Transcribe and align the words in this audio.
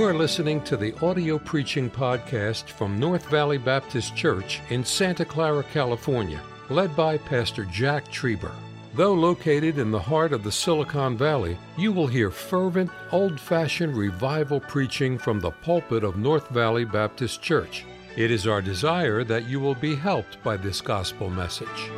You 0.00 0.06
are 0.06 0.14
listening 0.14 0.62
to 0.62 0.78
the 0.78 0.98
audio 1.04 1.38
preaching 1.38 1.90
podcast 1.90 2.70
from 2.70 2.98
North 2.98 3.26
Valley 3.26 3.58
Baptist 3.58 4.16
Church 4.16 4.62
in 4.70 4.82
Santa 4.82 5.26
Clara, 5.26 5.62
California, 5.62 6.40
led 6.70 6.96
by 6.96 7.18
Pastor 7.18 7.66
Jack 7.66 8.10
Trieber. 8.10 8.54
Though 8.94 9.12
located 9.12 9.76
in 9.76 9.90
the 9.90 10.00
heart 10.00 10.32
of 10.32 10.42
the 10.42 10.50
Silicon 10.50 11.18
Valley, 11.18 11.58
you 11.76 11.92
will 11.92 12.06
hear 12.06 12.30
fervent, 12.30 12.90
old 13.12 13.38
fashioned 13.38 13.94
revival 13.94 14.58
preaching 14.58 15.18
from 15.18 15.38
the 15.38 15.50
pulpit 15.50 16.02
of 16.02 16.16
North 16.16 16.48
Valley 16.48 16.86
Baptist 16.86 17.42
Church. 17.42 17.84
It 18.16 18.30
is 18.30 18.46
our 18.46 18.62
desire 18.62 19.22
that 19.24 19.50
you 19.50 19.60
will 19.60 19.74
be 19.74 19.94
helped 19.94 20.42
by 20.42 20.56
this 20.56 20.80
gospel 20.80 21.28
message. 21.28 21.90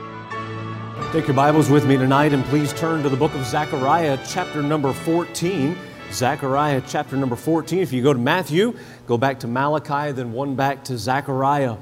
Take 1.13 1.29
your 1.29 1.37
Bibles 1.37 1.71
with 1.71 1.87
me 1.87 1.97
tonight 1.97 2.33
and 2.33 2.45
please 2.47 2.73
turn 2.73 3.05
to 3.05 3.09
the 3.09 3.17
book 3.17 3.35
of 3.37 3.45
Zechariah, 3.45 4.19
chapter 4.27 4.61
number 4.61 4.93
14. 4.93 5.77
Zechariah 6.13 6.83
chapter 6.87 7.17
number 7.17 7.37
14. 7.37 7.79
If 7.79 7.93
you 7.95 8.03
go 8.03 8.13
to 8.13 8.19
Matthew, 8.19 8.77
go 9.07 9.17
back 9.17 9.41
to 9.41 9.49
Malachi, 9.49 10.13
then 10.13 10.33
one 10.33 10.57
back 10.57 10.85
to 10.85 10.99
Zechariah. 10.99 11.77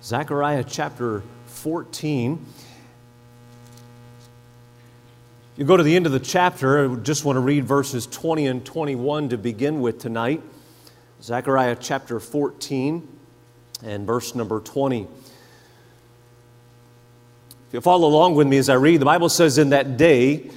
Zechariah 0.00 0.62
chapter 0.62 1.24
14. 1.46 2.44
You 5.56 5.64
go 5.64 5.76
to 5.76 5.82
the 5.82 5.96
end 5.96 6.06
of 6.06 6.12
the 6.12 6.20
chapter, 6.20 6.88
I 6.88 6.94
just 6.96 7.24
want 7.24 7.36
to 7.36 7.40
read 7.40 7.64
verses 7.64 8.06
20 8.06 8.46
and 8.46 8.64
21 8.64 9.30
to 9.30 9.38
begin 9.38 9.80
with 9.80 9.98
tonight. 9.98 10.40
Zechariah 11.20 11.76
chapter 11.80 12.20
14 12.20 13.08
and 13.82 14.06
verse 14.06 14.36
number 14.36 14.60
20. 14.60 15.02
If 15.02 15.08
you 17.72 17.80
follow 17.80 18.06
along 18.06 18.36
with 18.36 18.46
me 18.46 18.58
as 18.58 18.68
I 18.68 18.74
read, 18.74 19.00
the 19.00 19.04
Bible 19.04 19.28
says, 19.28 19.58
In 19.58 19.70
that 19.70 19.96
day, 19.96 20.50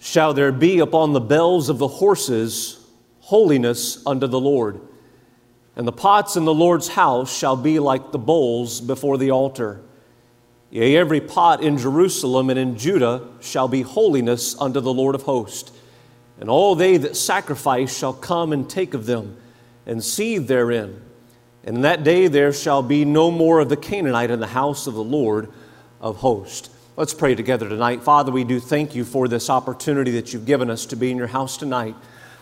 shall 0.00 0.34
there 0.34 0.50
be 0.50 0.80
upon 0.80 1.12
the 1.12 1.20
bells 1.20 1.68
of 1.68 1.78
the 1.78 1.86
horses 1.86 2.84
holiness 3.20 4.04
unto 4.06 4.26
the 4.26 4.40
Lord. 4.40 4.80
And 5.76 5.86
the 5.86 5.92
pots 5.92 6.36
in 6.36 6.44
the 6.44 6.54
Lord's 6.54 6.88
house 6.88 7.36
shall 7.36 7.54
be 7.54 7.78
like 7.78 8.10
the 8.10 8.18
bowls 8.18 8.80
before 8.80 9.18
the 9.18 9.30
altar. 9.30 9.82
Yea, 10.70 10.96
every 10.96 11.20
pot 11.20 11.62
in 11.62 11.78
Jerusalem 11.78 12.50
and 12.50 12.58
in 12.58 12.76
Judah 12.76 13.28
shall 13.40 13.68
be 13.68 13.82
holiness 13.82 14.58
unto 14.60 14.80
the 14.80 14.92
Lord 14.92 15.14
of 15.14 15.22
hosts. 15.22 15.70
And 16.40 16.48
all 16.48 16.74
they 16.74 16.96
that 16.96 17.16
sacrifice 17.16 17.96
shall 17.96 18.14
come 18.14 18.52
and 18.52 18.68
take 18.68 18.94
of 18.94 19.06
them, 19.06 19.36
and 19.84 20.02
seethe 20.02 20.48
therein. 20.48 21.02
And 21.62 21.76
in 21.76 21.82
that 21.82 22.02
day 22.04 22.28
there 22.28 22.52
shall 22.52 22.82
be 22.82 23.04
no 23.04 23.30
more 23.30 23.60
of 23.60 23.68
the 23.68 23.76
Canaanite 23.76 24.30
in 24.30 24.40
the 24.40 24.46
house 24.46 24.86
of 24.86 24.94
the 24.94 25.04
Lord 25.04 25.50
of 26.00 26.16
hosts. 26.16 26.70
Let's 27.00 27.14
pray 27.14 27.34
together 27.34 27.66
tonight. 27.66 28.02
Father, 28.02 28.30
we 28.30 28.44
do 28.44 28.60
thank 28.60 28.94
you 28.94 29.04
for 29.06 29.26
this 29.26 29.48
opportunity 29.48 30.10
that 30.10 30.34
you've 30.34 30.44
given 30.44 30.68
us 30.68 30.84
to 30.84 30.96
be 30.96 31.10
in 31.10 31.16
your 31.16 31.28
house 31.28 31.56
tonight. 31.56 31.94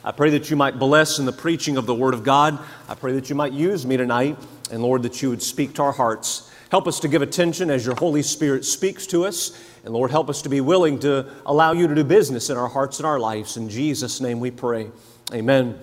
I 0.03 0.11
pray 0.11 0.31
that 0.31 0.51
you 0.51 0.57
might 0.57 0.81
bless 0.81 1.21
in 1.21 1.27
the 1.27 1.33
preaching 1.33 1.77
of 1.77 1.87
the 1.87 1.95
Word 1.95 2.13
of 2.13 2.25
God. 2.25 2.59
I 2.89 2.97
pray 2.97 3.13
that 3.13 3.31
you 3.31 3.37
might 3.37 3.53
use 3.53 3.87
me 3.87 3.97
tonight, 3.97 4.37
and 4.73 4.83
Lord, 4.83 5.05
that 5.05 5.23
you 5.23 5.31
would 5.31 5.45
speak 5.45 5.75
to 5.75 5.83
our 5.83 5.93
hearts. 5.93 6.53
Help 6.73 6.89
us 6.89 6.99
to 6.99 7.07
give 7.07 7.23
attention 7.23 7.71
as 7.71 7.87
your 7.87 7.95
Holy 7.95 8.21
Spirit 8.21 8.65
speaks 8.65 9.07
to 9.07 9.27
us. 9.27 9.65
And 9.85 9.95
Lord, 9.95 10.11
help 10.11 10.29
us 10.29 10.43
to 10.43 10.49
be 10.49 10.61
willing 10.61 10.99
to 10.99 11.31
allow 11.47 11.71
you 11.71 11.87
to 11.87 11.95
do 11.95 12.03
business 12.03 12.51
in 12.51 12.57
our 12.57 12.69
hearts 12.69 12.99
and 12.99 13.07
our 13.07 13.21
lives. 13.21 13.57
In 13.57 13.69
Jesus' 13.69 14.21
name 14.21 14.41
we 14.41 14.51
pray. 14.51 14.91
Amen. 15.33 15.79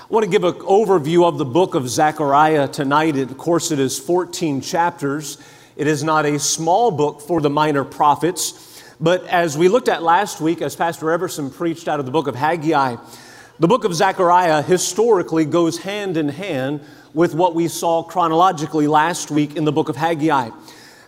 I 0.00 0.06
want 0.08 0.24
to 0.24 0.30
give 0.30 0.44
an 0.44 0.54
overview 0.60 1.28
of 1.28 1.36
the 1.36 1.44
book 1.44 1.74
of 1.74 1.90
Zechariah 1.90 2.68
tonight. 2.68 3.18
Of 3.18 3.36
course, 3.36 3.70
it 3.70 3.78
is 3.78 3.98
14 3.98 4.62
chapters. 4.62 5.36
It 5.76 5.88
is 5.88 6.04
not 6.04 6.24
a 6.24 6.38
small 6.38 6.92
book 6.92 7.20
for 7.20 7.40
the 7.40 7.50
minor 7.50 7.82
prophets, 7.82 8.80
but 9.00 9.26
as 9.26 9.58
we 9.58 9.66
looked 9.66 9.88
at 9.88 10.04
last 10.04 10.40
week, 10.40 10.62
as 10.62 10.76
Pastor 10.76 11.10
Everson 11.10 11.50
preached 11.50 11.88
out 11.88 11.98
of 11.98 12.06
the 12.06 12.12
book 12.12 12.28
of 12.28 12.36
Haggai, 12.36 12.94
the 13.58 13.66
book 13.66 13.82
of 13.82 13.92
Zechariah 13.92 14.62
historically 14.62 15.44
goes 15.44 15.78
hand 15.78 16.16
in 16.16 16.28
hand 16.28 16.80
with 17.12 17.34
what 17.34 17.56
we 17.56 17.66
saw 17.66 18.04
chronologically 18.04 18.86
last 18.86 19.32
week 19.32 19.56
in 19.56 19.64
the 19.64 19.72
book 19.72 19.88
of 19.88 19.96
Haggai. 19.96 20.50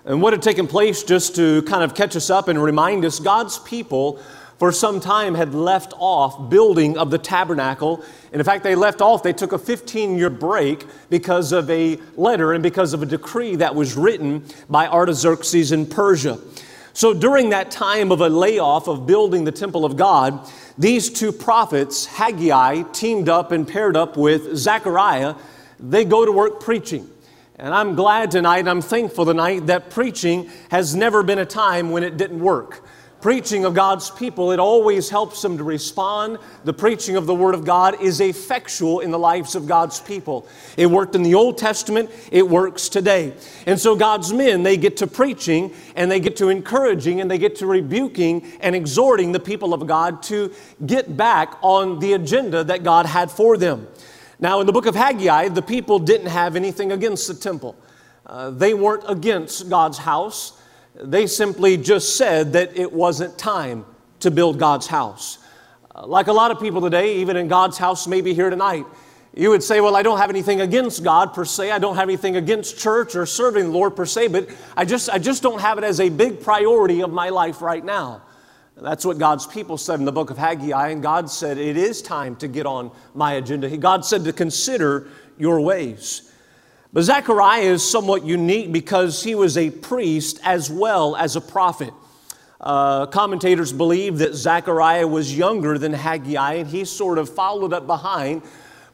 And 0.04 0.20
what 0.20 0.32
had 0.32 0.42
taken 0.42 0.66
place, 0.66 1.04
just 1.04 1.36
to 1.36 1.62
kind 1.62 1.84
of 1.84 1.94
catch 1.94 2.16
us 2.16 2.28
up 2.28 2.48
and 2.48 2.60
remind 2.60 3.04
us, 3.04 3.20
God's 3.20 3.60
people 3.60 4.20
for 4.58 4.72
some 4.72 5.00
time 5.00 5.34
had 5.34 5.54
left 5.54 5.92
off 5.98 6.48
building 6.50 6.96
of 6.96 7.10
the 7.10 7.18
tabernacle. 7.18 8.02
And 8.32 8.40
in 8.40 8.44
fact, 8.44 8.64
they 8.64 8.74
left 8.74 9.00
off, 9.00 9.22
they 9.22 9.32
took 9.32 9.52
a 9.52 9.58
15 9.58 10.16
year 10.16 10.30
break 10.30 10.84
because 11.10 11.52
of 11.52 11.68
a 11.70 11.98
letter 12.16 12.52
and 12.52 12.62
because 12.62 12.94
of 12.94 13.02
a 13.02 13.06
decree 13.06 13.56
that 13.56 13.74
was 13.74 13.96
written 13.96 14.44
by 14.70 14.86
Artaxerxes 14.86 15.72
in 15.72 15.86
Persia. 15.86 16.38
So 16.94 17.12
during 17.12 17.50
that 17.50 17.70
time 17.70 18.10
of 18.10 18.22
a 18.22 18.28
layoff 18.28 18.88
of 18.88 19.06
building 19.06 19.44
the 19.44 19.52
temple 19.52 19.84
of 19.84 19.98
God, 19.98 20.50
these 20.78 21.10
two 21.10 21.30
prophets, 21.30 22.06
Haggai, 22.06 22.84
teamed 22.92 23.28
up 23.28 23.52
and 23.52 23.68
paired 23.68 23.96
up 23.96 24.16
with 24.16 24.56
Zechariah. 24.56 25.34
They 25.78 26.06
go 26.06 26.24
to 26.24 26.32
work 26.32 26.60
preaching. 26.60 27.10
And 27.58 27.74
I'm 27.74 27.94
glad 27.94 28.30
tonight, 28.30 28.66
I'm 28.66 28.80
thankful 28.82 29.26
tonight 29.26 29.66
that 29.66 29.90
preaching 29.90 30.50
has 30.70 30.94
never 30.94 31.22
been 31.22 31.38
a 31.38 31.46
time 31.46 31.90
when 31.90 32.02
it 32.02 32.16
didn't 32.16 32.40
work 32.40 32.82
preaching 33.21 33.65
of 33.65 33.75
God's 33.75 34.10
people, 34.10 34.53
it 34.53 34.60
always 34.60 35.09
helps 35.09 35.43
them 35.43 35.59
to 35.59 35.65
respond. 35.65 36.38
The 36.65 36.72
preaching 36.72 37.16
of 37.16 37.27
the 37.27 37.34
Word 37.34 37.54
of 37.54 37.65
God 37.65 38.00
is 38.00 38.21
effectual 38.21 39.00
in 39.00 39.10
the 39.10 39.19
lives 39.19 39.54
of 39.54 39.66
God's 39.66 40.00
people. 40.00 40.47
It 40.77 40.87
worked 40.87 41.15
in 41.15 41.22
the 41.22 41.34
Old 41.34 41.59
Testament, 41.59 42.10
it 42.31 42.49
works 42.49 42.88
today. 42.88 43.32
And 43.66 43.81
so 43.81 43.97
God's 43.97 44.32
men, 44.32 44.62
they 44.62 44.77
get 44.77 44.99
to 44.99 45.06
preaching 45.06 45.72
and 45.94 46.10
they 46.10 46.21
get 46.21 46.37
to 46.37 46.49
encouraging 46.49 47.21
and 47.21 47.31
they 47.31 47.38
get 47.38 47.56
to 47.56 47.66
rebuking 47.66 48.47
and 48.60 48.77
exhorting 48.77 49.33
the 49.33 49.41
people 49.41 49.75
of 49.75 49.87
God 49.87 50.22
to 50.25 50.53
get 50.84 51.16
back 51.16 51.56
on 51.62 51.98
the 51.98 52.12
agenda 52.12 52.65
that 52.65 52.84
God 52.84 53.06
had 53.06 53.31
for 53.31 53.56
them. 53.56 53.87
Now, 54.38 54.60
in 54.60 54.66
the 54.66 54.72
book 54.72 54.87
of 54.87 54.94
Haggai, 54.94 55.48
the 55.48 55.62
people 55.62 55.98
didn't 55.98 56.27
have 56.28 56.56
anything 56.56 56.93
against 56.93 57.27
the 57.27 57.34
temple. 57.34 57.75
Uh, 58.27 58.50
they 58.50 58.75
weren't 58.75 59.04
against 59.09 59.71
God's 59.71 59.98
house. 59.98 60.55
They 61.00 61.26
simply 61.26 61.76
just 61.76 62.16
said 62.16 62.54
that 62.54 62.76
it 62.76 62.92
wasn't 62.92 63.38
time 63.38 63.84
to 64.20 64.30
build 64.30 64.58
God's 64.58 64.86
house. 64.86 65.38
Uh, 65.94 66.06
like 66.06 66.26
a 66.26 66.32
lot 66.32 66.50
of 66.50 66.58
people 66.58 66.80
today, 66.80 67.16
even 67.16 67.36
in 67.36 67.48
God's 67.48 67.76
house, 67.76 68.06
maybe 68.06 68.32
here 68.32 68.48
tonight, 68.48 68.86
you 69.34 69.50
would 69.50 69.62
say, 69.62 69.82
Well, 69.82 69.94
I 69.94 70.02
don't 70.02 70.18
have 70.18 70.30
anything 70.30 70.62
against 70.62 71.04
God 71.04 71.34
per 71.34 71.44
se. 71.44 71.70
I 71.70 71.78
don't 71.78 71.96
have 71.96 72.08
anything 72.08 72.36
against 72.36 72.78
church 72.78 73.14
or 73.14 73.26
serving 73.26 73.64
the 73.64 73.70
Lord 73.70 73.94
per 73.94 74.06
se, 74.06 74.28
but 74.28 74.48
I 74.76 74.86
just, 74.86 75.10
I 75.10 75.18
just 75.18 75.42
don't 75.42 75.60
have 75.60 75.76
it 75.76 75.84
as 75.84 76.00
a 76.00 76.08
big 76.08 76.40
priority 76.40 77.02
of 77.02 77.12
my 77.12 77.28
life 77.28 77.60
right 77.60 77.84
now. 77.84 78.22
That's 78.78 79.04
what 79.04 79.18
God's 79.18 79.46
people 79.46 79.78
said 79.78 80.00
in 80.00 80.06
the 80.06 80.12
book 80.12 80.30
of 80.30 80.36
Haggai, 80.36 80.88
and 80.88 81.02
God 81.02 81.30
said, 81.30 81.58
It 81.58 81.76
is 81.76 82.00
time 82.00 82.36
to 82.36 82.48
get 82.48 82.64
on 82.64 82.90
my 83.14 83.34
agenda. 83.34 83.74
God 83.76 84.04
said 84.04 84.24
to 84.24 84.32
consider 84.32 85.08
your 85.38 85.60
ways. 85.60 86.25
But 86.92 87.02
Zechariah 87.02 87.62
is 87.62 87.88
somewhat 87.88 88.24
unique 88.24 88.72
because 88.72 89.22
he 89.22 89.34
was 89.34 89.56
a 89.56 89.70
priest 89.70 90.41
as 90.44 90.70
well 90.70 91.16
as 91.16 91.36
a 91.36 91.41
prophet. 91.41 91.92
Uh, 92.60 93.06
commentators 93.06 93.72
believe 93.72 94.19
that 94.19 94.34
Zechariah 94.34 95.06
was 95.06 95.36
younger 95.36 95.78
than 95.78 95.92
Haggai, 95.92 96.54
and 96.54 96.69
he 96.69 96.84
sort 96.84 97.19
of 97.19 97.28
followed 97.28 97.72
up 97.72 97.86
behind, 97.86 98.42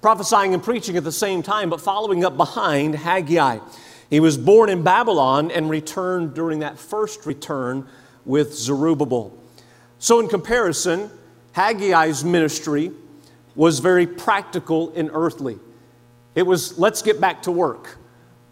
prophesying 0.00 0.52
and 0.52 0.62
preaching 0.62 0.96
at 0.96 1.04
the 1.04 1.12
same 1.12 1.42
time, 1.42 1.70
but 1.70 1.80
following 1.80 2.24
up 2.24 2.36
behind 2.36 2.96
Haggai. 2.96 3.58
He 4.10 4.20
was 4.20 4.36
born 4.36 4.68
in 4.68 4.82
Babylon 4.82 5.50
and 5.50 5.70
returned 5.70 6.34
during 6.34 6.58
that 6.58 6.78
first 6.78 7.24
return 7.24 7.86
with 8.24 8.52
Zerubbabel. 8.52 9.38
So, 9.98 10.18
in 10.20 10.28
comparison, 10.28 11.10
Haggai's 11.52 12.24
ministry 12.24 12.90
was 13.54 13.78
very 13.78 14.06
practical 14.06 14.92
and 14.94 15.10
earthly. 15.12 15.58
It 16.34 16.42
was, 16.42 16.78
let's 16.78 17.02
get 17.02 17.20
back 17.20 17.42
to 17.42 17.52
work. 17.52 17.98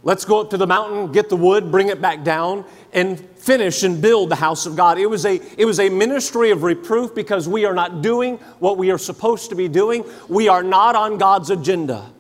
Let's 0.03 0.25
go 0.25 0.41
up 0.41 0.51
to 0.51 0.57
the 0.57 0.67
mountain, 0.67 1.13
get 1.13 1.29
the 1.29 1.37
wood, 1.37 1.71
bring 1.71 1.89
it 1.89 2.01
back 2.01 2.25
down, 2.25 2.65
and 2.93 3.21
finish 3.37 3.83
and 3.83 4.01
build 4.01 4.31
the 4.31 4.37
house 4.37 4.65
of 4.65 4.75
God. 4.75 4.99
It 4.99 5.07
was 5.07 5.27
a, 5.27 5.41
it 5.59 5.67
was 5.67 5.79
a 5.79 5.91
ministry 5.91 6.51
of 6.51 6.63
reproof 6.63 7.15
because 7.15 7.47
we 7.47 7.67
are 7.67 7.75
not 7.75 8.01
doing 8.01 8.39
what 8.61 8.79
we 8.79 8.91
are 8.91 8.99
supposed 8.99 9.51
to 9.51 9.57
be 9.57 9.69
doing. 9.69 10.05
We 10.29 10.49
are 10.49 10.63
not 10.63 10.97
on 10.97 11.19
God's 11.19 11.51
agenda. 11.51 12.11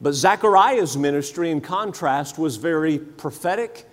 But 0.00 0.14
Zechariah's 0.14 0.96
ministry, 0.96 1.50
in 1.50 1.60
contrast, 1.60 2.36
was 2.36 2.56
very 2.56 2.98
prophetic. 2.98 3.88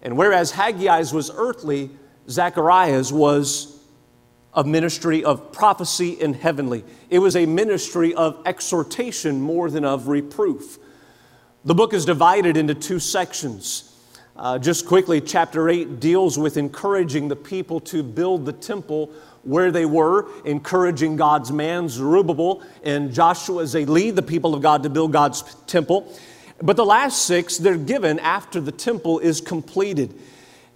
And 0.00 0.16
whereas 0.16 0.50
Haggai's 0.50 1.12
was 1.12 1.30
earthly, 1.34 1.90
Zechariah's 2.28 3.12
was 3.12 3.75
a 4.56 4.64
ministry 4.64 5.22
of 5.22 5.52
prophecy 5.52 6.18
and 6.20 6.34
heavenly. 6.34 6.82
It 7.10 7.18
was 7.18 7.36
a 7.36 7.44
ministry 7.44 8.14
of 8.14 8.42
exhortation 8.46 9.40
more 9.40 9.70
than 9.70 9.84
of 9.84 10.08
reproof. 10.08 10.78
The 11.66 11.74
book 11.74 11.92
is 11.92 12.06
divided 12.06 12.56
into 12.56 12.74
two 12.74 12.98
sections. 12.98 13.92
Uh, 14.34 14.58
just 14.58 14.86
quickly, 14.86 15.20
chapter 15.20 15.68
8 15.68 16.00
deals 16.00 16.38
with 16.38 16.56
encouraging 16.56 17.28
the 17.28 17.36
people 17.36 17.80
to 17.80 18.02
build 18.02 18.46
the 18.46 18.52
temple 18.52 19.12
where 19.42 19.70
they 19.70 19.84
were, 19.84 20.26
encouraging 20.44 21.16
God's 21.16 21.52
man, 21.52 21.88
Zerubbabel, 21.88 22.62
and 22.82 23.12
Joshua 23.12 23.62
as 23.62 23.72
they 23.72 23.84
lead 23.84 24.16
the 24.16 24.22
people 24.22 24.54
of 24.54 24.62
God 24.62 24.82
to 24.82 24.90
build 24.90 25.12
God's 25.12 25.42
temple. 25.66 26.12
But 26.62 26.76
the 26.76 26.84
last 26.84 27.26
six, 27.26 27.58
they're 27.58 27.76
given 27.76 28.18
after 28.18 28.60
the 28.60 28.72
temple 28.72 29.18
is 29.18 29.40
completed. 29.40 30.18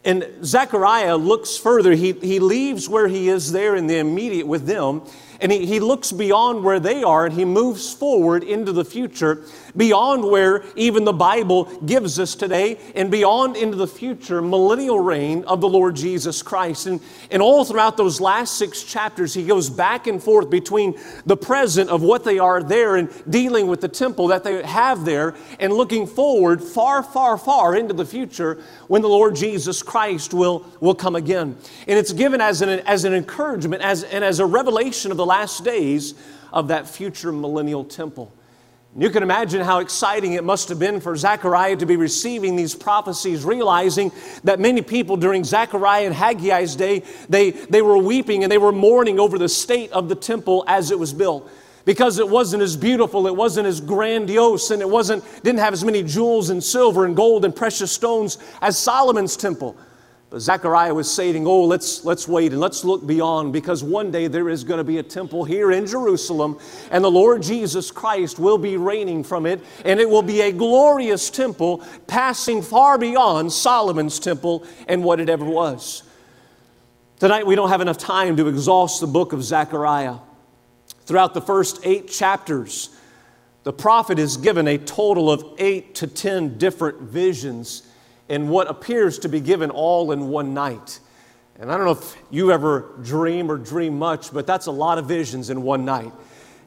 And 0.05 0.26
Zechariah 0.43 1.17
looks 1.17 1.56
further. 1.56 1.93
He, 1.93 2.12
he 2.12 2.38
leaves 2.38 2.88
where 2.88 3.08
he 3.08 3.29
is 3.29 3.52
there 3.52 3.76
in 3.76 3.87
the 3.87 3.99
immediate 3.99 4.47
with 4.47 4.67
them, 4.67 5.02
and 5.40 5.50
he, 5.50 5.66
he 5.66 5.81
looks 5.81 6.12
beyond 6.12 6.62
where 6.62 6.81
they 6.81 7.02
are 7.02 7.26
and 7.26 7.34
he 7.34 7.44
moves 7.44 7.92
forward 7.92 8.42
into 8.42 8.72
the 8.72 8.84
future, 8.84 9.44
beyond 9.76 10.25
where 10.25 10.64
even 10.76 11.04
the 11.04 11.12
Bible 11.12 11.64
gives 11.87 12.19
us 12.19 12.34
today, 12.34 12.78
and 12.94 13.10
beyond 13.10 13.56
into 13.56 13.76
the 13.76 13.87
future 13.87 14.42
millennial 14.42 14.98
reign 15.00 15.44
of 15.44 15.60
the 15.60 15.69
Lord 15.69 15.96
Jesus 15.96 16.42
Christ. 16.42 16.87
And, 16.87 17.00
and 17.31 17.40
all 17.40 17.64
throughout 17.64 17.96
those 17.96 18.20
last 18.20 18.58
six 18.58 18.82
chapters, 18.82 19.34
he 19.34 19.46
goes 19.46 19.70
back 19.70 20.06
and 20.06 20.22
forth 20.22 20.50
between 20.50 20.98
the 21.26 21.37
present 21.37 21.90
of 21.90 22.02
what 22.02 22.25
they 22.25 22.38
are 22.38 22.62
there 22.62 22.96
and 22.96 23.10
dealing 23.28 23.66
with 23.66 23.81
the 23.81 23.88
temple 23.88 24.28
that 24.28 24.44
they 24.44 24.62
have 24.62 25.04
there, 25.04 25.34
and 25.58 25.72
looking 25.72 26.06
forward 26.06 26.62
far, 26.62 27.02
far, 27.02 27.38
far 27.38 27.76
into 27.76 27.94
the 27.94 28.04
future 28.04 28.62
when 28.88 29.02
the 29.02 29.08
Lord 29.08 29.36
Jesus 29.36 29.82
Christ 29.82 30.34
will, 30.34 30.66
will 30.81 30.94
come 30.94 31.16
again. 31.16 31.56
And 31.86 31.98
it's 31.98 32.12
given 32.12 32.40
as 32.40 32.62
an, 32.62 32.69
as 32.81 33.04
an 33.04 33.14
encouragement 33.14 33.82
as, 33.82 34.04
and 34.04 34.25
as 34.25 34.40
a 34.40 34.46
revelation 34.46 35.10
of 35.10 35.16
the 35.16 35.26
last 35.31 35.62
days 35.62 36.15
of 36.53 36.67
that 36.69 36.88
future 36.88 37.31
millennial 37.31 37.85
temple. 37.85 38.32
You 38.99 39.11
can 39.11 39.23
imagine 39.23 39.61
how 39.61 39.79
exciting 39.79 40.32
it 40.32 40.43
must 40.43 40.69
have 40.71 40.81
been 40.81 41.00
for 41.00 41.17
Zechariah 41.17 41.77
to 41.77 41.87
be 41.87 41.94
receiving 41.94 42.56
these 42.56 42.75
prophecies, 42.75 43.44
realizing 43.44 44.11
that 44.43 44.59
many 44.59 44.82
people 44.82 45.17
during 45.17 45.44
Zechariah 45.44 46.06
and 46.06 46.15
Haggai's 46.15 46.75
day, 46.75 47.05
they, 47.29 47.53
they 47.53 47.81
were 47.81 47.97
weeping 47.97 48.43
and 48.43 48.50
they 48.50 48.59
were 48.59 48.73
mourning 48.73 49.21
over 49.21 49.38
the 49.38 49.49
state 49.49 49.93
of 49.93 50.09
the 50.09 50.17
temple 50.17 50.65
as 50.67 50.91
it 50.91 50.99
was 50.99 51.12
built. 51.12 51.49
Because 51.85 52.19
it 52.19 52.29
wasn't 52.29 52.65
as 52.65 52.77
beautiful, 52.77 53.29
it 53.29 53.37
wasn't 53.37 53.69
as 53.69 53.81
grandiose, 53.81 54.73
and 54.73 54.82
it 54.82 54.88
wasn't, 54.88 55.23
didn't 55.44 55.61
have 55.61 55.73
as 55.73 55.85
many 55.85 56.03
jewels 56.03 56.50
and 56.50 56.62
silver 56.62 57.05
and 57.05 57.15
gold 57.15 57.44
and 57.44 57.55
precious 57.55 57.93
stones 57.93 58.37
as 58.61 58.77
Solomon's 58.77 59.37
temple. 59.37 59.77
But 60.31 60.43
Zechariah 60.43 60.94
was 60.94 61.12
saying, 61.12 61.44
Oh, 61.44 61.65
let's, 61.65 62.05
let's 62.05 62.29
wait 62.29 62.53
and 62.53 62.61
let's 62.61 62.85
look 62.85 63.05
beyond 63.05 63.53
because 63.53 63.82
one 63.82 64.12
day 64.12 64.29
there 64.29 64.49
is 64.49 64.62
going 64.62 64.79
to 64.79 64.85
be 64.85 64.99
a 64.99 65.03
temple 65.03 65.44
here 65.44 65.73
in 65.73 65.87
Jerusalem, 65.87 66.59
and 66.93 67.03
the 67.03 67.11
Lord 67.11 67.43
Jesus 67.43 67.91
Christ 67.91 68.38
will 68.38 68.56
be 68.56 68.77
reigning 68.77 69.25
from 69.25 69.44
it, 69.44 69.61
and 69.85 69.99
it 69.99 70.09
will 70.09 70.23
be 70.23 70.41
a 70.43 70.53
glorious 70.53 71.31
temple 71.31 71.85
passing 72.06 72.62
far 72.62 72.97
beyond 72.97 73.53
Solomon's 73.53 74.21
temple 74.21 74.65
and 74.87 75.03
what 75.03 75.19
it 75.19 75.29
ever 75.29 75.44
was. 75.44 76.05
Tonight, 77.19 77.44
we 77.44 77.56
don't 77.56 77.69
have 77.69 77.81
enough 77.81 77.99
time 77.99 78.37
to 78.37 78.47
exhaust 78.47 79.00
the 79.00 79.09
book 79.09 79.32
of 79.32 79.43
Zechariah. 79.43 80.17
Throughout 81.06 81.35
the 81.35 81.43
first 81.43 81.81
eight 81.82 82.09
chapters, 82.09 82.91
the 83.65 83.73
prophet 83.73 84.21
is 84.21 84.37
given 84.37 84.69
a 84.69 84.79
total 84.79 85.29
of 85.29 85.44
eight 85.59 85.97
to 85.97 86.06
ten 86.06 86.56
different 86.56 87.00
visions 87.00 87.82
in 88.31 88.49
what 88.49 88.71
appears 88.71 89.19
to 89.19 89.29
be 89.29 89.41
given 89.41 89.71
all 89.71 90.12
in 90.12 90.29
one 90.29 90.55
night. 90.55 91.00
And 91.59 91.71
I 91.71 91.77
don't 91.77 91.85
know 91.85 91.93
if 91.93 92.17
you 92.31 92.53
ever 92.53 92.93
dream 93.03 93.50
or 93.50 93.59
dream 93.59 93.99
much, 93.99 94.32
but 94.32 94.47
that's 94.47 94.67
a 94.67 94.71
lot 94.71 94.97
of 94.99 95.06
visions 95.06 95.50
in 95.50 95.62
one 95.62 95.85
night. 95.85 96.12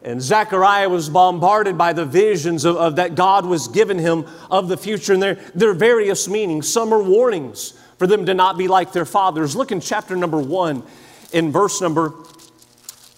And 0.04 0.22
Zechariah 0.22 0.90
was 0.90 1.10
bombarded 1.10 1.78
by 1.78 1.94
the 1.94 2.04
visions 2.06 2.66
of, 2.66 2.76
of 2.76 2.98
that 2.98 3.16
God 3.16 3.46
was 3.46 3.70
given 3.70 3.98
him 3.98 4.26
of 4.52 4.68
the 4.68 4.76
future, 4.76 5.14
and 5.14 5.24
their, 5.24 5.36
their 5.56 5.74
various 5.74 6.28
meanings. 6.28 6.72
Some 6.72 6.94
are 6.94 7.02
warnings 7.02 7.80
for 7.98 8.08
them 8.08 8.26
to 8.26 8.34
not 8.34 8.58
be 8.58 8.68
like 8.68 8.92
their 8.92 9.06
fathers. 9.06 9.56
Look 9.56 9.72
in 9.72 9.80
chapter 9.80 10.18
number 10.18 10.40
one, 10.40 10.84
in 11.32 11.54
verse 11.54 11.80
number, 11.80 12.14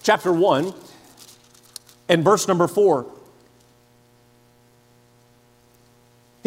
chapter 0.04 0.32
one, 0.32 0.72
and 2.08 2.22
verse 2.22 2.46
number 2.46 2.68
four. 2.68 3.12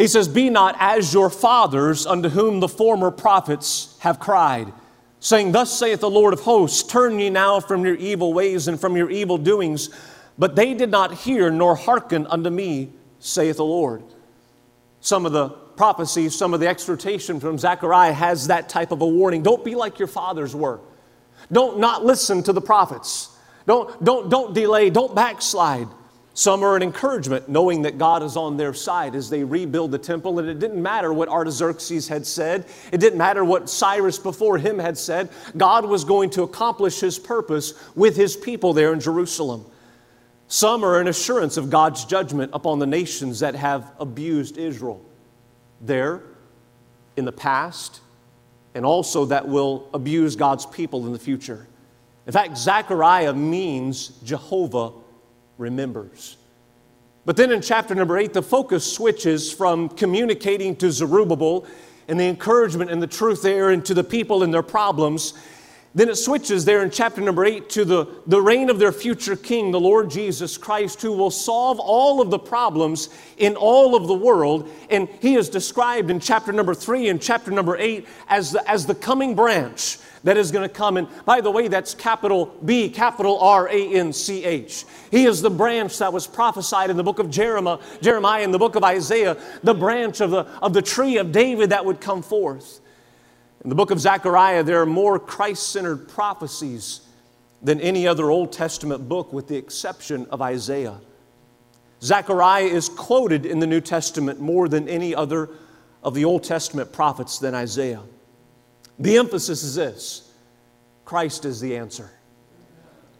He 0.00 0.08
says, 0.08 0.28
Be 0.28 0.48
not 0.48 0.76
as 0.78 1.12
your 1.12 1.28
fathers, 1.28 2.06
unto 2.06 2.30
whom 2.30 2.60
the 2.60 2.68
former 2.68 3.10
prophets 3.10 3.98
have 3.98 4.18
cried, 4.18 4.72
saying, 5.18 5.52
Thus 5.52 5.78
saith 5.78 6.00
the 6.00 6.08
Lord 6.08 6.32
of 6.32 6.40
hosts, 6.40 6.82
Turn 6.82 7.18
ye 7.18 7.28
now 7.28 7.60
from 7.60 7.84
your 7.84 7.96
evil 7.96 8.32
ways 8.32 8.66
and 8.66 8.80
from 8.80 8.96
your 8.96 9.10
evil 9.10 9.36
doings. 9.36 9.90
But 10.38 10.56
they 10.56 10.72
did 10.72 10.90
not 10.90 11.12
hear 11.12 11.50
nor 11.50 11.76
hearken 11.76 12.26
unto 12.28 12.48
me, 12.48 12.94
saith 13.18 13.58
the 13.58 13.64
Lord. 13.66 14.02
Some 15.00 15.26
of 15.26 15.32
the 15.32 15.50
prophecies, 15.50 16.34
some 16.34 16.54
of 16.54 16.60
the 16.60 16.68
exhortation 16.68 17.38
from 17.38 17.58
Zechariah 17.58 18.14
has 18.14 18.46
that 18.46 18.70
type 18.70 18.92
of 18.92 19.02
a 19.02 19.06
warning. 19.06 19.42
Don't 19.42 19.62
be 19.66 19.74
like 19.74 19.98
your 19.98 20.08
fathers 20.08 20.56
were. 20.56 20.80
Don't 21.52 21.78
not 21.78 22.06
listen 22.06 22.42
to 22.44 22.54
the 22.54 22.62
prophets. 22.62 23.36
Don't, 23.66 24.02
don't, 24.02 24.30
don't 24.30 24.54
delay, 24.54 24.88
don't 24.88 25.14
backslide. 25.14 25.88
Some 26.40 26.62
are 26.62 26.74
an 26.74 26.82
encouragement, 26.82 27.50
knowing 27.50 27.82
that 27.82 27.98
God 27.98 28.22
is 28.22 28.34
on 28.34 28.56
their 28.56 28.72
side 28.72 29.14
as 29.14 29.28
they 29.28 29.44
rebuild 29.44 29.90
the 29.90 29.98
temple. 29.98 30.38
And 30.38 30.48
it 30.48 30.58
didn't 30.58 30.82
matter 30.82 31.12
what 31.12 31.28
Artaxerxes 31.28 32.08
had 32.08 32.26
said, 32.26 32.64
it 32.90 32.96
didn't 32.98 33.18
matter 33.18 33.44
what 33.44 33.68
Cyrus 33.68 34.18
before 34.18 34.56
him 34.56 34.78
had 34.78 34.96
said. 34.96 35.28
God 35.54 35.84
was 35.84 36.02
going 36.02 36.30
to 36.30 36.42
accomplish 36.42 36.98
his 36.98 37.18
purpose 37.18 37.74
with 37.94 38.16
his 38.16 38.38
people 38.38 38.72
there 38.72 38.94
in 38.94 39.00
Jerusalem. 39.00 39.66
Some 40.48 40.82
are 40.82 40.98
an 40.98 41.08
assurance 41.08 41.58
of 41.58 41.68
God's 41.68 42.06
judgment 42.06 42.52
upon 42.54 42.78
the 42.78 42.86
nations 42.86 43.40
that 43.40 43.54
have 43.54 43.92
abused 44.00 44.56
Israel 44.56 45.04
there 45.82 46.22
in 47.18 47.26
the 47.26 47.32
past, 47.32 48.00
and 48.74 48.86
also 48.86 49.26
that 49.26 49.46
will 49.46 49.90
abuse 49.92 50.36
God's 50.36 50.64
people 50.64 51.04
in 51.04 51.12
the 51.12 51.18
future. 51.18 51.68
In 52.26 52.32
fact, 52.32 52.56
Zechariah 52.56 53.34
means 53.34 54.08
Jehovah 54.24 54.92
remembers. 55.60 56.36
But 57.26 57.36
then 57.36 57.52
in 57.52 57.60
chapter 57.60 57.94
number 57.94 58.18
eight, 58.18 58.32
the 58.32 58.42
focus 58.42 58.90
switches 58.90 59.52
from 59.52 59.90
communicating 59.90 60.74
to 60.76 60.90
Zerubbabel 60.90 61.66
and 62.08 62.18
the 62.18 62.24
encouragement 62.24 62.90
and 62.90 63.00
the 63.00 63.06
truth 63.06 63.42
there 63.42 63.70
and 63.70 63.84
to 63.84 63.94
the 63.94 64.02
people 64.02 64.42
and 64.42 64.52
their 64.52 64.62
problems. 64.62 65.34
Then 65.92 66.08
it 66.08 66.14
switches 66.14 66.64
there 66.64 66.84
in 66.84 66.90
chapter 66.90 67.20
number 67.20 67.44
eight 67.44 67.68
to 67.70 67.84
the, 67.84 68.06
the 68.28 68.40
reign 68.40 68.70
of 68.70 68.78
their 68.78 68.92
future 68.92 69.34
king, 69.34 69.72
the 69.72 69.80
Lord 69.80 70.08
Jesus 70.08 70.56
Christ, 70.56 71.02
who 71.02 71.12
will 71.12 71.32
solve 71.32 71.80
all 71.80 72.20
of 72.20 72.30
the 72.30 72.38
problems 72.38 73.08
in 73.38 73.56
all 73.56 73.96
of 73.96 74.06
the 74.06 74.14
world. 74.14 74.70
And 74.88 75.08
he 75.20 75.34
is 75.34 75.48
described 75.48 76.08
in 76.08 76.20
chapter 76.20 76.52
number 76.52 76.74
three 76.74 77.08
and 77.08 77.20
chapter 77.20 77.50
number 77.50 77.76
eight 77.76 78.06
as 78.28 78.52
the, 78.52 78.70
as 78.70 78.86
the 78.86 78.94
coming 78.94 79.34
branch 79.34 79.98
that 80.22 80.36
is 80.36 80.52
going 80.52 80.68
to 80.68 80.72
come. 80.72 80.96
And 80.96 81.08
by 81.24 81.40
the 81.40 81.50
way, 81.50 81.66
that's 81.66 81.94
capital 81.94 82.54
B, 82.64 82.88
capital 82.88 83.40
R 83.40 83.68
A 83.68 83.94
N 83.94 84.12
C 84.12 84.44
H. 84.44 84.84
He 85.10 85.24
is 85.24 85.42
the 85.42 85.50
branch 85.50 85.98
that 85.98 86.12
was 86.12 86.26
prophesied 86.26 86.90
in 86.90 86.96
the 86.96 87.02
book 87.02 87.18
of 87.18 87.30
Jeremiah, 87.30 87.78
Jeremiah 88.00 88.44
in 88.44 88.52
the 88.52 88.58
book 88.58 88.76
of 88.76 88.84
Isaiah, 88.84 89.36
the 89.64 89.74
branch 89.74 90.20
of 90.20 90.30
the, 90.30 90.46
of 90.62 90.72
the 90.72 90.82
tree 90.82 91.16
of 91.16 91.32
David 91.32 91.70
that 91.70 91.84
would 91.84 92.00
come 92.00 92.22
forth. 92.22 92.79
In 93.62 93.68
the 93.68 93.74
book 93.74 93.90
of 93.90 94.00
Zechariah, 94.00 94.62
there 94.62 94.80
are 94.80 94.86
more 94.86 95.18
Christ 95.18 95.68
centered 95.70 96.08
prophecies 96.08 97.02
than 97.62 97.80
any 97.80 98.06
other 98.06 98.30
Old 98.30 98.52
Testament 98.52 99.08
book, 99.08 99.32
with 99.32 99.48
the 99.48 99.56
exception 99.56 100.26
of 100.30 100.40
Isaiah. 100.40 100.98
Zechariah 102.02 102.64
is 102.64 102.88
quoted 102.88 103.44
in 103.44 103.58
the 103.58 103.66
New 103.66 103.82
Testament 103.82 104.40
more 104.40 104.68
than 104.68 104.88
any 104.88 105.14
other 105.14 105.50
of 106.02 106.14
the 106.14 106.24
Old 106.24 106.42
Testament 106.42 106.92
prophets 106.92 107.38
than 107.38 107.54
Isaiah. 107.54 108.02
The 108.98 109.18
emphasis 109.18 109.62
is 109.62 109.74
this 109.74 110.32
Christ 111.04 111.44
is 111.44 111.60
the 111.60 111.76
answer. 111.76 112.10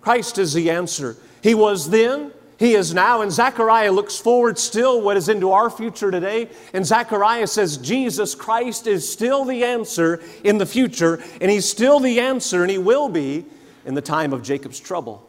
Christ 0.00 0.38
is 0.38 0.54
the 0.54 0.70
answer. 0.70 1.16
He 1.42 1.54
was 1.54 1.90
then, 1.90 2.32
He 2.60 2.74
is 2.74 2.92
now, 2.92 3.22
and 3.22 3.32
Zechariah 3.32 3.90
looks 3.90 4.18
forward 4.18 4.58
still 4.58 5.00
what 5.00 5.16
is 5.16 5.30
into 5.30 5.50
our 5.50 5.70
future 5.70 6.10
today. 6.10 6.50
And 6.74 6.84
Zechariah 6.84 7.46
says 7.46 7.78
Jesus 7.78 8.34
Christ 8.34 8.86
is 8.86 9.10
still 9.10 9.46
the 9.46 9.64
answer 9.64 10.22
in 10.44 10.58
the 10.58 10.66
future, 10.66 11.22
and 11.40 11.50
He's 11.50 11.66
still 11.66 12.00
the 12.00 12.20
answer, 12.20 12.60
and 12.60 12.70
He 12.70 12.76
will 12.76 13.08
be 13.08 13.46
in 13.86 13.94
the 13.94 14.02
time 14.02 14.34
of 14.34 14.42
Jacob's 14.42 14.78
trouble. 14.78 15.26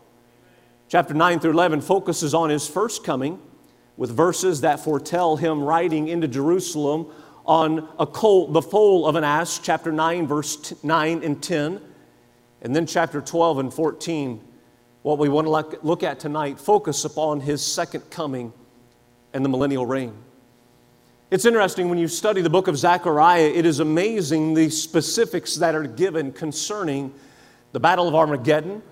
Chapter 0.89 1.13
9 1.13 1.39
through 1.39 1.51
11 1.51 1.79
focuses 1.79 2.33
on 2.33 2.49
His 2.49 2.67
first 2.67 3.05
coming 3.05 3.39
with 3.95 4.11
verses 4.11 4.59
that 4.59 4.81
foretell 4.81 5.37
Him 5.37 5.63
riding 5.63 6.09
into 6.09 6.27
Jerusalem 6.27 7.07
on 7.45 7.87
a 7.97 8.05
colt, 8.05 8.51
the 8.51 8.61
foal 8.61 9.07
of 9.07 9.15
an 9.15 9.23
ass, 9.23 9.57
chapter 9.57 9.93
9, 9.93 10.27
verse 10.27 10.83
9 10.83 11.23
and 11.23 11.41
10. 11.41 11.79
And 12.61 12.75
then 12.75 12.85
chapter 12.85 13.21
12 13.21 13.59
and 13.59 13.73
14, 13.73 14.41
what 15.03 15.17
we 15.17 15.29
want 15.29 15.47
to 15.47 15.79
look 15.85 16.03
at 16.03 16.19
tonight, 16.19 16.59
focus 16.59 17.05
upon 17.05 17.39
his 17.39 17.65
second 17.65 18.09
coming 18.11 18.53
and 19.33 19.43
the 19.43 19.49
millennial 19.49 19.85
reign. 19.85 20.13
It's 21.31 21.45
interesting 21.45 21.89
when 21.89 21.97
you 21.97 22.07
study 22.07 22.41
the 22.41 22.49
book 22.49 22.67
of 22.67 22.77
Zechariah, 22.77 23.51
it 23.55 23.65
is 23.65 23.79
amazing 23.79 24.53
the 24.53 24.69
specifics 24.69 25.55
that 25.55 25.75
are 25.75 25.87
given 25.87 26.33
concerning 26.33 27.13
the 27.71 27.79
Battle 27.79 28.07
of 28.07 28.15
Armageddon, 28.15 28.83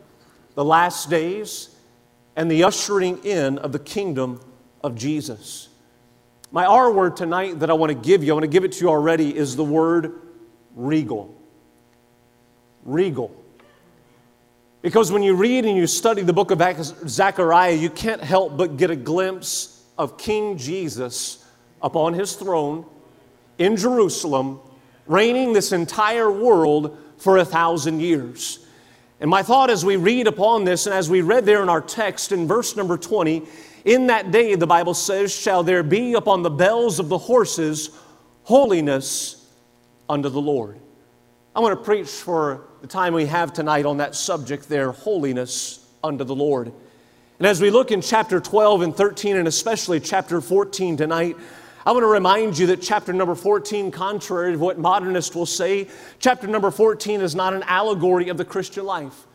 the 0.55 0.63
last 0.63 1.09
days, 1.09 1.75
and 2.35 2.49
the 2.49 2.63
ushering 2.63 3.23
in 3.25 3.57
of 3.57 3.73
the 3.73 3.79
kingdom 3.79 4.39
of 4.81 4.95
Jesus. 4.95 5.67
My 6.51 6.65
R 6.65 6.91
word 6.91 7.17
tonight 7.17 7.59
that 7.59 7.69
I 7.69 7.73
want 7.73 7.89
to 7.89 7.95
give 7.95 8.23
you, 8.23 8.31
I 8.31 8.35
want 8.35 8.45
to 8.45 8.47
give 8.47 8.63
it 8.63 8.71
to 8.73 8.81
you 8.81 8.89
already, 8.89 9.35
is 9.35 9.55
the 9.55 9.63
word 9.63 10.21
regal. 10.75 11.35
Regal. 12.85 13.35
Because 14.81 15.11
when 15.11 15.23
you 15.23 15.35
read 15.35 15.65
and 15.65 15.75
you 15.75 15.87
study 15.87 16.21
the 16.21 16.33
book 16.33 16.51
of 16.51 16.61
Zechariah, 16.83 17.73
you 17.73 17.89
can't 17.89 18.21
help 18.21 18.55
but 18.55 18.77
get 18.77 18.89
a 18.89 18.95
glimpse 18.95 19.83
of 19.97 20.17
King 20.17 20.57
Jesus 20.57 21.45
upon 21.81 22.13
his 22.13 22.35
throne 22.35 22.85
in 23.57 23.75
Jerusalem, 23.75 24.59
reigning 25.05 25.51
this 25.51 25.73
entire 25.73 26.31
world 26.31 26.97
for 27.17 27.37
a 27.37 27.45
thousand 27.45 27.99
years. 27.99 28.65
And 29.19 29.29
my 29.29 29.43
thought 29.43 29.69
as 29.69 29.83
we 29.83 29.97
read 29.97 30.27
upon 30.27 30.63
this, 30.63 30.85
and 30.85 30.95
as 30.95 31.09
we 31.09 31.21
read 31.21 31.45
there 31.45 31.61
in 31.61 31.67
our 31.67 31.81
text 31.81 32.31
in 32.31 32.47
verse 32.47 32.77
number 32.77 32.97
20, 32.97 33.43
in 33.83 34.07
that 34.07 34.31
day, 34.31 34.55
the 34.55 34.67
Bible 34.67 34.93
says, 34.93 35.33
shall 35.35 35.63
there 35.63 35.83
be 35.83 36.13
upon 36.13 36.41
the 36.41 36.49
bells 36.49 36.99
of 36.99 37.09
the 37.09 37.17
horses 37.17 37.89
holiness 38.43 39.45
unto 40.07 40.29
the 40.29 40.41
Lord. 40.41 40.79
I 41.59 41.61
want 41.61 41.77
to 41.77 41.83
preach 41.83 42.07
for 42.07 42.61
the 42.79 42.87
time 42.87 43.13
we 43.13 43.25
have 43.25 43.51
tonight 43.51 43.85
on 43.85 43.97
that 43.97 44.15
subject 44.15 44.69
there, 44.69 44.93
holiness 44.93 45.85
unto 46.01 46.23
the 46.23 46.33
Lord. 46.33 46.71
And 47.37 47.45
as 47.45 47.59
we 47.59 47.69
look 47.69 47.91
in 47.91 48.01
chapter 48.01 48.39
12 48.39 48.81
and 48.81 48.95
13, 48.95 49.35
and 49.35 49.45
especially 49.45 49.99
chapter 49.99 50.39
14 50.39 50.95
tonight, 50.95 51.35
I 51.85 51.91
want 51.91 52.03
to 52.03 52.07
remind 52.07 52.57
you 52.57 52.67
that 52.67 52.81
chapter 52.81 53.11
number 53.11 53.35
14, 53.35 53.91
contrary 53.91 54.53
to 54.53 54.57
what 54.57 54.79
modernists 54.79 55.35
will 55.35 55.45
say, 55.45 55.89
chapter 56.19 56.47
number 56.47 56.71
14 56.71 57.19
is 57.19 57.35
not 57.35 57.53
an 57.53 57.63
allegory 57.63 58.29
of 58.29 58.37
the 58.37 58.45
Christian 58.45 58.85
life. 58.85 59.27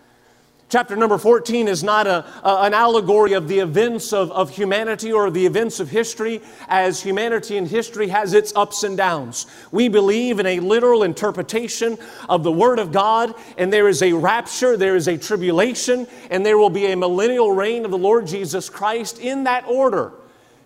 Chapter 0.75 0.97
number 0.97 1.19
14 1.19 1.69
is 1.69 1.85
not 1.85 2.09
a, 2.09 2.25
a, 2.43 2.63
an 2.63 2.75
allegory 2.75 3.35
of 3.35 3.47
the 3.47 3.61
events 3.61 4.13
of, 4.13 4.33
of 4.33 4.51
humanity 4.51 5.13
or 5.13 5.31
the 5.31 5.47
events 5.47 5.79
of 5.79 5.89
history, 5.89 6.43
as 6.67 7.01
humanity 7.01 7.59
and 7.59 7.69
history 7.69 8.09
has 8.09 8.35
its 8.35 8.53
ups 8.57 8.83
and 8.83 8.97
downs. 8.97 9.47
We 9.71 9.87
believe 9.87 10.41
in 10.41 10.47
a 10.47 10.59
literal 10.59 11.05
interpretation 11.05 11.97
of 12.29 12.43
the 12.43 12.51
Word 12.51 12.81
of 12.81 12.91
God, 12.91 13.37
and 13.57 13.73
there 13.73 13.87
is 13.87 14.03
a 14.03 14.15
rapture, 14.15 14.77
there 14.77 14.97
is 14.97 15.07
a 15.07 15.17
tribulation, 15.17 16.09
and 16.29 16.45
there 16.45 16.59
will 16.59 16.71
be 16.71 16.87
a 16.87 16.97
millennial 16.97 17.53
reign 17.53 17.85
of 17.85 17.93
the 17.93 17.97
Lord 17.97 18.27
Jesus 18.27 18.69
Christ 18.69 19.21
in 19.21 19.45
that 19.45 19.65
order. 19.69 20.11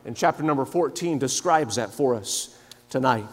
And 0.06 0.16
chapter 0.16 0.42
number 0.42 0.64
14 0.64 1.18
describes 1.18 1.76
that 1.76 1.92
for 1.92 2.14
us 2.14 2.56
tonight. 2.88 3.26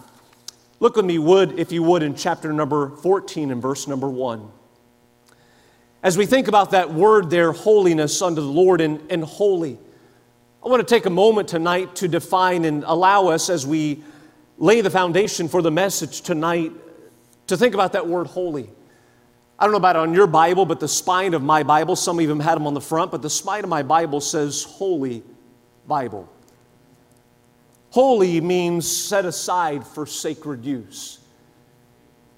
Look 0.81 0.97
with 0.97 1.05
me, 1.05 1.19
would, 1.19 1.57
if 1.57 1.71
you 1.71 1.83
would, 1.83 2.03
in 2.03 2.15
chapter 2.15 2.51
number 2.51 2.89
14 2.97 3.51
and 3.51 3.61
verse 3.61 3.87
number 3.87 4.09
1. 4.09 4.51
As 6.05 6.19
we 6.19 6.27
think 6.27 6.47
about 6.47 6.69
that 6.69 6.93
word 6.93 7.31
there, 7.31 7.51
holiness 7.51 8.21
unto 8.21 8.39
the 8.39 8.47
Lord 8.47 8.79
and, 8.79 9.01
and 9.11 9.23
holy, 9.23 9.79
I 10.63 10.69
want 10.69 10.87
to 10.87 10.95
take 10.95 11.07
a 11.07 11.09
moment 11.09 11.47
tonight 11.47 11.95
to 11.95 12.07
define 12.07 12.63
and 12.63 12.83
allow 12.83 13.29
us 13.29 13.49
as 13.49 13.65
we 13.65 14.03
lay 14.59 14.81
the 14.81 14.91
foundation 14.91 15.47
for 15.47 15.63
the 15.63 15.71
message 15.71 16.21
tonight 16.21 16.71
to 17.47 17.57
think 17.57 17.73
about 17.73 17.93
that 17.93 18.07
word 18.07 18.27
holy. 18.27 18.69
I 19.57 19.63
don't 19.63 19.71
know 19.71 19.79
about 19.79 19.95
on 19.95 20.13
your 20.13 20.27
Bible, 20.27 20.67
but 20.67 20.79
the 20.79 20.87
spine 20.87 21.33
of 21.33 21.41
my 21.41 21.63
Bible, 21.63 21.95
some 21.95 22.19
of 22.19 22.27
them 22.27 22.39
had 22.39 22.53
them 22.53 22.67
on 22.67 22.75
the 22.75 22.81
front, 22.81 23.09
but 23.09 23.23
the 23.23 23.29
spine 23.31 23.63
of 23.63 23.71
my 23.71 23.81
Bible 23.81 24.21
says 24.21 24.61
Holy 24.61 25.23
Bible. 25.87 26.29
Holy 27.89 28.39
means 28.41 28.85
set 28.95 29.25
aside 29.25 29.87
for 29.87 30.05
sacred 30.05 30.65
use. 30.65 31.24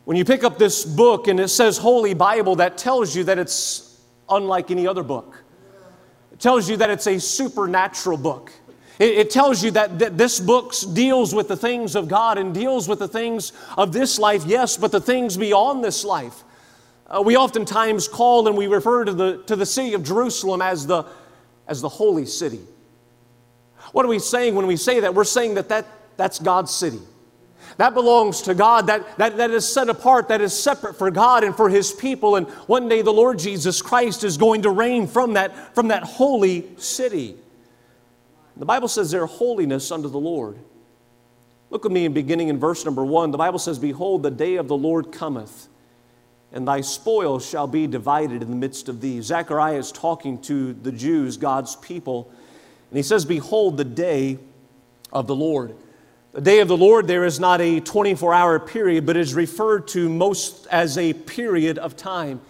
When 0.07 0.15
you 0.15 0.23
pick 0.23 0.45
up 0.45 0.57
this 0.57 0.85
book 0.85 1.27
and 1.27 1.37
it 1.37 1.49
says 1.49 1.77
Holy 1.77 2.13
Bible, 2.13 2.55
that 2.55 2.77
tells 2.77 3.13
you 3.13 3.25
that 3.25 3.37
it's 3.37 3.99
unlike 4.29 4.71
any 4.71 4.87
other 4.87 5.03
book. 5.03 5.43
It 6.31 6.39
tells 6.39 6.69
you 6.69 6.77
that 6.77 6.89
it's 6.89 7.07
a 7.07 7.19
supernatural 7.19 8.17
book. 8.17 8.53
It, 8.99 9.17
it 9.17 9.31
tells 9.31 9.61
you 9.61 9.71
that, 9.71 9.99
that 9.99 10.17
this 10.17 10.39
book 10.39 10.73
deals 10.93 11.35
with 11.35 11.49
the 11.49 11.57
things 11.57 11.93
of 11.93 12.07
God 12.07 12.37
and 12.37 12.53
deals 12.53 12.87
with 12.87 12.99
the 12.99 13.07
things 13.09 13.51
of 13.77 13.91
this 13.91 14.17
life, 14.17 14.45
yes, 14.45 14.77
but 14.77 14.93
the 14.93 15.01
things 15.01 15.35
beyond 15.35 15.83
this 15.83 16.05
life. 16.05 16.45
Uh, 17.07 17.21
we 17.21 17.35
oftentimes 17.35 18.07
call 18.07 18.47
and 18.47 18.55
we 18.55 18.67
refer 18.67 19.03
to 19.03 19.11
the, 19.11 19.43
to 19.43 19.57
the 19.57 19.65
city 19.65 19.93
of 19.93 20.03
Jerusalem 20.03 20.61
as 20.61 20.87
the, 20.87 21.03
as 21.67 21.81
the 21.81 21.89
holy 21.89 22.25
city. 22.25 22.61
What 23.91 24.05
are 24.05 24.09
we 24.09 24.19
saying 24.19 24.55
when 24.55 24.67
we 24.67 24.77
say 24.77 25.01
that? 25.01 25.13
We're 25.13 25.25
saying 25.25 25.55
that, 25.55 25.67
that 25.67 25.85
that's 26.15 26.39
God's 26.39 26.73
city. 26.73 27.01
That 27.77 27.93
belongs 27.93 28.41
to 28.43 28.55
God, 28.55 28.87
that, 28.87 29.17
that, 29.17 29.37
that 29.37 29.51
is 29.51 29.71
set 29.71 29.87
apart, 29.87 30.29
that 30.29 30.41
is 30.41 30.57
separate 30.57 30.95
for 30.95 31.11
God 31.11 31.43
and 31.43 31.55
for 31.55 31.69
His 31.69 31.91
people. 31.93 32.35
And 32.35 32.47
one 32.65 32.89
day 32.89 33.03
the 33.03 33.13
Lord 33.13 33.37
Jesus 33.37 33.81
Christ 33.81 34.23
is 34.23 34.37
going 34.37 34.63
to 34.63 34.71
reign 34.71 35.05
from 35.05 35.33
that, 35.33 35.75
from 35.75 35.89
that 35.89 36.03
holy 36.03 36.67
city. 36.77 37.37
The 38.55 38.65
Bible 38.65 38.87
says 38.87 39.11
their 39.11 39.27
holiness 39.27 39.91
unto 39.91 40.09
the 40.09 40.19
Lord. 40.19 40.57
Look 41.69 41.85
at 41.85 41.91
me 41.91 42.05
in 42.05 42.13
beginning 42.13 42.47
in 42.47 42.59
verse 42.59 42.83
number 42.83 43.05
one. 43.05 43.29
The 43.29 43.37
Bible 43.37 43.59
says, 43.59 43.77
Behold, 43.77 44.23
the 44.23 44.31
day 44.31 44.55
of 44.55 44.67
the 44.67 44.77
Lord 44.77 45.11
cometh, 45.11 45.67
and 46.51 46.67
thy 46.67 46.81
spoil 46.81 47.39
shall 47.39 47.67
be 47.67 47.85
divided 47.85 48.41
in 48.41 48.49
the 48.49 48.55
midst 48.55 48.89
of 48.89 49.01
thee. 49.01 49.21
Zechariah 49.21 49.77
is 49.77 49.91
talking 49.91 50.41
to 50.43 50.73
the 50.73 50.91
Jews, 50.91 51.37
God's 51.37 51.75
people. 51.75 52.31
And 52.89 52.97
he 52.97 53.03
says, 53.03 53.25
Behold, 53.25 53.77
the 53.77 53.85
day 53.85 54.39
of 55.11 55.27
the 55.27 55.35
Lord. 55.35 55.75
The 56.37 56.43
day 56.43 56.59
of 56.59 56.67
the 56.67 56.77
Lord 56.77 57.07
there 57.07 57.25
is 57.25 57.39
not 57.39 57.61
a 57.61 57.79
24 57.79 58.31
hour 58.31 58.59
period, 58.59 59.07
but 59.07 59.17
is 59.17 59.33
referred 59.33 59.87
to 59.87 60.07
most 60.07 60.67
as 60.67 60.95
a 60.95 61.13
period 61.13 61.79
of 61.79 61.97
time. 61.97 62.41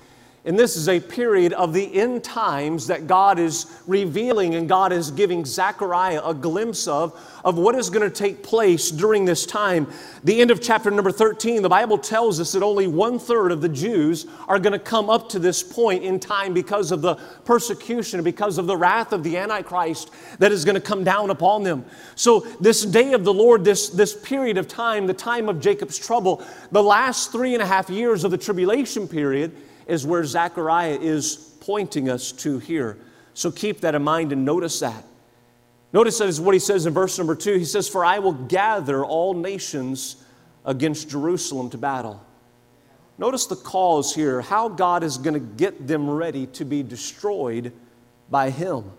And 0.45 0.57
this 0.57 0.77
is 0.77 0.87
a 0.87 1.01
period 1.01 1.51
of 1.53 1.73
the 1.73 1.93
end 1.93 2.23
times 2.23 2.87
that 2.87 3.05
God 3.05 3.37
is 3.37 3.65
revealing 3.85 4.55
and 4.55 4.69
God 4.69 4.93
is 4.93 5.11
giving 5.11 5.43
Zechariah 5.43 6.21
a 6.23 6.33
glimpse 6.33 6.87
of, 6.87 7.19
of 7.43 7.57
what 7.57 7.75
is 7.75 7.89
going 7.89 8.09
to 8.09 8.15
take 8.15 8.43
place 8.43 8.89
during 8.89 9.25
this 9.25 9.45
time. 9.45 9.87
The 10.23 10.39
end 10.39 10.49
of 10.49 10.61
chapter 10.61 10.89
number 10.89 11.11
13, 11.11 11.61
the 11.61 11.67
Bible 11.67 11.97
tells 11.97 12.39
us 12.39 12.53
that 12.53 12.63
only 12.63 12.87
one 12.87 13.19
third 13.19 13.51
of 13.51 13.59
the 13.59 13.67
Jews 13.67 14.25
are 14.47 14.57
going 14.57 14.71
to 14.71 14.79
come 14.79 15.09
up 15.09 15.27
to 15.29 15.39
this 15.39 15.61
point 15.61 16.03
in 16.03 16.17
time 16.17 16.53
because 16.53 16.93
of 16.93 17.01
the 17.01 17.15
persecution, 17.43 18.23
because 18.23 18.57
of 18.57 18.67
the 18.67 18.77
wrath 18.77 19.11
of 19.11 19.23
the 19.23 19.35
Antichrist 19.35 20.11
that 20.39 20.53
is 20.53 20.63
going 20.63 20.75
to 20.75 20.81
come 20.81 21.03
down 21.03 21.29
upon 21.29 21.63
them. 21.63 21.83
So, 22.15 22.41
this 22.61 22.85
day 22.85 23.11
of 23.11 23.25
the 23.25 23.33
Lord, 23.33 23.65
this, 23.65 23.89
this 23.89 24.15
period 24.15 24.57
of 24.57 24.69
time, 24.69 25.07
the 25.07 25.13
time 25.13 25.49
of 25.49 25.59
Jacob's 25.59 25.97
trouble, 25.97 26.41
the 26.71 26.83
last 26.83 27.33
three 27.33 27.53
and 27.53 27.61
a 27.61 27.65
half 27.65 27.89
years 27.89 28.23
of 28.23 28.31
the 28.31 28.37
tribulation 28.37 29.09
period, 29.09 29.51
is 29.87 30.05
where 30.05 30.23
Zechariah 30.23 30.99
is 30.99 31.35
pointing 31.61 32.09
us 32.09 32.31
to 32.33 32.59
here. 32.59 32.97
So 33.33 33.51
keep 33.51 33.81
that 33.81 33.95
in 33.95 34.03
mind 34.03 34.31
and 34.31 34.45
notice 34.45 34.79
that. 34.79 35.03
Notice 35.93 36.17
that 36.19 36.27
is 36.27 36.41
what 36.41 36.53
he 36.53 36.59
says 36.59 36.85
in 36.85 36.93
verse 36.93 37.17
number 37.17 37.35
two. 37.35 37.57
He 37.57 37.65
says, 37.65 37.87
For 37.87 38.03
I 38.03 38.19
will 38.19 38.33
gather 38.33 39.05
all 39.05 39.33
nations 39.33 40.23
against 40.65 41.09
Jerusalem 41.09 41.69
to 41.71 41.77
battle. 41.77 42.23
Notice 43.17 43.47
the 43.47 43.55
cause 43.55 44.13
here, 44.13 44.41
how 44.41 44.69
God 44.69 45.03
is 45.03 45.17
going 45.17 45.33
to 45.33 45.39
get 45.39 45.87
them 45.87 46.09
ready 46.09 46.45
to 46.47 46.65
be 46.65 46.83
destroyed 46.83 47.73
by 48.29 48.49
him. 48.49 48.91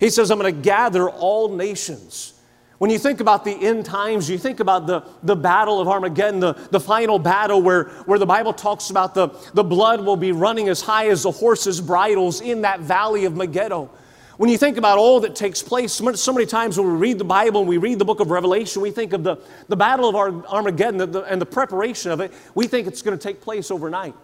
He 0.00 0.10
says, 0.10 0.30
I'm 0.30 0.38
going 0.38 0.54
to 0.54 0.60
gather 0.60 1.08
all 1.08 1.48
nations. 1.48 2.37
When 2.78 2.90
you 2.90 2.98
think 2.98 3.18
about 3.18 3.44
the 3.44 3.50
end 3.50 3.84
times, 3.84 4.30
you 4.30 4.38
think 4.38 4.60
about 4.60 4.86
the, 4.86 5.02
the 5.24 5.34
battle 5.34 5.80
of 5.80 5.88
Armageddon, 5.88 6.38
the, 6.38 6.52
the 6.70 6.78
final 6.78 7.18
battle 7.18 7.60
where, 7.60 7.84
where 8.06 8.20
the 8.20 8.26
Bible 8.26 8.52
talks 8.52 8.90
about 8.90 9.14
the, 9.14 9.30
the 9.52 9.64
blood 9.64 10.04
will 10.04 10.16
be 10.16 10.30
running 10.30 10.68
as 10.68 10.80
high 10.80 11.08
as 11.08 11.24
the 11.24 11.32
horses' 11.32 11.80
bridles 11.80 12.40
in 12.40 12.62
that 12.62 12.78
valley 12.80 13.24
of 13.24 13.34
Megiddo. 13.34 13.90
When 14.36 14.48
you 14.48 14.56
think 14.56 14.76
about 14.76 14.98
all 14.98 15.18
that 15.20 15.34
takes 15.34 15.60
place, 15.60 15.92
so 15.92 16.32
many 16.32 16.46
times 16.46 16.78
when 16.78 16.86
we 16.86 16.96
read 16.96 17.18
the 17.18 17.24
Bible 17.24 17.60
and 17.60 17.68
we 17.68 17.78
read 17.78 17.98
the 17.98 18.04
book 18.04 18.20
of 18.20 18.30
Revelation, 18.30 18.80
we 18.80 18.92
think 18.92 19.12
of 19.12 19.24
the, 19.24 19.38
the 19.66 19.76
battle 19.76 20.08
of 20.08 20.46
Armageddon 20.46 21.00
and 21.00 21.12
the, 21.12 21.22
and 21.24 21.40
the 21.40 21.46
preparation 21.46 22.12
of 22.12 22.20
it, 22.20 22.32
we 22.54 22.68
think 22.68 22.86
it's 22.86 23.02
going 23.02 23.18
to 23.18 23.22
take 23.22 23.40
place 23.40 23.72
overnight. 23.72 24.14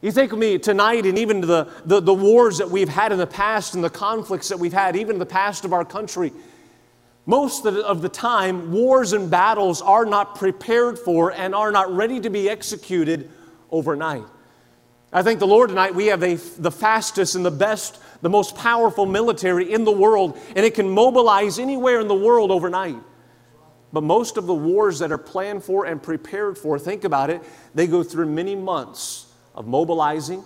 You 0.00 0.10
think 0.10 0.32
of 0.32 0.40
me 0.40 0.58
tonight 0.58 1.06
and 1.06 1.16
even 1.16 1.40
the, 1.40 1.68
the, 1.84 2.00
the 2.00 2.14
wars 2.14 2.58
that 2.58 2.68
we've 2.68 2.88
had 2.88 3.12
in 3.12 3.18
the 3.18 3.26
past 3.26 3.76
and 3.76 3.84
the 3.84 3.90
conflicts 3.90 4.48
that 4.48 4.58
we've 4.58 4.72
had, 4.72 4.96
even 4.96 5.14
in 5.14 5.18
the 5.20 5.26
past 5.26 5.64
of 5.64 5.72
our 5.72 5.84
country. 5.84 6.32
Most 7.28 7.66
of 7.66 8.00
the 8.00 8.08
time, 8.08 8.72
wars 8.72 9.12
and 9.12 9.30
battles 9.30 9.82
are 9.82 10.06
not 10.06 10.36
prepared 10.36 10.98
for 10.98 11.30
and 11.30 11.54
are 11.54 11.70
not 11.70 11.94
ready 11.94 12.20
to 12.20 12.30
be 12.30 12.48
executed 12.48 13.30
overnight. 13.70 14.24
I 15.12 15.22
think 15.22 15.38
the 15.38 15.46
Lord 15.46 15.68
tonight, 15.68 15.94
we 15.94 16.06
have 16.06 16.22
a, 16.22 16.36
the 16.36 16.70
fastest 16.70 17.34
and 17.34 17.44
the 17.44 17.50
best, 17.50 18.00
the 18.22 18.30
most 18.30 18.56
powerful 18.56 19.04
military 19.04 19.70
in 19.70 19.84
the 19.84 19.92
world, 19.92 20.38
and 20.56 20.64
it 20.64 20.74
can 20.74 20.88
mobilize 20.88 21.58
anywhere 21.58 22.00
in 22.00 22.08
the 22.08 22.14
world 22.14 22.50
overnight. 22.50 22.96
But 23.92 24.04
most 24.04 24.38
of 24.38 24.46
the 24.46 24.54
wars 24.54 24.98
that 25.00 25.12
are 25.12 25.18
planned 25.18 25.62
for 25.62 25.84
and 25.84 26.02
prepared 26.02 26.56
for, 26.56 26.78
think 26.78 27.04
about 27.04 27.28
it, 27.28 27.42
they 27.74 27.86
go 27.86 28.02
through 28.02 28.24
many 28.24 28.56
months 28.56 29.30
of 29.54 29.66
mobilizing, 29.66 30.42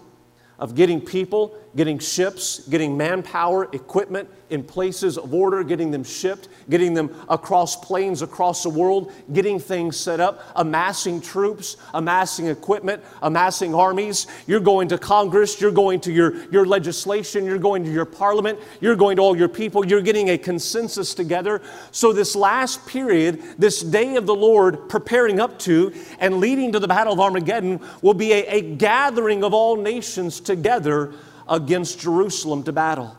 of 0.58 0.74
getting 0.74 1.00
people, 1.00 1.56
getting 1.74 1.98
ships, 1.98 2.66
getting 2.68 2.96
manpower, 2.96 3.68
equipment, 3.72 4.28
in 4.52 4.62
places 4.62 5.16
of 5.16 5.32
order, 5.32 5.64
getting 5.64 5.90
them 5.90 6.04
shipped, 6.04 6.48
getting 6.68 6.92
them 6.92 7.10
across 7.30 7.74
planes 7.74 8.20
across 8.20 8.62
the 8.62 8.68
world, 8.68 9.10
getting 9.32 9.58
things 9.58 9.96
set 9.96 10.20
up, 10.20 10.44
amassing 10.56 11.22
troops, 11.22 11.78
amassing 11.94 12.48
equipment, 12.48 13.02
amassing 13.22 13.74
armies. 13.74 14.26
You're 14.46 14.60
going 14.60 14.88
to 14.88 14.98
Congress, 14.98 15.58
you're 15.58 15.70
going 15.72 16.00
to 16.00 16.12
your, 16.12 16.44
your 16.50 16.66
legislation, 16.66 17.46
you're 17.46 17.56
going 17.56 17.82
to 17.84 17.90
your 17.90 18.04
parliament, 18.04 18.58
you're 18.80 18.94
going 18.94 19.16
to 19.16 19.22
all 19.22 19.34
your 19.34 19.48
people, 19.48 19.86
you're 19.86 20.02
getting 20.02 20.28
a 20.28 20.38
consensus 20.38 21.14
together. 21.14 21.62
So, 21.90 22.12
this 22.12 22.36
last 22.36 22.86
period, 22.86 23.42
this 23.56 23.80
day 23.80 24.16
of 24.16 24.26
the 24.26 24.34
Lord 24.34 24.86
preparing 24.90 25.40
up 25.40 25.58
to 25.60 25.94
and 26.18 26.40
leading 26.40 26.72
to 26.72 26.78
the 26.78 26.88
Battle 26.88 27.14
of 27.14 27.20
Armageddon, 27.20 27.80
will 28.02 28.12
be 28.12 28.32
a, 28.32 28.44
a 28.48 28.60
gathering 28.60 29.44
of 29.44 29.54
all 29.54 29.76
nations 29.76 30.40
together 30.42 31.14
against 31.48 32.00
Jerusalem 32.00 32.62
to 32.64 32.72
battle. 32.72 33.16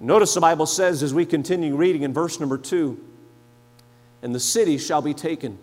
Notice 0.00 0.34
the 0.34 0.40
Bible 0.40 0.66
says 0.66 1.02
as 1.02 1.12
we 1.12 1.26
continue 1.26 1.76
reading 1.76 2.02
in 2.02 2.14
verse 2.14 2.40
number 2.40 2.56
two, 2.56 3.02
and 4.22 4.34
the 4.34 4.40
city 4.40 4.78
shall 4.78 5.02
be 5.02 5.14
taken, 5.14 5.58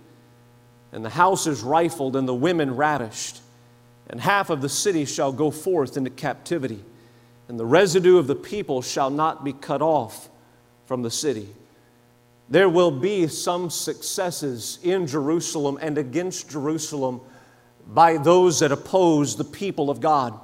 and 0.91 1.03
the 1.03 1.09
houses 1.09 1.61
rifled, 1.61 2.15
and 2.15 2.27
the 2.27 2.35
women 2.35 2.75
ravished, 2.75 3.41
and 4.09 4.21
half 4.21 4.49
of 4.49 4.61
the 4.61 4.69
city 4.69 5.05
shall 5.05 5.31
go 5.31 5.51
forth 5.51 5.97
into 5.97 6.09
captivity, 6.09 6.83
and 7.47 7.59
the 7.59 7.65
residue 7.65 8.17
of 8.17 8.27
the 8.27 8.35
people 8.35 8.81
shall 8.81 9.09
not 9.09 9.43
be 9.43 9.53
cut 9.53 9.81
off 9.81 10.29
from 10.85 11.01
the 11.01 11.11
city. 11.11 11.49
There 12.49 12.69
will 12.69 12.91
be 12.91 13.27
some 13.27 13.69
successes 13.69 14.79
in 14.81 15.07
Jerusalem 15.07 15.77
and 15.81 15.97
against 15.97 16.49
Jerusalem 16.49 17.21
by 17.85 18.17
those 18.17 18.59
that 18.59 18.71
oppose 18.71 19.35
the 19.35 19.43
people 19.43 19.89
of 19.89 19.99
God. 19.99 20.39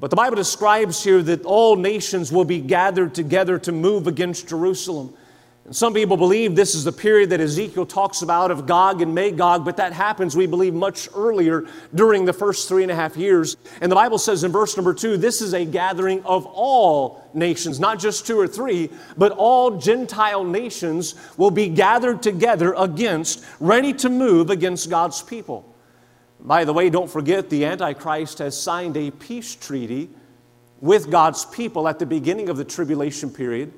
But 0.00 0.08
the 0.08 0.16
Bible 0.16 0.36
describes 0.36 1.04
here 1.04 1.22
that 1.22 1.44
all 1.44 1.76
nations 1.76 2.32
will 2.32 2.46
be 2.46 2.58
gathered 2.58 3.14
together 3.14 3.58
to 3.60 3.72
move 3.72 4.06
against 4.06 4.48
Jerusalem. 4.48 5.14
And 5.66 5.76
some 5.76 5.92
people 5.92 6.16
believe 6.16 6.56
this 6.56 6.74
is 6.74 6.84
the 6.84 6.90
period 6.90 7.30
that 7.30 7.40
Ezekiel 7.40 7.84
talks 7.84 8.22
about 8.22 8.50
of 8.50 8.66
Gog 8.66 9.02
and 9.02 9.14
Magog, 9.14 9.62
but 9.62 9.76
that 9.76 9.92
happens, 9.92 10.34
we 10.34 10.46
believe, 10.46 10.72
much 10.72 11.06
earlier 11.14 11.66
during 11.94 12.24
the 12.24 12.32
first 12.32 12.66
three 12.66 12.82
and 12.82 12.90
a 12.90 12.94
half 12.94 13.14
years. 13.14 13.58
And 13.82 13.92
the 13.92 13.94
Bible 13.94 14.16
says 14.16 14.42
in 14.42 14.52
verse 14.52 14.74
number 14.74 14.94
two, 14.94 15.18
this 15.18 15.42
is 15.42 15.52
a 15.52 15.66
gathering 15.66 16.24
of 16.24 16.46
all 16.46 17.28
nations, 17.34 17.78
not 17.78 17.98
just 17.98 18.26
two 18.26 18.40
or 18.40 18.48
three, 18.48 18.88
but 19.18 19.32
all 19.32 19.76
Gentile 19.76 20.44
nations 20.44 21.14
will 21.36 21.50
be 21.50 21.68
gathered 21.68 22.22
together 22.22 22.72
against, 22.72 23.44
ready 23.60 23.92
to 23.92 24.08
move 24.08 24.48
against 24.48 24.88
God's 24.88 25.22
people. 25.22 25.69
By 26.42 26.64
the 26.64 26.72
way, 26.72 26.90
don't 26.90 27.10
forget 27.10 27.50
the 27.50 27.64
Antichrist 27.64 28.38
has 28.38 28.60
signed 28.60 28.96
a 28.96 29.10
peace 29.10 29.54
treaty 29.54 30.10
with 30.80 31.10
God's 31.10 31.44
people 31.44 31.86
at 31.86 31.98
the 31.98 32.06
beginning 32.06 32.48
of 32.48 32.56
the 32.56 32.64
tribulation 32.64 33.30
period 33.30 33.72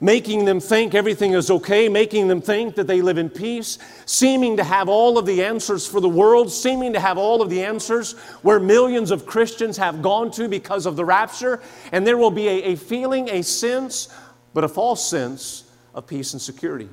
making 0.00 0.44
them 0.44 0.60
think 0.60 0.94
everything 0.94 1.32
is 1.32 1.50
okay, 1.50 1.88
making 1.88 2.28
them 2.28 2.40
think 2.40 2.76
that 2.76 2.86
they 2.86 3.02
live 3.02 3.18
in 3.18 3.28
peace, 3.28 3.78
seeming 4.06 4.56
to 4.56 4.64
have 4.64 4.88
all 4.88 5.18
of 5.18 5.26
the 5.26 5.42
answers 5.42 5.86
for 5.86 6.00
the 6.00 6.08
world, 6.08 6.52
seeming 6.52 6.92
to 6.92 7.00
have 7.00 7.18
all 7.18 7.42
of 7.42 7.50
the 7.50 7.64
answers 7.64 8.12
where 8.42 8.60
millions 8.60 9.10
of 9.10 9.26
Christians 9.26 9.76
have 9.76 10.02
gone 10.02 10.30
to 10.32 10.48
because 10.48 10.86
of 10.86 10.96
the 10.96 11.04
rapture. 11.04 11.60
And 11.92 12.06
there 12.06 12.16
will 12.16 12.30
be 12.30 12.48
a, 12.48 12.62
a 12.64 12.76
feeling, 12.76 13.28
a 13.30 13.42
sense, 13.42 14.08
but 14.54 14.64
a 14.64 14.68
false 14.68 15.08
sense 15.08 15.64
of 15.94 16.06
peace 16.06 16.32
and 16.32 16.40
security. 16.40 16.88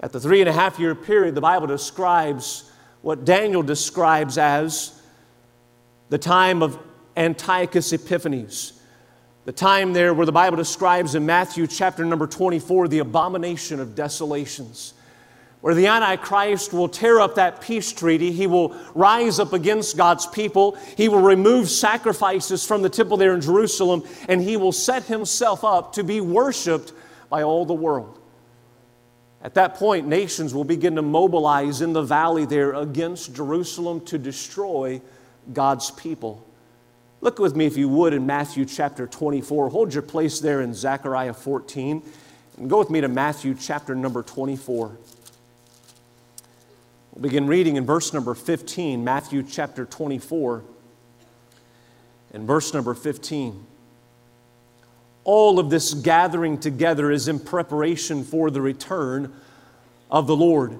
At 0.00 0.12
the 0.12 0.20
three 0.20 0.40
and 0.40 0.48
a 0.48 0.52
half 0.52 0.78
year 0.78 0.94
period, 0.94 1.34
the 1.34 1.40
Bible 1.40 1.66
describes 1.66 2.70
what 3.06 3.24
Daniel 3.24 3.62
describes 3.62 4.36
as 4.36 5.00
the 6.08 6.18
time 6.18 6.60
of 6.60 6.76
Antiochus 7.16 7.92
Epiphanes 7.92 8.72
the 9.44 9.52
time 9.52 9.92
there 9.92 10.12
where 10.12 10.26
the 10.26 10.32
Bible 10.32 10.56
describes 10.56 11.14
in 11.14 11.24
Matthew 11.24 11.68
chapter 11.68 12.04
number 12.04 12.26
24 12.26 12.88
the 12.88 12.98
abomination 12.98 13.78
of 13.78 13.94
desolations, 13.94 14.92
where 15.60 15.72
the 15.72 15.86
Antichrist 15.86 16.72
will 16.72 16.88
tear 16.88 17.20
up 17.20 17.36
that 17.36 17.60
peace 17.60 17.92
treaty. 17.92 18.32
He 18.32 18.48
will 18.48 18.76
rise 18.92 19.38
up 19.38 19.52
against 19.52 19.96
God's 19.96 20.26
people. 20.26 20.76
He 20.96 21.08
will 21.08 21.22
remove 21.22 21.70
sacrifices 21.70 22.66
from 22.66 22.82
the 22.82 22.90
temple 22.90 23.18
there 23.18 23.34
in 23.34 23.40
Jerusalem, 23.40 24.02
and 24.28 24.40
he 24.40 24.56
will 24.56 24.72
set 24.72 25.04
himself 25.04 25.62
up 25.62 25.92
to 25.92 26.02
be 26.02 26.20
worshiped 26.20 26.92
by 27.30 27.44
all 27.44 27.64
the 27.64 27.72
world. 27.72 28.18
At 29.46 29.54
that 29.54 29.76
point, 29.76 30.08
nations 30.08 30.52
will 30.52 30.64
begin 30.64 30.96
to 30.96 31.02
mobilize 31.02 31.80
in 31.80 31.92
the 31.92 32.02
valley 32.02 32.46
there 32.46 32.74
against 32.74 33.32
Jerusalem 33.32 34.00
to 34.06 34.18
destroy 34.18 35.00
God's 35.52 35.92
people. 35.92 36.44
Look 37.20 37.38
with 37.38 37.54
me, 37.54 37.64
if 37.64 37.76
you 37.76 37.88
would, 37.88 38.12
in 38.12 38.26
Matthew 38.26 38.64
chapter 38.64 39.06
24. 39.06 39.68
Hold 39.68 39.94
your 39.94 40.02
place 40.02 40.40
there 40.40 40.62
in 40.62 40.74
Zechariah 40.74 41.32
14. 41.32 42.02
And 42.56 42.68
go 42.68 42.80
with 42.80 42.90
me 42.90 43.00
to 43.00 43.06
Matthew 43.06 43.54
chapter 43.54 43.94
number 43.94 44.24
24. 44.24 44.98
We'll 47.12 47.22
begin 47.22 47.46
reading 47.46 47.76
in 47.76 47.86
verse 47.86 48.12
number 48.12 48.34
15, 48.34 49.04
Matthew 49.04 49.44
chapter 49.44 49.84
24, 49.84 50.64
and 52.34 52.48
verse 52.48 52.74
number 52.74 52.94
15. 52.94 53.64
All 55.26 55.58
of 55.58 55.70
this 55.70 55.92
gathering 55.92 56.56
together 56.56 57.10
is 57.10 57.26
in 57.26 57.40
preparation 57.40 58.22
for 58.22 58.48
the 58.48 58.60
return 58.60 59.34
of 60.10 60.26
the 60.26 60.36
Lord. 60.36 60.78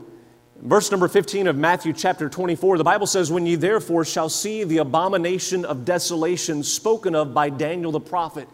Verse 0.61 0.91
number 0.91 1.09
15 1.09 1.49
of 1.49 1.57
Matthew 1.57 1.93
chapter 1.93 2.29
24, 2.29 2.79
the 2.79 2.85
Bible 2.85 3.07
says, 3.07 3.31
When 3.31 3.47
ye 3.47 3.57
therefore 3.57 4.05
shall 4.05 4.29
see 4.29 4.65
the 4.65 4.79
abomination 4.79 5.65
of 5.65 5.85
desolation 5.85 6.63
spoken 6.63 7.15
of 7.15 7.35
by 7.35 7.51
Daniel 7.51 7.93
the 7.93 8.01
prophet. 8.01 8.49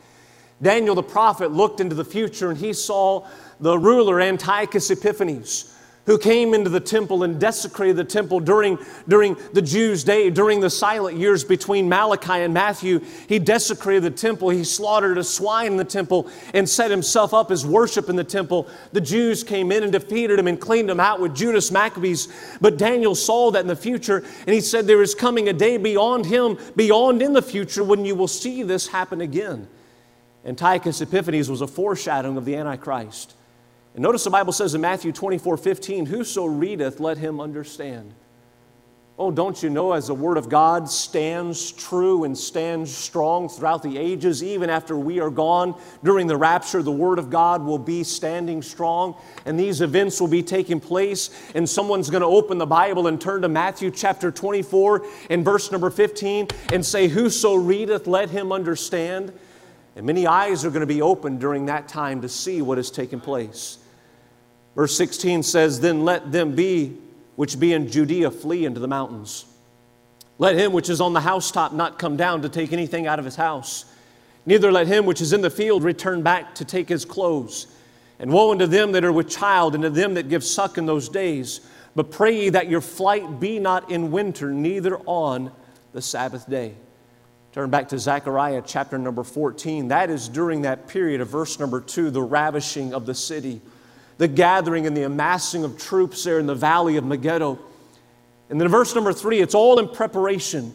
Daniel 0.61 0.95
the 0.95 1.03
prophet 1.03 1.53
looked 1.53 1.81
into 1.81 1.95
the 1.95 2.05
future 2.05 2.51
and 2.51 2.59
he 2.59 2.73
saw 2.73 3.27
the 3.61 3.79
ruler 3.79 4.21
Antiochus 4.21 4.91
Epiphanes 4.91 5.73
who 6.05 6.19
came 6.19 6.53
into 6.53 6.69
the 6.69 6.81
temple 6.81 7.23
and 7.23 7.38
desecrated 7.38 7.97
the 7.97 8.05
temple 8.05 8.41
during, 8.41 8.77
during 9.07 9.37
the 9.53 9.62
Jews' 9.62 10.03
day, 10.03 10.31
during 10.31 10.61
the 10.61 10.71
silent 10.71 11.17
years 11.17 11.45
between 11.45 11.88
Malachi 11.88 12.41
and 12.41 12.53
Matthew. 12.53 13.01
He 13.29 13.38
desecrated 13.38 14.03
the 14.03 14.11
temple. 14.11 14.49
He 14.49 14.65
slaughtered 14.65 15.17
a 15.17 15.23
swine 15.23 15.73
in 15.73 15.77
the 15.77 15.85
temple 15.85 16.29
and 16.55 16.69
set 16.69 16.91
himself 16.91 17.33
up 17.33 17.53
as 17.53 17.65
worship 17.65 18.09
in 18.09 18.17
the 18.17 18.25
temple. 18.25 18.69
The 18.91 19.01
Jews 19.01 19.45
came 19.45 19.71
in 19.71 19.85
and 19.85 19.93
defeated 19.93 20.41
him 20.41 20.49
and 20.49 20.61
cleaned 20.61 20.91
him 20.91 20.99
out 20.99 21.21
with 21.21 21.37
Judas 21.37 21.71
Maccabees. 21.71 22.29
But 22.61 22.79
Daniel 22.79 23.15
saw 23.15 23.53
that 23.53 23.61
in 23.61 23.69
the 23.69 23.77
future, 23.77 24.25
and 24.47 24.55
he 24.55 24.61
said, 24.61 24.88
There 24.88 25.03
is 25.03 25.15
coming 25.15 25.49
a 25.49 25.53
day 25.53 25.77
beyond 25.77 26.27
him, 26.27 26.59
beyond 26.75 27.23
in 27.23 27.33
the 27.33 27.43
future, 27.43 27.85
when 27.85 28.05
you 28.05 28.17
will 28.17 28.29
see 28.29 28.65
this 28.65 28.88
happen 28.88 29.21
again. 29.21 29.69
Antiochus 30.45 31.01
Epiphanes 31.01 31.49
was 31.49 31.61
a 31.61 31.69
foreshadowing 31.69 32.37
of 32.37 32.45
the 32.45 32.57
Antichrist. 32.57 33.35
And 33.95 34.03
notice 34.03 34.25
the 34.25 34.31
Bible 34.31 34.53
says 34.53 34.75
in 34.75 34.81
Matthew 34.81 35.13
24 35.13 35.57
15, 35.57 36.07
Whoso 36.07 36.47
readeth, 36.47 37.01
let 37.01 37.19
him 37.19 37.41
understand. 37.41 38.15
Oh, 39.19 39.31
don't 39.31 39.63
you 39.63 39.69
know, 39.69 39.93
as 39.93 40.07
the 40.07 40.15
Word 40.15 40.39
of 40.39 40.49
God 40.49 40.89
stands 40.89 41.71
true 41.71 42.25
and 42.25 42.37
stands 42.37 42.93
strong 42.93 43.47
throughout 43.47 43.83
the 43.83 43.99
ages, 43.99 44.43
even 44.43 44.71
after 44.71 44.97
we 44.97 45.21
are 45.21 45.29
gone 45.29 45.79
during 46.03 46.27
the 46.27 46.37
rapture, 46.37 46.83
the 46.83 46.91
Word 46.91 47.19
of 47.19 47.29
God 47.29 47.63
will 47.63 47.79
be 47.79 48.05
standing 48.05 48.63
strong, 48.63 49.15
and 49.45 49.61
these 49.61 49.83
events 49.83 50.19
will 50.19 50.29
be 50.29 50.43
taking 50.43 50.81
place. 50.81 51.29
And 51.55 51.69
someone's 51.69 52.09
going 52.09 52.23
to 52.23 52.27
open 52.27 52.57
the 52.57 52.67
Bible 52.67 53.07
and 53.07 53.21
turn 53.21 53.43
to 53.43 53.49
Matthew 53.49 53.91
chapter 53.91 54.31
24 54.31 55.07
and 55.29 55.45
verse 55.45 55.71
number 55.71 55.91
15 55.91 56.49
and 56.73 56.85
say, 56.85 57.07
Whoso 57.07 57.55
readeth, 57.55 58.07
let 58.07 58.31
him 58.31 58.51
understand. 58.51 59.31
And 59.95 60.07
many 60.07 60.27
eyes 60.27 60.65
are 60.65 60.71
going 60.71 60.81
to 60.81 60.87
be 60.87 61.03
opened 61.03 61.39
during 61.39 61.67
that 61.67 61.87
time 61.87 62.23
to 62.23 62.29
see 62.31 62.63
what 62.63 62.79
has 62.79 62.91
taken 62.91 63.21
place. 63.21 63.79
Verse 64.75 64.97
16 64.97 65.43
says, 65.43 65.81
Then 65.81 66.05
let 66.05 66.33
them 66.33 66.55
be 66.55 66.97
which 67.37 67.59
be 67.59 67.73
in 67.73 67.89
Judea 67.89 68.31
flee 68.31 68.65
into 68.65 68.81
the 68.81 68.89
mountains. 68.89 69.47
Let 70.39 70.57
him 70.57 70.73
which 70.73 70.89
is 70.89 71.01
on 71.01 71.13
the 71.13 71.21
housetop 71.21 71.73
not 71.73 71.99
come 71.99 72.17
down 72.17 72.43
to 72.43 72.49
take 72.49 72.73
anything 72.73 73.07
out 73.07 73.19
of 73.19 73.25
his 73.25 73.37
house. 73.37 73.85
Neither 74.45 74.73
let 74.73 74.87
him 74.87 75.07
which 75.07 75.21
is 75.21 75.33
in 75.33 75.41
the 75.41 75.51
field 75.51 75.85
return 75.85 76.23
back 76.23 76.55
to 76.57 76.65
take 76.65 76.89
his 76.89 77.05
clothes. 77.05 77.67
And 78.19 78.33
woe 78.33 78.51
unto 78.51 78.67
them 78.67 78.93
that 78.93 79.05
are 79.05 79.13
with 79.13 79.29
child, 79.29 79.75
and 79.75 79.83
to 79.83 79.91
them 79.91 80.15
that 80.15 80.29
give 80.29 80.45
suck 80.45 80.79
in 80.79 80.87
those 80.87 81.09
days. 81.09 81.61
But 81.95 82.11
pray 82.11 82.45
ye 82.45 82.49
that 82.51 82.69
your 82.69 82.81
flight 82.81 83.41
be 83.41 83.59
not 83.59 83.91
in 83.91 84.11
winter, 84.11 84.53
neither 84.53 84.99
on 84.99 85.53
the 85.93 86.03
Sabbath 86.03 86.49
day. 86.49 86.75
Turn 87.53 87.69
back 87.69 87.89
to 87.89 87.99
Zechariah 87.99 88.63
chapter 88.65 88.97
number 88.97 89.23
14. 89.23 89.89
That 89.89 90.09
is 90.09 90.29
during 90.29 90.63
that 90.63 90.89
period 90.89 91.21
of 91.21 91.29
verse 91.29 91.59
number 91.59 91.81
2, 91.81 92.11
the 92.11 92.23
ravishing 92.23 92.95
of 92.95 93.07
the 93.07 93.15
city 93.15 93.61
the 94.23 94.29
gathering 94.29 94.87
and 94.87 94.97
the 94.97 95.03
amassing 95.03 95.65
of 95.65 95.77
troops 95.77 96.23
there 96.23 96.39
in 96.39 96.47
the 96.47 96.55
valley 96.55 96.97
of 96.97 97.05
Megiddo. 97.05 97.59
And 98.51 98.61
then 98.61 98.69
verse 98.69 98.95
number 98.95 99.13
three, 99.13 99.41
it's 99.41 99.53
all 99.53 99.81
in 99.81 99.89
preparation 99.89 100.73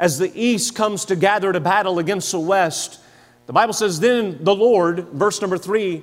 as 0.00 0.18
the 0.18 0.32
east 0.34 0.74
comes 0.74 1.04
to 1.04 1.14
gather 1.14 1.52
to 1.52 1.60
battle 1.60 2.00
against 2.00 2.32
the 2.32 2.40
west. 2.40 2.98
The 3.46 3.52
Bible 3.52 3.72
says, 3.72 4.00
Then 4.00 4.42
the 4.42 4.52
Lord, 4.52 5.10
verse 5.10 5.40
number 5.40 5.58
three, 5.58 6.02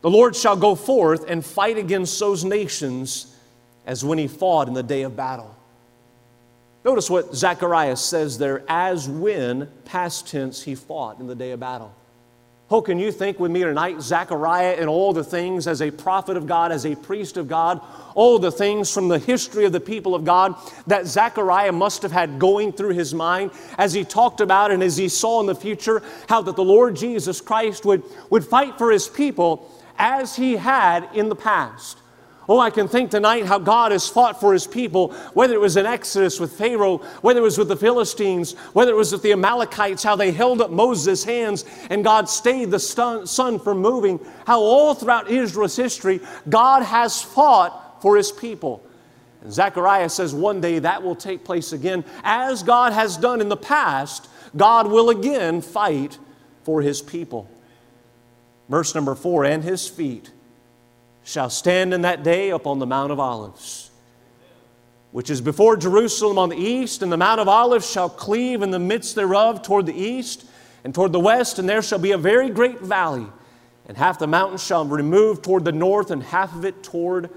the 0.00 0.10
Lord 0.10 0.34
shall 0.34 0.56
go 0.56 0.74
forth 0.74 1.30
and 1.30 1.46
fight 1.46 1.78
against 1.78 2.18
those 2.18 2.44
nations 2.44 3.32
as 3.86 4.04
when 4.04 4.18
he 4.18 4.26
fought 4.26 4.66
in 4.66 4.74
the 4.74 4.82
day 4.82 5.02
of 5.02 5.14
battle. 5.14 5.54
Notice 6.84 7.08
what 7.08 7.36
Zechariah 7.36 7.96
says 7.96 8.36
there 8.36 8.64
as 8.68 9.08
when, 9.08 9.70
past 9.84 10.26
tense, 10.26 10.60
he 10.60 10.74
fought 10.74 11.20
in 11.20 11.28
the 11.28 11.36
day 11.36 11.52
of 11.52 11.60
battle. 11.60 11.94
Oh, 12.74 12.82
can 12.82 12.98
you 12.98 13.12
think 13.12 13.38
with 13.38 13.52
me 13.52 13.60
tonight, 13.60 14.02
Zechariah 14.02 14.74
and 14.80 14.88
all 14.88 15.12
the 15.12 15.22
things 15.22 15.68
as 15.68 15.80
a 15.80 15.92
prophet 15.92 16.36
of 16.36 16.48
God, 16.48 16.72
as 16.72 16.84
a 16.84 16.96
priest 16.96 17.36
of 17.36 17.46
God, 17.46 17.80
all 18.16 18.36
the 18.40 18.50
things 18.50 18.92
from 18.92 19.06
the 19.06 19.20
history 19.20 19.64
of 19.64 19.70
the 19.70 19.78
people 19.78 20.12
of 20.12 20.24
God 20.24 20.56
that 20.88 21.06
Zechariah 21.06 21.70
must 21.70 22.02
have 22.02 22.10
had 22.10 22.40
going 22.40 22.72
through 22.72 22.94
his 22.94 23.14
mind 23.14 23.52
as 23.78 23.92
he 23.92 24.02
talked 24.02 24.40
about 24.40 24.72
and 24.72 24.82
as 24.82 24.96
he 24.96 25.08
saw 25.08 25.38
in 25.38 25.46
the 25.46 25.54
future 25.54 26.02
how 26.28 26.42
that 26.42 26.56
the 26.56 26.64
Lord 26.64 26.96
Jesus 26.96 27.40
Christ 27.40 27.84
would, 27.84 28.02
would 28.28 28.44
fight 28.44 28.76
for 28.76 28.90
his 28.90 29.06
people 29.06 29.70
as 29.96 30.34
he 30.34 30.56
had 30.56 31.08
in 31.14 31.28
the 31.28 31.36
past. 31.36 31.98
Oh, 32.48 32.60
I 32.60 32.70
can 32.70 32.88
think 32.88 33.10
tonight 33.10 33.46
how 33.46 33.58
God 33.58 33.92
has 33.92 34.08
fought 34.08 34.38
for 34.38 34.52
his 34.52 34.66
people, 34.66 35.12
whether 35.32 35.54
it 35.54 35.60
was 35.60 35.76
in 35.76 35.86
Exodus 35.86 36.38
with 36.38 36.52
Pharaoh, 36.52 36.98
whether 37.22 37.40
it 37.40 37.42
was 37.42 37.56
with 37.56 37.68
the 37.68 37.76
Philistines, 37.76 38.52
whether 38.74 38.92
it 38.92 38.96
was 38.96 39.12
with 39.12 39.22
the 39.22 39.32
Amalekites, 39.32 40.02
how 40.02 40.14
they 40.14 40.30
held 40.30 40.60
up 40.60 40.70
Moses' 40.70 41.24
hands 41.24 41.64
and 41.88 42.04
God 42.04 42.28
stayed 42.28 42.70
the 42.70 42.78
sun 42.78 43.58
from 43.58 43.78
moving, 43.78 44.20
how 44.46 44.60
all 44.60 44.94
throughout 44.94 45.30
Israel's 45.30 45.76
history, 45.76 46.20
God 46.48 46.82
has 46.82 47.22
fought 47.22 48.02
for 48.02 48.16
his 48.16 48.30
people. 48.30 48.84
And 49.40 49.52
Zechariah 49.52 50.10
says 50.10 50.34
one 50.34 50.60
day 50.60 50.80
that 50.80 51.02
will 51.02 51.16
take 51.16 51.44
place 51.44 51.72
again. 51.72 52.04
As 52.22 52.62
God 52.62 52.92
has 52.92 53.16
done 53.16 53.40
in 53.40 53.48
the 53.48 53.56
past, 53.56 54.28
God 54.54 54.90
will 54.90 55.08
again 55.08 55.62
fight 55.62 56.18
for 56.62 56.82
his 56.82 57.00
people. 57.00 57.48
Verse 58.68 58.94
number 58.94 59.14
four, 59.14 59.44
and 59.44 59.64
his 59.64 59.88
feet 59.88 60.30
shall 61.24 61.50
stand 61.50 61.92
in 61.92 62.02
that 62.02 62.22
day 62.22 62.50
upon 62.50 62.78
the 62.78 62.86
Mount 62.86 63.10
of 63.10 63.18
Olives, 63.18 63.90
which 65.10 65.30
is 65.30 65.40
before 65.40 65.76
Jerusalem 65.76 66.38
on 66.38 66.50
the 66.50 66.56
east, 66.56 67.02
and 67.02 67.10
the 67.10 67.16
Mount 67.16 67.40
of 67.40 67.48
Olives 67.48 67.90
shall 67.90 68.08
cleave 68.08 68.62
in 68.62 68.70
the 68.70 68.78
midst 68.78 69.14
thereof 69.16 69.62
toward 69.62 69.86
the 69.86 69.94
east 69.94 70.44
and 70.84 70.94
toward 70.94 71.12
the 71.12 71.20
west, 71.20 71.58
and 71.58 71.68
there 71.68 71.82
shall 71.82 71.98
be 71.98 72.12
a 72.12 72.18
very 72.18 72.50
great 72.50 72.80
valley, 72.80 73.26
and 73.88 73.96
half 73.96 74.18
the 74.18 74.26
mountain 74.26 74.58
shall 74.58 74.84
remove 74.84 75.40
toward 75.40 75.64
the 75.64 75.72
north, 75.72 76.10
and 76.10 76.22
half 76.22 76.54
of 76.54 76.64
it 76.64 76.82
toward 76.82 77.30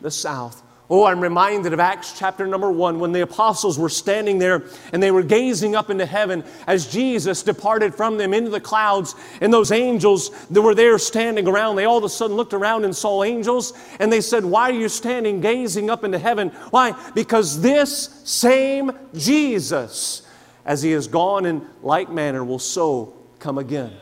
the 0.00 0.10
south. 0.10 0.62
Oh, 0.90 1.04
I'm 1.06 1.20
reminded 1.20 1.72
of 1.72 1.80
Acts 1.80 2.18
chapter 2.18 2.46
number 2.46 2.70
one 2.70 3.00
when 3.00 3.12
the 3.12 3.22
apostles 3.22 3.78
were 3.78 3.88
standing 3.88 4.38
there 4.38 4.64
and 4.92 5.02
they 5.02 5.10
were 5.10 5.22
gazing 5.22 5.74
up 5.74 5.88
into 5.88 6.04
heaven 6.04 6.44
as 6.66 6.86
Jesus 6.92 7.42
departed 7.42 7.94
from 7.94 8.18
them 8.18 8.34
into 8.34 8.50
the 8.50 8.60
clouds. 8.60 9.14
And 9.40 9.50
those 9.50 9.72
angels 9.72 10.28
that 10.48 10.60
were 10.60 10.74
there 10.74 10.98
standing 10.98 11.48
around, 11.48 11.76
they 11.76 11.86
all 11.86 11.96
of 11.96 12.04
a 12.04 12.10
sudden 12.10 12.36
looked 12.36 12.52
around 12.52 12.84
and 12.84 12.94
saw 12.94 13.24
angels 13.24 13.72
and 13.98 14.12
they 14.12 14.20
said, 14.20 14.44
Why 14.44 14.68
are 14.68 14.74
you 14.74 14.90
standing 14.90 15.40
gazing 15.40 15.88
up 15.88 16.04
into 16.04 16.18
heaven? 16.18 16.50
Why? 16.68 16.94
Because 17.14 17.62
this 17.62 18.20
same 18.24 18.92
Jesus, 19.14 20.20
as 20.66 20.82
he 20.82 20.90
has 20.90 21.08
gone 21.08 21.46
in 21.46 21.66
like 21.82 22.10
manner, 22.10 22.44
will 22.44 22.58
so 22.58 23.14
come 23.38 23.56
again. 23.56 23.92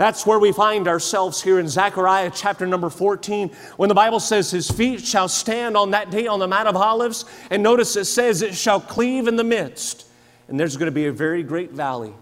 That's 0.00 0.24
where 0.24 0.38
we 0.38 0.50
find 0.50 0.88
ourselves 0.88 1.42
here 1.42 1.58
in 1.58 1.68
Zechariah 1.68 2.30
chapter 2.34 2.66
number 2.66 2.88
14, 2.88 3.50
when 3.76 3.90
the 3.90 3.94
Bible 3.94 4.18
says, 4.18 4.50
His 4.50 4.70
feet 4.70 5.04
shall 5.04 5.28
stand 5.28 5.76
on 5.76 5.90
that 5.90 6.10
day 6.10 6.26
on 6.26 6.38
the 6.38 6.48
Mount 6.48 6.68
of 6.68 6.74
Olives. 6.74 7.26
And 7.50 7.62
notice 7.62 7.94
it 7.96 8.06
says, 8.06 8.40
It 8.40 8.54
shall 8.54 8.80
cleave 8.80 9.28
in 9.28 9.36
the 9.36 9.44
midst. 9.44 10.06
And 10.48 10.58
there's 10.58 10.78
going 10.78 10.86
to 10.86 10.90
be 10.90 11.08
a 11.08 11.12
very 11.12 11.42
great 11.42 11.72
valley. 11.72 12.14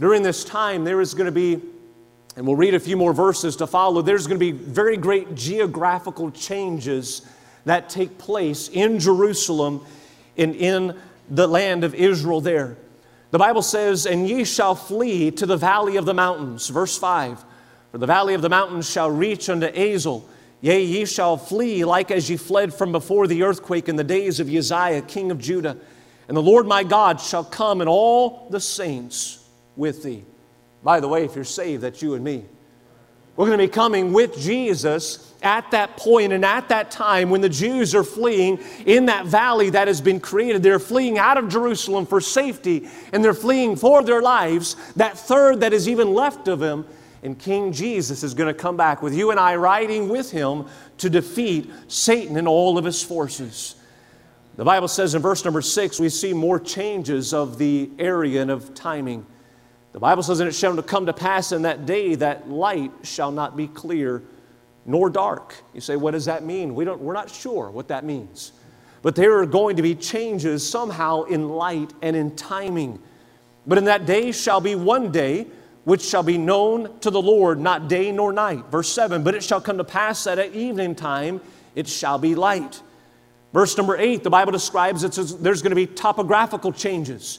During 0.00 0.24
this 0.24 0.42
time, 0.42 0.82
there 0.82 1.00
is 1.00 1.14
going 1.14 1.26
to 1.26 1.30
be, 1.30 1.62
and 2.34 2.44
we'll 2.44 2.56
read 2.56 2.74
a 2.74 2.80
few 2.80 2.96
more 2.96 3.12
verses 3.12 3.54
to 3.54 3.68
follow, 3.68 4.02
there's 4.02 4.26
going 4.26 4.40
to 4.40 4.44
be 4.44 4.50
very 4.50 4.96
great 4.96 5.36
geographical 5.36 6.32
changes 6.32 7.24
that 7.66 7.88
take 7.88 8.18
place 8.18 8.68
in 8.68 8.98
Jerusalem 8.98 9.86
and 10.36 10.56
in 10.56 10.98
the 11.30 11.46
land 11.46 11.84
of 11.84 11.94
Israel 11.94 12.40
there. 12.40 12.76
The 13.36 13.44
Bible 13.44 13.60
says, 13.60 14.06
And 14.06 14.26
ye 14.26 14.44
shall 14.44 14.74
flee 14.74 15.30
to 15.32 15.44
the 15.44 15.58
valley 15.58 15.96
of 15.98 16.06
the 16.06 16.14
mountains. 16.14 16.68
Verse 16.68 16.96
5 16.96 17.44
For 17.92 17.98
the 17.98 18.06
valley 18.06 18.32
of 18.32 18.40
the 18.40 18.48
mountains 18.48 18.90
shall 18.90 19.10
reach 19.10 19.50
unto 19.50 19.66
Azal. 19.66 20.24
Yea, 20.62 20.82
ye 20.82 21.04
shall 21.04 21.36
flee 21.36 21.84
like 21.84 22.10
as 22.10 22.30
ye 22.30 22.38
fled 22.38 22.72
from 22.72 22.92
before 22.92 23.26
the 23.26 23.42
earthquake 23.42 23.90
in 23.90 23.96
the 23.96 24.02
days 24.02 24.40
of 24.40 24.48
Uzziah, 24.48 25.02
king 25.02 25.30
of 25.30 25.38
Judah. 25.38 25.76
And 26.28 26.34
the 26.34 26.40
Lord 26.40 26.66
my 26.66 26.82
God 26.82 27.20
shall 27.20 27.44
come 27.44 27.82
and 27.82 27.90
all 27.90 28.48
the 28.48 28.58
saints 28.58 29.46
with 29.76 30.02
thee. 30.02 30.24
By 30.82 31.00
the 31.00 31.08
way, 31.08 31.26
if 31.26 31.34
you're 31.34 31.44
saved, 31.44 31.82
that's 31.82 32.00
you 32.00 32.14
and 32.14 32.24
me. 32.24 32.46
We're 33.36 33.46
going 33.46 33.58
to 33.58 33.66
be 33.66 33.72
coming 33.72 34.14
with 34.14 34.38
Jesus 34.38 35.34
at 35.42 35.70
that 35.72 35.96
point 35.98 36.32
and 36.32 36.44
at 36.44 36.70
that 36.70 36.90
time 36.90 37.28
when 37.28 37.42
the 37.42 37.48
Jews 37.50 37.94
are 37.94 38.02
fleeing 38.02 38.58
in 38.86 39.06
that 39.06 39.26
valley 39.26 39.70
that 39.70 39.88
has 39.88 40.00
been 40.00 40.20
created. 40.20 40.62
They're 40.62 40.78
fleeing 40.78 41.18
out 41.18 41.36
of 41.36 41.48
Jerusalem 41.48 42.06
for 42.06 42.20
safety 42.20 42.88
and 43.12 43.22
they're 43.22 43.34
fleeing 43.34 43.76
for 43.76 44.02
their 44.02 44.22
lives. 44.22 44.76
That 44.96 45.18
third 45.18 45.60
that 45.60 45.74
is 45.74 45.88
even 45.88 46.14
left 46.14 46.48
of 46.48 46.60
them. 46.60 46.86
And 47.22 47.38
King 47.38 47.72
Jesus 47.72 48.22
is 48.22 48.34
going 48.34 48.52
to 48.52 48.58
come 48.58 48.76
back 48.76 49.02
with 49.02 49.14
you 49.14 49.30
and 49.30 49.38
I 49.38 49.56
riding 49.56 50.08
with 50.08 50.30
him 50.30 50.66
to 50.98 51.10
defeat 51.10 51.70
Satan 51.88 52.36
and 52.36 52.48
all 52.48 52.78
of 52.78 52.84
his 52.84 53.02
forces. 53.02 53.76
The 54.56 54.64
Bible 54.64 54.88
says 54.88 55.14
in 55.14 55.20
verse 55.20 55.44
number 55.44 55.60
six, 55.60 56.00
we 56.00 56.08
see 56.08 56.32
more 56.32 56.58
changes 56.58 57.34
of 57.34 57.58
the 57.58 57.90
area 57.98 58.40
and 58.40 58.50
of 58.50 58.72
timing. 58.74 59.26
The 59.96 60.00
Bible 60.00 60.22
says, 60.22 60.40
And 60.40 60.48
it 60.50 60.52
shall 60.52 60.76
come 60.82 61.06
to 61.06 61.14
pass 61.14 61.52
in 61.52 61.62
that 61.62 61.86
day 61.86 62.16
that 62.16 62.50
light 62.50 62.92
shall 63.02 63.32
not 63.32 63.56
be 63.56 63.66
clear 63.66 64.22
nor 64.84 65.08
dark. 65.08 65.54
You 65.72 65.80
say, 65.80 65.96
What 65.96 66.10
does 66.10 66.26
that 66.26 66.44
mean? 66.44 66.74
We 66.74 66.84
don't, 66.84 67.00
we're 67.00 67.14
not 67.14 67.30
sure 67.30 67.70
what 67.70 67.88
that 67.88 68.04
means. 68.04 68.52
But 69.00 69.14
there 69.14 69.38
are 69.38 69.46
going 69.46 69.76
to 69.76 69.82
be 69.82 69.94
changes 69.94 70.68
somehow 70.68 71.22
in 71.22 71.48
light 71.48 71.94
and 72.02 72.14
in 72.14 72.36
timing. 72.36 73.00
But 73.66 73.78
in 73.78 73.84
that 73.86 74.04
day 74.04 74.32
shall 74.32 74.60
be 74.60 74.74
one 74.74 75.12
day 75.12 75.46
which 75.84 76.02
shall 76.02 76.22
be 76.22 76.36
known 76.36 76.98
to 77.00 77.08
the 77.08 77.22
Lord, 77.22 77.58
not 77.58 77.88
day 77.88 78.12
nor 78.12 78.34
night. 78.34 78.66
Verse 78.70 78.92
7 78.92 79.24
But 79.24 79.34
it 79.34 79.42
shall 79.42 79.62
come 79.62 79.78
to 79.78 79.84
pass 79.84 80.24
that 80.24 80.38
at 80.38 80.54
evening 80.54 80.94
time 80.94 81.40
it 81.74 81.88
shall 81.88 82.18
be 82.18 82.34
light. 82.34 82.82
Verse 83.54 83.74
number 83.78 83.96
8, 83.96 84.22
the 84.22 84.28
Bible 84.28 84.52
describes 84.52 85.04
it 85.04 85.16
as 85.16 85.38
there's 85.38 85.62
going 85.62 85.70
to 85.70 85.74
be 85.74 85.86
topographical 85.86 86.70
changes. 86.70 87.38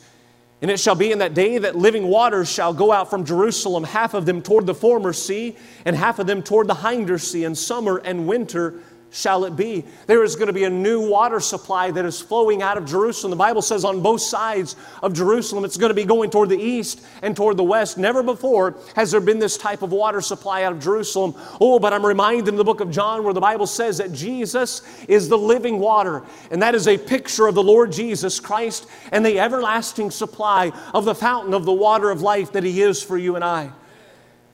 And 0.61 0.71
it 0.71 0.79
shall 0.79 0.95
be 0.95 1.11
in 1.11 1.19
that 1.19 1.35
day 1.35 1.59
that 1.59 1.75
living 1.75 2.07
waters 2.07 2.51
shall 2.51 2.73
go 2.73 2.91
out 2.91 3.09
from 3.09 3.23
Jerusalem, 3.23 3.83
half 3.83 4.13
of 4.15 4.25
them 4.25 4.41
toward 4.41 4.65
the 4.65 4.73
former 4.73 5.13
sea, 5.13 5.55
and 5.85 5.95
half 5.95 6.17
of 6.17 6.25
them 6.25 6.41
toward 6.41 6.67
the 6.67 6.75
hinder 6.75 7.19
sea, 7.19 7.43
and 7.43 7.55
summer 7.55 7.97
and 7.97 8.27
winter 8.27 8.81
shall 9.17 9.45
it 9.45 9.56
be. 9.56 9.84
There 10.06 10.23
is 10.23 10.36
going 10.36 10.47
to 10.47 10.53
be 10.53 10.65
a 10.65 10.69
new 10.69 11.10
water 11.10 11.39
supply 11.39 11.89
that 11.89 12.06
is 12.06 12.21
flowing 12.21 12.62
out 12.62 12.77
of 12.77 12.86
Jerusalem. 12.86 13.32
The 13.32 13.36
Bible 13.36 13.63
says 13.63 13.84
on 13.84 14.01
both 14.01 14.21
sides 14.21 14.75
of 15.01 15.13
Jerusalem, 15.13 15.65
it's 15.65 15.75
going 15.75 15.89
to 15.89 15.95
be 15.95 16.06
going 16.06 16.30
toward 16.30 16.49
the 16.49 16.58
east 16.58 17.03
and 17.23 17.36
toward 17.36 17.58
the 17.58 17.63
west. 17.63 17.97
Never 17.97 18.21
before 18.21 18.75
has 18.95 19.10
there 19.10 19.19
been 19.19 19.39
this 19.39 19.58
type 19.58 19.82
of 19.82 19.91
water 19.91 20.21
supply 20.21 20.63
out 20.63 20.71
of 20.71 20.80
Jerusalem. 20.80 21.34
Oh, 21.60 21.80
but 21.80 21.93
I'm 21.93 22.06
reminded 22.06 22.47
in 22.47 22.58
the 22.58 22.63
book 22.63 22.80
of 22.80 22.91
John 22.91 23.23
where 23.23 23.34
the 23.34 23.41
Bible 23.41 23.65
says 23.65 23.97
that 23.97 24.13
Jesus 24.13 24.84
is 25.08 25.30
the 25.30 25.38
living 25.38 25.80
water, 25.80 26.23
and 26.51 26.62
that 26.62 26.75
is 26.75 26.88
a 26.88 26.97
picture 26.97 27.47
of 27.47 27.56
the 27.56 27.63
Lord 27.63 27.91
Jesus 27.91 28.39
Christ 28.39 28.88
and 29.12 29.25
the 29.25 29.39
everlasting 29.39 30.12
supply 30.12 30.71
of 30.93 31.06
the 31.06 31.15
fountain 31.15 31.56
of 31.56 31.65
the 31.65 31.73
water 31.73 32.12
of 32.12 32.21
life 32.21 32.51
that 32.51 32.63
He 32.63 32.84
is 32.84 33.01
for 33.01 33.17
you 33.17 33.36
and 33.36 33.43
I. 33.43 33.71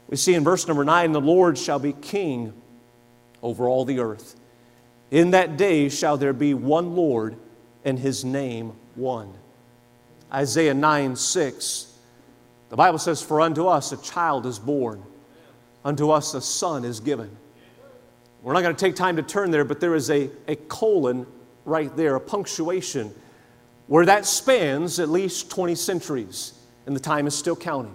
We 0.07 0.15
see 0.15 0.35
in 0.35 0.43
verse 0.45 0.67
number 0.67 0.85
nine, 0.85 1.11
the 1.11 1.19
Lord 1.19 1.57
shall 1.57 1.79
be 1.79 1.91
king 1.91 2.53
over 3.41 3.67
all 3.67 3.83
the 3.83 3.99
earth. 3.99 4.39
In 5.13 5.29
that 5.29 5.57
day 5.57 5.89
shall 5.89 6.17
there 6.17 6.33
be 6.33 6.55
one 6.55 6.95
Lord, 6.95 7.37
and 7.85 7.99
his 7.99 8.25
name 8.25 8.73
one. 8.95 9.31
Isaiah 10.33 10.73
9 10.73 11.15
6. 11.15 11.93
The 12.69 12.75
Bible 12.75 12.97
says, 12.97 13.21
For 13.21 13.39
unto 13.39 13.67
us 13.67 13.91
a 13.91 13.97
child 13.97 14.47
is 14.47 14.57
born, 14.57 15.03
unto 15.85 16.09
us 16.09 16.33
a 16.33 16.41
son 16.41 16.83
is 16.83 16.99
given. 16.99 17.29
We're 18.41 18.53
not 18.53 18.63
going 18.63 18.75
to 18.75 18.85
take 18.85 18.95
time 18.95 19.15
to 19.17 19.21
turn 19.21 19.51
there, 19.51 19.63
but 19.63 19.79
there 19.79 19.93
is 19.93 20.09
a, 20.09 20.31
a 20.47 20.55
colon 20.55 21.27
right 21.63 21.95
there, 21.95 22.15
a 22.15 22.19
punctuation, 22.19 23.13
where 23.85 24.07
that 24.07 24.25
spans 24.25 24.99
at 24.99 25.09
least 25.09 25.51
20 25.51 25.75
centuries, 25.75 26.53
and 26.87 26.95
the 26.95 26.99
time 26.99 27.27
is 27.27 27.35
still 27.35 27.55
counting. 27.55 27.93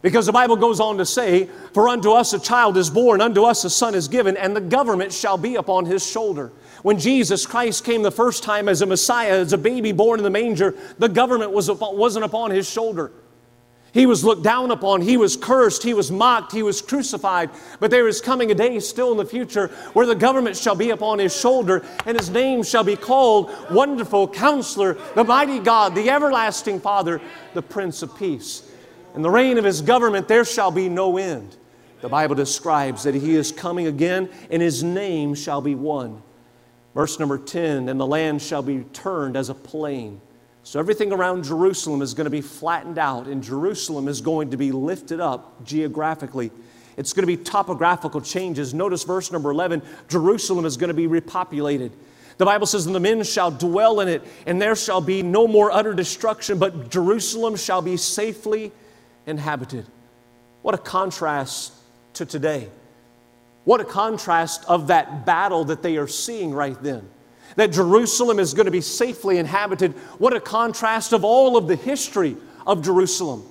Because 0.00 0.26
the 0.26 0.32
Bible 0.32 0.56
goes 0.56 0.80
on 0.80 0.98
to 0.98 1.06
say, 1.06 1.48
For 1.72 1.88
unto 1.88 2.12
us 2.12 2.32
a 2.32 2.38
child 2.38 2.76
is 2.76 2.88
born, 2.88 3.20
unto 3.20 3.42
us 3.42 3.64
a 3.64 3.70
son 3.70 3.94
is 3.94 4.08
given, 4.08 4.36
and 4.36 4.54
the 4.54 4.60
government 4.60 5.12
shall 5.12 5.36
be 5.36 5.56
upon 5.56 5.86
his 5.86 6.08
shoulder. 6.08 6.52
When 6.82 6.98
Jesus 6.98 7.46
Christ 7.46 7.84
came 7.84 8.02
the 8.02 8.10
first 8.10 8.44
time 8.44 8.68
as 8.68 8.82
a 8.82 8.86
Messiah, 8.86 9.40
as 9.40 9.52
a 9.52 9.58
baby 9.58 9.90
born 9.90 10.20
in 10.20 10.24
the 10.24 10.30
manger, 10.30 10.76
the 10.98 11.08
government 11.08 11.50
was, 11.50 11.68
wasn't 11.70 12.24
upon 12.24 12.52
his 12.52 12.70
shoulder. 12.70 13.10
He 13.92 14.06
was 14.06 14.22
looked 14.22 14.42
down 14.42 14.70
upon, 14.70 15.00
he 15.00 15.16
was 15.16 15.36
cursed, 15.36 15.82
he 15.82 15.94
was 15.94 16.12
mocked, 16.12 16.52
he 16.52 16.62
was 16.62 16.82
crucified. 16.82 17.50
But 17.80 17.90
there 17.90 18.06
is 18.06 18.20
coming 18.20 18.50
a 18.50 18.54
day 18.54 18.78
still 18.80 19.10
in 19.12 19.16
the 19.16 19.24
future 19.24 19.68
where 19.94 20.06
the 20.06 20.14
government 20.14 20.56
shall 20.56 20.76
be 20.76 20.90
upon 20.90 21.18
his 21.18 21.34
shoulder, 21.34 21.84
and 22.04 22.16
his 22.16 22.28
name 22.28 22.62
shall 22.62 22.84
be 22.84 22.96
called 22.96 23.50
Wonderful 23.70 24.28
Counselor, 24.28 24.98
the 25.14 25.24
Mighty 25.24 25.58
God, 25.58 25.94
the 25.94 26.10
Everlasting 26.10 26.80
Father, 26.80 27.20
the 27.54 27.62
Prince 27.62 28.02
of 28.02 28.16
Peace. 28.16 28.67
In 29.14 29.22
the 29.22 29.30
reign 29.30 29.58
of 29.58 29.64
his 29.64 29.80
government, 29.80 30.28
there 30.28 30.44
shall 30.44 30.70
be 30.70 30.88
no 30.88 31.16
end. 31.16 31.56
The 32.00 32.08
Bible 32.08 32.34
describes 32.34 33.02
that 33.02 33.14
he 33.14 33.34
is 33.34 33.50
coming 33.50 33.86
again, 33.86 34.28
and 34.50 34.62
his 34.62 34.82
name 34.82 35.34
shall 35.34 35.60
be 35.60 35.74
one. 35.74 36.22
Verse 36.94 37.18
number 37.18 37.38
10 37.38 37.88
and 37.88 37.98
the 37.98 38.06
land 38.06 38.42
shall 38.42 38.62
be 38.62 38.80
turned 38.92 39.36
as 39.36 39.48
a 39.48 39.54
plain. 39.54 40.20
So 40.62 40.78
everything 40.78 41.12
around 41.12 41.44
Jerusalem 41.44 42.02
is 42.02 42.14
going 42.14 42.26
to 42.26 42.30
be 42.30 42.40
flattened 42.40 42.98
out, 42.98 43.26
and 43.26 43.42
Jerusalem 43.42 44.06
is 44.06 44.20
going 44.20 44.50
to 44.50 44.56
be 44.56 44.70
lifted 44.70 45.20
up 45.20 45.64
geographically. 45.64 46.50
It's 46.96 47.12
going 47.12 47.22
to 47.22 47.36
be 47.36 47.42
topographical 47.42 48.20
changes. 48.20 48.74
Notice 48.74 49.04
verse 49.04 49.32
number 49.32 49.50
11 49.50 49.82
Jerusalem 50.08 50.66
is 50.66 50.76
going 50.76 50.88
to 50.88 50.94
be 50.94 51.06
repopulated. 51.06 51.92
The 52.36 52.44
Bible 52.44 52.66
says, 52.66 52.86
And 52.86 52.94
the 52.94 53.00
men 53.00 53.22
shall 53.24 53.50
dwell 53.50 54.00
in 54.00 54.08
it, 54.08 54.22
and 54.46 54.60
there 54.60 54.76
shall 54.76 55.00
be 55.00 55.22
no 55.22 55.46
more 55.46 55.70
utter 55.70 55.94
destruction, 55.94 56.58
but 56.58 56.90
Jerusalem 56.90 57.56
shall 57.56 57.82
be 57.82 57.96
safely 57.96 58.72
inhabited. 59.28 59.86
What 60.62 60.74
a 60.74 60.78
contrast 60.78 61.72
to 62.14 62.26
today. 62.26 62.68
What 63.64 63.80
a 63.80 63.84
contrast 63.84 64.64
of 64.66 64.88
that 64.88 65.26
battle 65.26 65.64
that 65.66 65.82
they 65.82 65.98
are 65.98 66.08
seeing 66.08 66.52
right 66.52 66.80
then. 66.82 67.08
That 67.56 67.72
Jerusalem 67.72 68.38
is 68.38 68.54
going 68.54 68.66
to 68.66 68.72
be 68.72 68.80
safely 68.80 69.38
inhabited. 69.38 69.92
What 70.18 70.34
a 70.34 70.40
contrast 70.40 71.12
of 71.12 71.24
all 71.24 71.56
of 71.56 71.68
the 71.68 71.76
history 71.76 72.36
of 72.66 72.82
Jerusalem. 72.82 73.44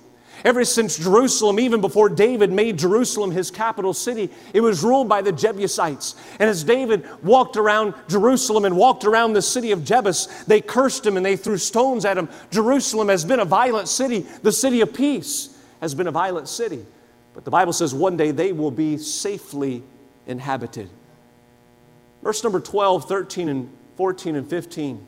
Ever 0.46 0.64
since 0.66 0.98
Jerusalem, 0.98 1.60
even 1.60 1.82
before 1.82 2.10
David 2.10 2.52
made 2.52 2.78
Jerusalem 2.78 3.32
his 3.32 3.50
capital 3.50 3.94
city, 3.94 4.30
it 4.54 4.62
was 4.62 4.84
ruled 4.84 5.10
by 5.10 5.22
the 5.22 5.32
Jebusites. 5.32 6.16
And 6.40 6.50
as 6.50 6.64
David 6.64 7.06
walked 7.24 7.58
around 7.58 7.96
Jerusalem 8.08 8.66
and 8.66 8.78
walked 8.78 9.04
around 9.04 9.34
the 9.34 9.42
city 9.42 9.72
of 9.72 9.80
Jebus, 9.80 10.46
they 10.46 10.62
cursed 10.62 11.06
him 11.06 11.18
and 11.18 11.26
they 11.26 11.38
threw 11.38 11.58
stones 11.58 12.06
at 12.06 12.18
him. 12.18 12.30
Jerusalem 12.52 13.10
has 13.10 13.26
been 13.26 13.40
a 13.40 13.46
violent 13.46 13.88
city. 13.88 14.20
The 14.44 14.52
city 14.52 14.82
of 14.82 14.94
peace 14.94 15.57
has 15.82 15.96
been 15.96 16.08
a 16.08 16.12
violent 16.12 16.48
city. 16.48 16.86
But 17.34 17.46
the 17.46 17.52
Bible 17.52 17.74
says 17.74 17.94
one 17.94 18.18
day 18.18 18.32
they 18.32 18.52
will 18.52 18.72
be 18.72 18.98
safely 18.98 19.84
inhabited. 20.26 20.90
Verse 22.24 22.44
number 22.44 22.60
12, 22.60 23.08
13, 23.08 23.50
and 23.50 23.70
14, 23.96 24.36
and 24.36 24.50
15. 24.50 25.06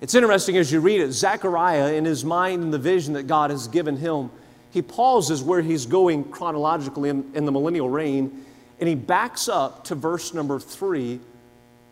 It's 0.00 0.14
interesting 0.14 0.56
as 0.56 0.70
you 0.70 0.80
read 0.80 1.00
it, 1.00 1.12
Zechariah, 1.12 1.92
in 1.94 2.04
his 2.04 2.24
mind 2.24 2.62
and 2.62 2.72
the 2.72 2.78
vision 2.78 3.14
that 3.14 3.26
God 3.26 3.50
has 3.50 3.68
given 3.68 3.96
him, 3.96 4.30
he 4.70 4.82
pauses 4.82 5.42
where 5.42 5.60
he's 5.60 5.86
going 5.86 6.24
chronologically 6.24 7.08
in, 7.08 7.30
in 7.34 7.44
the 7.44 7.52
millennial 7.52 7.88
reign, 7.88 8.44
and 8.78 8.88
he 8.88 8.94
backs 8.94 9.48
up 9.48 9.84
to 9.84 9.94
verse 9.94 10.32
number 10.32 10.60
three 10.60 11.20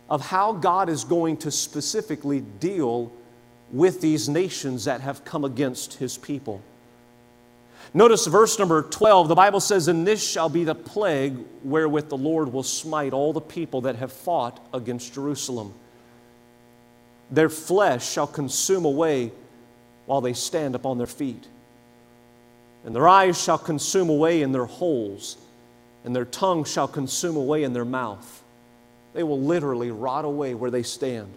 of 0.09 0.21
how 0.21 0.53
God 0.53 0.89
is 0.89 1.05
going 1.05 1.37
to 1.39 1.51
specifically 1.51 2.41
deal 2.41 3.13
with 3.73 4.01
these 4.01 4.29
nations 4.29 4.85
that 4.85 5.01
have 5.01 5.25
come 5.25 5.45
against 5.45 5.95
his 5.95 6.17
people. 6.17 6.63
Notice 7.97 8.27
verse 8.27 8.59
number 8.59 8.83
12, 8.83 9.27
the 9.29 9.35
Bible 9.35 9.59
says, 9.59 9.89
And 9.89 10.07
this 10.07 10.23
shall 10.23 10.51
be 10.51 10.65
the 10.65 10.75
plague 10.75 11.39
wherewith 11.63 12.11
the 12.11 12.19
Lord 12.19 12.53
will 12.53 12.63
smite 12.63 13.15
all 13.15 13.33
the 13.33 13.41
people 13.41 13.81
that 13.81 13.97
have 13.97 14.13
fought 14.13 14.61
against 14.75 15.15
Jerusalem. 15.15 15.73
Their 17.31 17.49
flesh 17.49 18.07
shall 18.13 18.27
consume 18.27 18.85
away 18.85 19.33
while 20.05 20.21
they 20.21 20.35
stand 20.35 20.75
upon 20.75 20.99
their 20.99 21.07
feet. 21.07 21.49
And 22.85 22.95
their 22.95 23.09
eyes 23.09 23.43
shall 23.43 23.57
consume 23.57 24.11
away 24.11 24.43
in 24.43 24.53
their 24.53 24.67
holes, 24.67 25.39
and 26.05 26.15
their 26.15 26.27
tongue 26.27 26.65
shall 26.65 26.89
consume 26.89 27.37
away 27.37 27.63
in 27.63 27.73
their 27.73 27.87
mouth. 27.87 28.43
They 29.15 29.23
will 29.23 29.41
literally 29.41 29.91
rot 29.91 30.27
away 30.27 30.53
where 30.53 30.71
they 30.71 30.83
stand. 30.83 31.33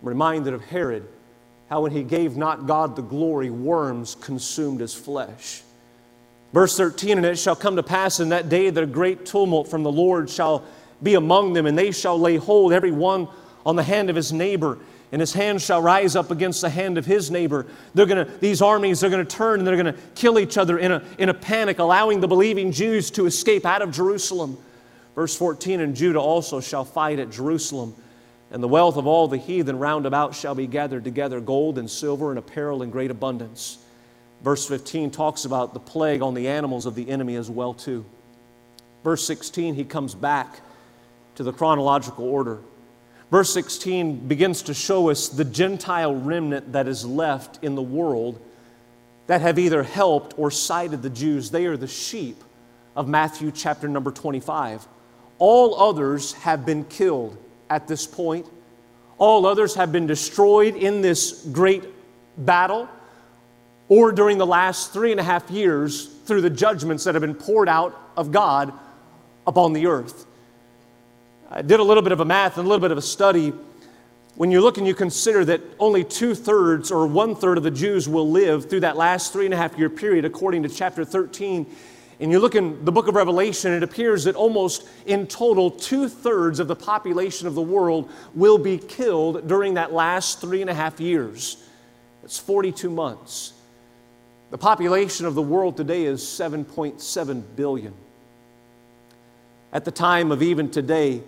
I'm 0.00 0.08
reminded 0.08 0.54
of 0.54 0.64
Herod, 0.64 1.06
how 1.68 1.82
when 1.82 1.92
he 1.92 2.02
gave 2.02 2.34
not 2.34 2.66
God 2.66 2.96
the 2.96 3.02
glory, 3.02 3.50
worms 3.50 4.14
consumed 4.14 4.80
his 4.80 4.94
flesh. 4.94 5.64
Verse 6.52 6.76
13, 6.76 7.18
and 7.18 7.26
it 7.26 7.38
shall 7.38 7.56
come 7.56 7.76
to 7.76 7.82
pass 7.82 8.20
in 8.20 8.30
that 8.30 8.48
day 8.48 8.70
that 8.70 8.82
a 8.82 8.86
great 8.86 9.26
tumult 9.26 9.68
from 9.68 9.82
the 9.82 9.92
Lord 9.92 10.30
shall 10.30 10.64
be 11.02 11.14
among 11.14 11.52
them, 11.52 11.66
and 11.66 11.76
they 11.76 11.90
shall 11.90 12.18
lay 12.18 12.36
hold 12.36 12.72
every 12.72 12.92
one 12.92 13.28
on 13.64 13.76
the 13.76 13.82
hand 13.82 14.08
of 14.10 14.16
his 14.16 14.32
neighbor 14.32 14.78
and 15.12 15.20
his 15.20 15.32
hand 15.32 15.62
shall 15.62 15.80
rise 15.80 16.16
up 16.16 16.30
against 16.30 16.60
the 16.60 16.70
hand 16.70 16.98
of 16.98 17.06
his 17.06 17.30
neighbor. 17.30 17.66
They're 17.94 18.06
gonna, 18.06 18.28
these 18.40 18.60
armies 18.60 19.04
are 19.04 19.08
going 19.08 19.24
to 19.24 19.36
turn 19.36 19.60
and 19.60 19.66
they're 19.66 19.76
going 19.76 19.94
to 19.94 20.00
kill 20.14 20.38
each 20.38 20.58
other 20.58 20.78
in 20.78 20.92
a, 20.92 21.02
in 21.18 21.28
a 21.28 21.34
panic, 21.34 21.78
allowing 21.78 22.20
the 22.20 22.28
believing 22.28 22.72
Jews 22.72 23.10
to 23.12 23.26
escape 23.26 23.64
out 23.64 23.82
of 23.82 23.92
Jerusalem. 23.92 24.58
Verse 25.14 25.36
14 25.36 25.80
And 25.80 25.94
Judah 25.94 26.20
also 26.20 26.60
shall 26.60 26.84
fight 26.84 27.18
at 27.18 27.30
Jerusalem, 27.30 27.94
and 28.50 28.62
the 28.62 28.68
wealth 28.68 28.96
of 28.96 29.06
all 29.06 29.28
the 29.28 29.38
heathen 29.38 29.78
round 29.78 30.06
about 30.06 30.34
shall 30.34 30.54
be 30.54 30.66
gathered 30.66 31.04
together 31.04 31.40
gold 31.40 31.78
and 31.78 31.88
silver 31.88 32.30
and 32.30 32.38
apparel 32.38 32.82
in 32.82 32.90
great 32.90 33.10
abundance. 33.10 33.78
Verse 34.42 34.66
15 34.66 35.10
talks 35.10 35.44
about 35.44 35.74
the 35.74 35.80
plague 35.80 36.22
on 36.22 36.34
the 36.34 36.48
animals 36.48 36.86
of 36.86 36.94
the 36.94 37.08
enemy 37.08 37.36
as 37.36 37.50
well 37.50 37.74
too. 37.74 38.04
Verse 39.02 39.26
16 39.26 39.74
he 39.74 39.84
comes 39.84 40.14
back 40.14 40.60
to 41.36 41.42
the 41.42 41.52
chronological 41.52 42.24
order. 42.24 42.60
Verse 43.30 43.52
16 43.52 44.28
begins 44.28 44.62
to 44.62 44.74
show 44.74 45.10
us 45.10 45.28
the 45.28 45.44
Gentile 45.44 46.14
remnant 46.14 46.72
that 46.72 46.86
is 46.86 47.04
left 47.04 47.62
in 47.62 47.74
the 47.74 47.82
world 47.82 48.40
that 49.26 49.40
have 49.40 49.58
either 49.58 49.82
helped 49.82 50.38
or 50.38 50.50
sided 50.50 51.02
the 51.02 51.10
Jews. 51.10 51.50
They 51.50 51.66
are 51.66 51.76
the 51.76 51.88
sheep 51.88 52.42
of 52.94 53.08
Matthew 53.08 53.50
chapter 53.50 53.88
number 53.88 54.12
25. 54.12 54.86
All 55.38 55.74
others 55.74 56.32
have 56.34 56.64
been 56.64 56.84
killed 56.84 57.36
at 57.68 57.88
this 57.88 58.06
point. 58.06 58.46
All 59.18 59.46
others 59.46 59.74
have 59.74 59.92
been 59.92 60.06
destroyed 60.06 60.76
in 60.76 61.00
this 61.00 61.46
great 61.52 61.84
battle 62.38 62.88
or 63.88 64.12
during 64.12 64.38
the 64.38 64.46
last 64.46 64.92
three 64.92 65.10
and 65.10 65.20
a 65.20 65.22
half 65.22 65.50
years 65.50 66.06
through 66.06 66.40
the 66.40 66.50
judgments 66.50 67.04
that 67.04 67.14
have 67.14 67.22
been 67.22 67.34
poured 67.34 67.68
out 67.68 67.98
of 68.16 68.32
God 68.32 68.72
upon 69.46 69.72
the 69.72 69.86
earth. 69.86 70.26
I 71.50 71.62
did 71.62 71.78
a 71.78 71.82
little 71.84 72.02
bit 72.02 72.12
of 72.12 72.20
a 72.20 72.24
math 72.24 72.58
and 72.58 72.66
a 72.66 72.68
little 72.68 72.80
bit 72.80 72.90
of 72.90 72.98
a 72.98 73.02
study. 73.02 73.52
When 74.34 74.50
you 74.50 74.60
look 74.60 74.78
and 74.78 74.86
you 74.86 74.94
consider 74.94 75.44
that 75.44 75.60
only 75.78 76.02
two 76.02 76.34
thirds 76.34 76.90
or 76.90 77.06
one 77.06 77.36
third 77.36 77.56
of 77.56 77.64
the 77.64 77.70
Jews 77.70 78.08
will 78.08 78.28
live 78.28 78.68
through 78.68 78.80
that 78.80 78.96
last 78.96 79.32
three 79.32 79.44
and 79.44 79.54
a 79.54 79.56
half 79.56 79.78
year 79.78 79.88
period, 79.88 80.24
according 80.24 80.64
to 80.64 80.68
chapter 80.68 81.04
13, 81.04 81.66
and 82.18 82.32
you 82.32 82.38
look 82.38 82.54
in 82.54 82.84
the 82.84 82.92
book 82.92 83.08
of 83.08 83.14
Revelation, 83.14 83.72
it 83.72 83.82
appears 83.82 84.24
that 84.24 84.36
almost 84.36 84.88
in 85.04 85.26
total, 85.26 85.70
two 85.70 86.08
thirds 86.08 86.60
of 86.60 86.66
the 86.66 86.76
population 86.76 87.46
of 87.46 87.54
the 87.54 87.62
world 87.62 88.10
will 88.34 88.58
be 88.58 88.78
killed 88.78 89.46
during 89.46 89.74
that 89.74 89.92
last 89.92 90.40
three 90.40 90.62
and 90.62 90.70
a 90.70 90.74
half 90.74 90.98
years. 90.98 91.62
That's 92.22 92.38
42 92.38 92.88
months. 92.88 93.52
The 94.50 94.58
population 94.58 95.26
of 95.26 95.34
the 95.34 95.42
world 95.42 95.76
today 95.76 96.04
is 96.04 96.22
7.7 96.22 97.44
billion. 97.56 97.94
At 99.72 99.84
the 99.84 99.90
time 99.90 100.30
of 100.30 100.40
even 100.40 100.70
today, 100.70 101.22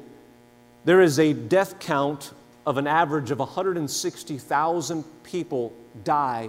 there 0.85 1.00
is 1.00 1.18
a 1.18 1.33
death 1.33 1.81
count 1.81 2.33
of 2.64 2.76
an 2.76 2.87
average 2.87 3.31
of 3.31 3.40
160,000 3.40 5.04
people 5.24 5.72
die 6.04 6.48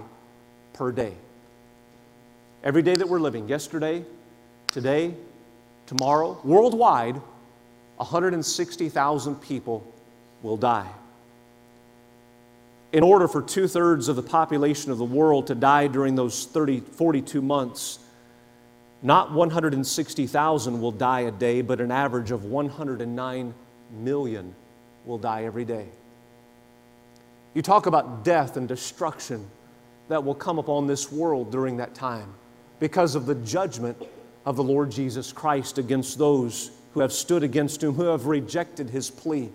per 0.72 0.92
day. 0.92 1.14
Every 2.62 2.82
day 2.82 2.94
that 2.94 3.08
we're 3.08 3.20
living, 3.20 3.48
yesterday, 3.48 4.04
today, 4.68 5.14
tomorrow, 5.86 6.40
worldwide, 6.44 7.20
160,000 7.96 9.34
people 9.36 9.84
will 10.42 10.56
die. 10.56 10.88
In 12.92 13.04
order 13.04 13.28
for 13.28 13.40
two 13.40 13.68
thirds 13.68 14.08
of 14.08 14.16
the 14.16 14.22
population 14.22 14.90
of 14.90 14.98
the 14.98 15.04
world 15.04 15.46
to 15.46 15.54
die 15.54 15.86
during 15.86 16.16
those 16.16 16.44
30, 16.46 16.80
42 16.80 17.40
months, 17.40 18.00
not 19.02 19.32
160,000 19.32 20.80
will 20.80 20.90
die 20.90 21.20
a 21.20 21.30
day, 21.30 21.62
but 21.62 21.80
an 21.80 21.90
average 21.90 22.30
of 22.30 22.44
109 22.44 23.54
million 23.92 24.54
will 25.06 25.18
die 25.18 25.44
every 25.44 25.64
day. 25.64 25.86
You 27.54 27.62
talk 27.62 27.86
about 27.86 28.24
death 28.24 28.56
and 28.56 28.68
destruction 28.68 29.46
that 30.08 30.22
will 30.24 30.34
come 30.34 30.58
upon 30.58 30.86
this 30.86 31.10
world 31.10 31.50
during 31.50 31.76
that 31.78 31.94
time 31.94 32.34
because 32.78 33.14
of 33.14 33.26
the 33.26 33.34
judgment 33.36 33.96
of 34.44 34.56
the 34.56 34.62
Lord 34.62 34.90
Jesus 34.90 35.32
Christ 35.32 35.78
against 35.78 36.18
those 36.18 36.70
who 36.92 37.00
have 37.00 37.12
stood 37.12 37.42
against 37.42 37.82
him, 37.82 37.94
who 37.94 38.04
have 38.04 38.26
rejected 38.26 38.90
his 38.90 39.10
plea, 39.10 39.50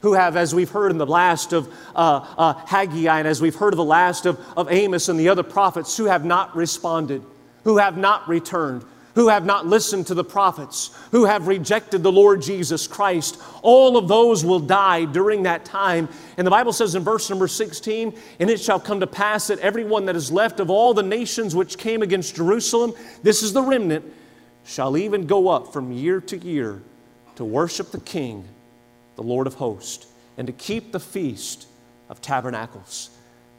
who 0.00 0.12
have, 0.12 0.36
as 0.36 0.54
we've 0.54 0.70
heard 0.70 0.90
in 0.90 0.98
the 0.98 1.06
last 1.06 1.52
of 1.52 1.72
uh, 1.94 2.26
uh, 2.36 2.52
Haggai 2.66 3.18
and 3.18 3.26
as 3.26 3.40
we've 3.40 3.54
heard 3.54 3.72
of 3.72 3.78
the 3.78 3.84
last 3.84 4.26
of, 4.26 4.38
of 4.56 4.70
Amos 4.70 5.08
and 5.08 5.18
the 5.18 5.28
other 5.28 5.42
prophets, 5.42 5.96
who 5.96 6.04
have 6.04 6.24
not 6.24 6.54
responded, 6.54 7.22
who 7.64 7.78
have 7.78 7.96
not 7.96 8.28
returned, 8.28 8.84
who 9.16 9.28
have 9.28 9.46
not 9.46 9.66
listened 9.66 10.06
to 10.06 10.14
the 10.14 10.22
prophets, 10.22 10.96
who 11.10 11.24
have 11.24 11.48
rejected 11.48 12.02
the 12.02 12.12
Lord 12.12 12.42
Jesus 12.42 12.86
Christ. 12.86 13.40
All 13.62 13.96
of 13.96 14.08
those 14.08 14.44
will 14.44 14.60
die 14.60 15.06
during 15.06 15.44
that 15.44 15.64
time. 15.64 16.10
And 16.36 16.46
the 16.46 16.50
Bible 16.50 16.74
says 16.74 16.94
in 16.94 17.02
verse 17.02 17.30
number 17.30 17.48
16, 17.48 18.14
And 18.38 18.50
it 18.50 18.60
shall 18.60 18.78
come 18.78 19.00
to 19.00 19.06
pass 19.06 19.46
that 19.46 19.58
everyone 19.60 20.04
that 20.04 20.16
is 20.16 20.30
left 20.30 20.60
of 20.60 20.68
all 20.68 20.92
the 20.92 21.02
nations 21.02 21.54
which 21.56 21.78
came 21.78 22.02
against 22.02 22.36
Jerusalem, 22.36 22.92
this 23.22 23.42
is 23.42 23.54
the 23.54 23.62
remnant, 23.62 24.04
shall 24.64 24.98
even 24.98 25.26
go 25.26 25.48
up 25.48 25.72
from 25.72 25.92
year 25.92 26.20
to 26.20 26.36
year 26.36 26.82
to 27.36 27.44
worship 27.44 27.92
the 27.92 28.00
King, 28.00 28.46
the 29.16 29.22
Lord 29.22 29.46
of 29.46 29.54
hosts, 29.54 30.06
and 30.36 30.46
to 30.46 30.52
keep 30.52 30.92
the 30.92 31.00
feast 31.00 31.66
of 32.08 32.20
tabernacles. 32.20 33.10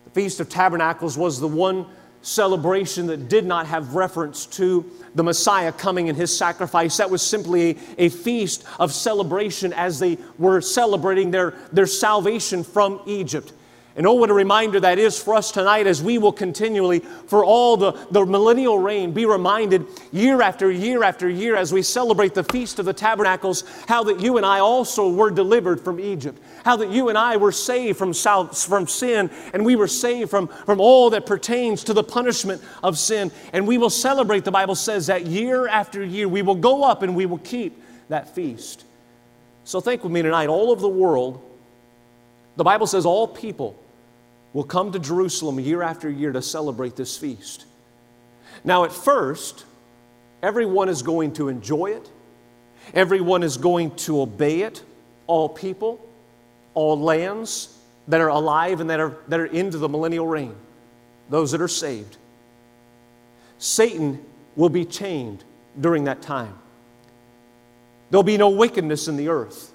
The 0.06 0.10
Feast 0.12 0.40
of 0.40 0.48
Tabernacles 0.48 1.18
was 1.18 1.40
the 1.40 1.50
one 1.50 1.86
celebration 2.22 3.08
that 3.08 3.30
did 3.30 3.46
not 3.46 3.68
have 3.68 3.96
reference 3.96 4.46
to 4.46 4.90
the 5.16 5.24
Messiah 5.24 5.72
coming 5.72 6.10
and 6.10 6.18
his 6.18 6.36
sacrifice. 6.36 6.98
That 6.98 7.10
was 7.10 7.22
simply 7.22 7.72
a, 7.72 8.06
a, 8.06 8.10
feast 8.10 8.64
of 8.80 8.94
celebration 8.94 9.74
as 9.74 10.00
they 10.00 10.18
were 10.38 10.62
celebrating 10.62 11.32
their, 11.32 11.52
their 11.72 11.86
salvation 11.86 12.64
from 12.64 13.02
Egypt. 13.06 13.52
And 13.98 14.06
oh, 14.06 14.14
what 14.14 14.30
a 14.30 14.34
reminder 14.34 14.80
that 14.82 15.00
is 15.00 15.20
for 15.20 15.34
us 15.34 15.52
tonight 15.52 15.88
as 15.88 16.04
we 16.04 16.20
will 16.20 16.32
continually, 16.32 17.00
for 17.00 17.44
all 17.44 17.78
the, 17.78 17.94
the 18.12 18.24
millennial 18.28 18.78
reign, 18.78 19.12
be 19.12 19.26
reminded 19.26 19.88
year 20.12 20.44
after 20.44 20.70
year 20.70 21.02
after 21.02 21.28
year 21.28 21.56
as 21.56 21.74
we 21.74 21.82
celebrate 21.82 22.36
the 22.36 22.44
Feast 22.44 22.78
of 22.78 22.86
the 22.86 22.94
Tabernacles, 22.94 23.64
how 23.88 24.04
that 24.04 24.20
you 24.20 24.38
and 24.38 24.46
I 24.46 24.60
also 24.60 25.10
were 25.10 25.32
delivered 25.32 25.82
from 25.82 26.00
Egypt, 26.00 26.40
how 26.64 26.76
that 26.76 26.92
you 26.92 27.10
and 27.10 27.18
I 27.18 27.38
were 27.38 27.52
saved 27.52 27.98
from, 27.98 28.14
from 28.14 28.86
sin, 28.86 29.32
and 29.52 29.66
we 29.66 29.76
were 29.76 29.88
saved 29.88 30.30
from, 30.30 30.48
from 30.48 30.80
all 30.80 31.10
that 31.10 31.26
pertains 31.26 31.84
to 31.86 31.94
the 31.94 32.04
punishment 32.04 32.62
of 32.84 33.00
sin. 33.00 33.32
And 33.52 33.68
we 33.68 33.80
will 33.80 33.90
celebrate, 33.90 34.46
the 34.46 34.52
Bible 34.52 34.76
says, 34.76 35.08
that 35.08 35.26
year 35.26 35.68
after 35.68 36.04
year. 36.04 36.28
We 36.28 36.44
will 36.44 36.54
go 36.54 36.84
up 36.84 37.02
and 37.02 37.16
we 37.16 37.26
will 37.26 37.40
keep 37.40 37.82
that 38.10 38.36
feast. 38.36 38.86
So 39.64 39.82
think 39.82 40.04
with 40.04 40.14
me 40.14 40.22
tonight, 40.22 40.50
all 40.50 40.70
over 40.70 40.82
the 40.82 40.88
world, 40.88 41.44
the 42.58 42.64
Bible 42.64 42.86
says 42.86 43.04
all 43.04 43.28
people 43.28 43.76
will 44.58 44.64
come 44.64 44.92
to 44.92 44.98
Jerusalem 44.98 45.60
year 45.60 45.84
after 45.84 46.10
year 46.10 46.32
to 46.32 46.42
celebrate 46.42 46.96
this 46.96 47.16
feast. 47.16 47.68
Now, 48.64 48.86
at 48.86 48.92
first, 48.92 49.66
everyone 50.42 50.90
is 50.90 51.04
going 51.04 51.34
to 51.34 51.48
enjoy 51.48 51.92
it, 51.92 52.10
everyone 52.96 53.44
is 53.44 53.58
going 53.58 53.96
to 53.98 54.22
obey 54.22 54.62
it, 54.62 54.82
all 55.28 55.48
people, 55.48 56.04
all 56.74 57.00
lands 57.00 57.78
that 58.08 58.20
are 58.20 58.30
alive 58.30 58.82
and 58.82 58.90
that 58.90 59.00
are, 59.00 59.18
that 59.28 59.40
are 59.40 59.46
into 59.46 59.78
the 59.78 59.88
millennial 59.88 60.26
reign, 60.26 60.56
those 61.30 61.52
that 61.52 61.62
are 61.62 61.68
saved. 61.68 62.18
Satan 63.60 64.26
will 64.56 64.70
be 64.70 64.86
chained 64.86 65.44
during 65.80 66.06
that 66.06 66.24
time. 66.24 66.58
There'll 68.10 68.24
be 68.24 68.38
no 68.38 68.50
wickedness 68.50 69.08
in 69.08 69.18
the 69.18 69.28
earth. 69.28 69.72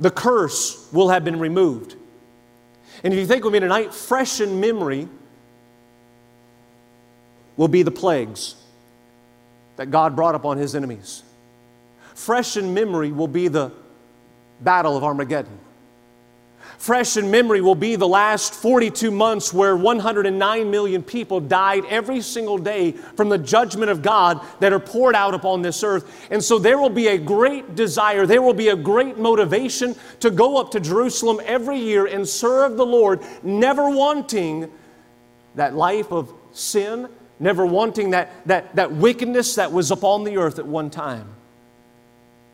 The 0.00 0.10
curse 0.10 0.90
will 0.90 1.10
have 1.10 1.22
been 1.22 1.38
removed. 1.38 1.96
And 3.04 3.12
if 3.12 3.18
you 3.18 3.26
think 3.26 3.44
with 3.44 3.52
me 3.52 3.60
tonight, 3.60 3.92
fresh 3.92 4.40
in 4.40 4.60
memory 4.60 5.08
will 7.56 7.68
be 7.68 7.82
the 7.82 7.90
plagues 7.90 8.54
that 9.76 9.90
God 9.90 10.14
brought 10.14 10.34
upon 10.34 10.58
his 10.58 10.74
enemies. 10.74 11.22
Fresh 12.14 12.56
in 12.56 12.74
memory 12.74 13.10
will 13.10 13.28
be 13.28 13.48
the 13.48 13.72
battle 14.60 14.96
of 14.96 15.02
Armageddon 15.02 15.58
fresh 16.82 17.16
in 17.16 17.30
memory 17.30 17.60
will 17.60 17.76
be 17.76 17.94
the 17.94 18.08
last 18.08 18.54
42 18.54 19.12
months 19.12 19.54
where 19.54 19.76
109 19.76 20.68
million 20.68 21.00
people 21.00 21.38
died 21.38 21.84
every 21.84 22.20
single 22.20 22.58
day 22.58 22.90
from 22.90 23.28
the 23.28 23.38
judgment 23.38 23.88
of 23.88 24.02
God 24.02 24.44
that 24.58 24.72
are 24.72 24.80
poured 24.80 25.14
out 25.14 25.32
upon 25.32 25.62
this 25.62 25.84
earth. 25.84 26.26
And 26.32 26.42
so 26.42 26.58
there 26.58 26.78
will 26.78 26.90
be 26.90 27.06
a 27.06 27.16
great 27.16 27.76
desire, 27.76 28.26
there 28.26 28.42
will 28.42 28.52
be 28.52 28.70
a 28.70 28.74
great 28.74 29.16
motivation 29.16 29.94
to 30.18 30.28
go 30.32 30.56
up 30.56 30.72
to 30.72 30.80
Jerusalem 30.80 31.40
every 31.44 31.78
year 31.78 32.06
and 32.06 32.28
serve 32.28 32.76
the 32.76 32.84
Lord, 32.84 33.20
never 33.44 33.88
wanting 33.88 34.68
that 35.54 35.76
life 35.76 36.10
of 36.10 36.34
sin, 36.50 37.08
never 37.38 37.64
wanting 37.64 38.10
that, 38.10 38.44
that, 38.46 38.74
that 38.74 38.90
wickedness 38.90 39.54
that 39.54 39.70
was 39.70 39.92
upon 39.92 40.24
the 40.24 40.36
earth 40.36 40.58
at 40.58 40.66
one 40.66 40.90
time. 40.90 41.28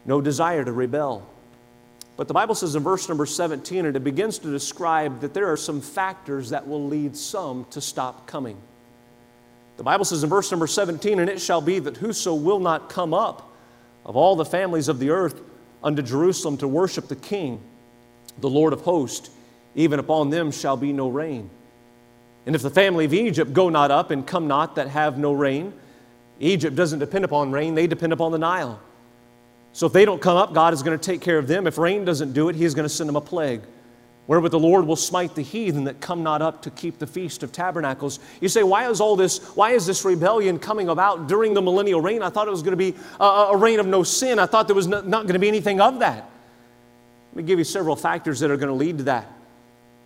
No 0.04 0.20
desire 0.20 0.66
to 0.66 0.72
rebel. 0.72 1.26
But 2.18 2.26
the 2.26 2.34
Bible 2.34 2.56
says 2.56 2.74
in 2.74 2.82
verse 2.82 3.08
number 3.08 3.26
17, 3.26 3.86
and 3.86 3.96
it 3.96 4.02
begins 4.02 4.40
to 4.40 4.50
describe 4.50 5.20
that 5.20 5.34
there 5.34 5.52
are 5.52 5.56
some 5.56 5.80
factors 5.80 6.50
that 6.50 6.66
will 6.66 6.84
lead 6.84 7.16
some 7.16 7.64
to 7.70 7.80
stop 7.80 8.26
coming. 8.26 8.60
The 9.76 9.84
Bible 9.84 10.04
says 10.04 10.24
in 10.24 10.28
verse 10.28 10.50
number 10.50 10.66
17, 10.66 11.20
and 11.20 11.30
it 11.30 11.40
shall 11.40 11.60
be 11.60 11.78
that 11.78 11.96
whoso 11.96 12.34
will 12.34 12.58
not 12.58 12.88
come 12.88 13.14
up 13.14 13.52
of 14.04 14.16
all 14.16 14.34
the 14.34 14.44
families 14.44 14.88
of 14.88 14.98
the 14.98 15.10
earth 15.10 15.40
unto 15.80 16.02
Jerusalem 16.02 16.56
to 16.56 16.66
worship 16.66 17.06
the 17.06 17.14
King, 17.14 17.60
the 18.38 18.50
Lord 18.50 18.72
of 18.72 18.80
hosts, 18.80 19.30
even 19.76 20.00
upon 20.00 20.30
them 20.30 20.50
shall 20.50 20.76
be 20.76 20.92
no 20.92 21.08
rain. 21.08 21.48
And 22.46 22.56
if 22.56 22.62
the 22.62 22.70
family 22.70 23.04
of 23.04 23.14
Egypt 23.14 23.52
go 23.52 23.68
not 23.68 23.92
up 23.92 24.10
and 24.10 24.26
come 24.26 24.48
not 24.48 24.74
that 24.74 24.88
have 24.88 25.18
no 25.18 25.32
rain, 25.32 25.72
Egypt 26.40 26.74
doesn't 26.74 26.98
depend 26.98 27.24
upon 27.24 27.52
rain, 27.52 27.76
they 27.76 27.86
depend 27.86 28.12
upon 28.12 28.32
the 28.32 28.38
Nile. 28.38 28.80
So 29.72 29.86
if 29.86 29.92
they 29.92 30.04
don't 30.04 30.20
come 30.20 30.36
up, 30.36 30.52
God 30.54 30.74
is 30.74 30.82
going 30.82 30.98
to 30.98 31.04
take 31.04 31.20
care 31.20 31.38
of 31.38 31.46
them. 31.46 31.66
If 31.66 31.78
rain 31.78 32.04
doesn't 32.04 32.32
do 32.32 32.48
it, 32.48 32.56
He 32.56 32.64
is 32.64 32.74
going 32.74 32.84
to 32.84 32.94
send 32.94 33.08
them 33.08 33.16
a 33.16 33.20
plague. 33.20 33.62
Wherewith 34.26 34.52
the 34.52 34.58
Lord 34.58 34.86
will 34.86 34.96
smite 34.96 35.34
the 35.34 35.42
heathen 35.42 35.84
that 35.84 36.00
come 36.00 36.22
not 36.22 36.42
up 36.42 36.60
to 36.62 36.70
keep 36.70 36.98
the 36.98 37.06
feast 37.06 37.42
of 37.42 37.50
tabernacles. 37.50 38.20
You 38.42 38.48
say, 38.50 38.62
why 38.62 38.90
is 38.90 39.00
all 39.00 39.16
this, 39.16 39.38
why 39.56 39.70
is 39.70 39.86
this 39.86 40.04
rebellion 40.04 40.58
coming 40.58 40.90
about 40.90 41.28
during 41.28 41.54
the 41.54 41.62
millennial 41.62 42.02
reign? 42.02 42.22
I 42.22 42.28
thought 42.28 42.46
it 42.46 42.50
was 42.50 42.62
going 42.62 42.72
to 42.72 42.76
be 42.76 42.94
a, 43.18 43.24
a 43.24 43.56
reign 43.56 43.80
of 43.80 43.86
no 43.86 44.02
sin. 44.02 44.38
I 44.38 44.44
thought 44.44 44.68
there 44.68 44.76
was 44.76 44.86
not, 44.86 45.08
not 45.08 45.22
going 45.22 45.32
to 45.32 45.38
be 45.38 45.48
anything 45.48 45.80
of 45.80 46.00
that. 46.00 46.28
Let 47.32 47.36
me 47.36 47.42
give 47.44 47.58
you 47.58 47.64
several 47.64 47.96
factors 47.96 48.40
that 48.40 48.50
are 48.50 48.58
going 48.58 48.68
to 48.68 48.74
lead 48.74 48.98
to 48.98 49.04
that. 49.04 49.32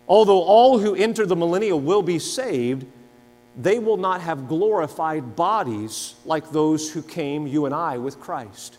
Although 0.06 0.42
all 0.42 0.78
who 0.78 0.94
enter 0.94 1.26
the 1.26 1.34
millennial 1.36 1.80
will 1.80 2.02
be 2.02 2.20
saved, 2.20 2.86
they 3.56 3.80
will 3.80 3.96
not 3.96 4.20
have 4.20 4.46
glorified 4.46 5.34
bodies 5.34 6.14
like 6.24 6.50
those 6.50 6.92
who 6.92 7.02
came, 7.02 7.48
you 7.48 7.66
and 7.66 7.74
I, 7.74 7.98
with 7.98 8.20
Christ. 8.20 8.76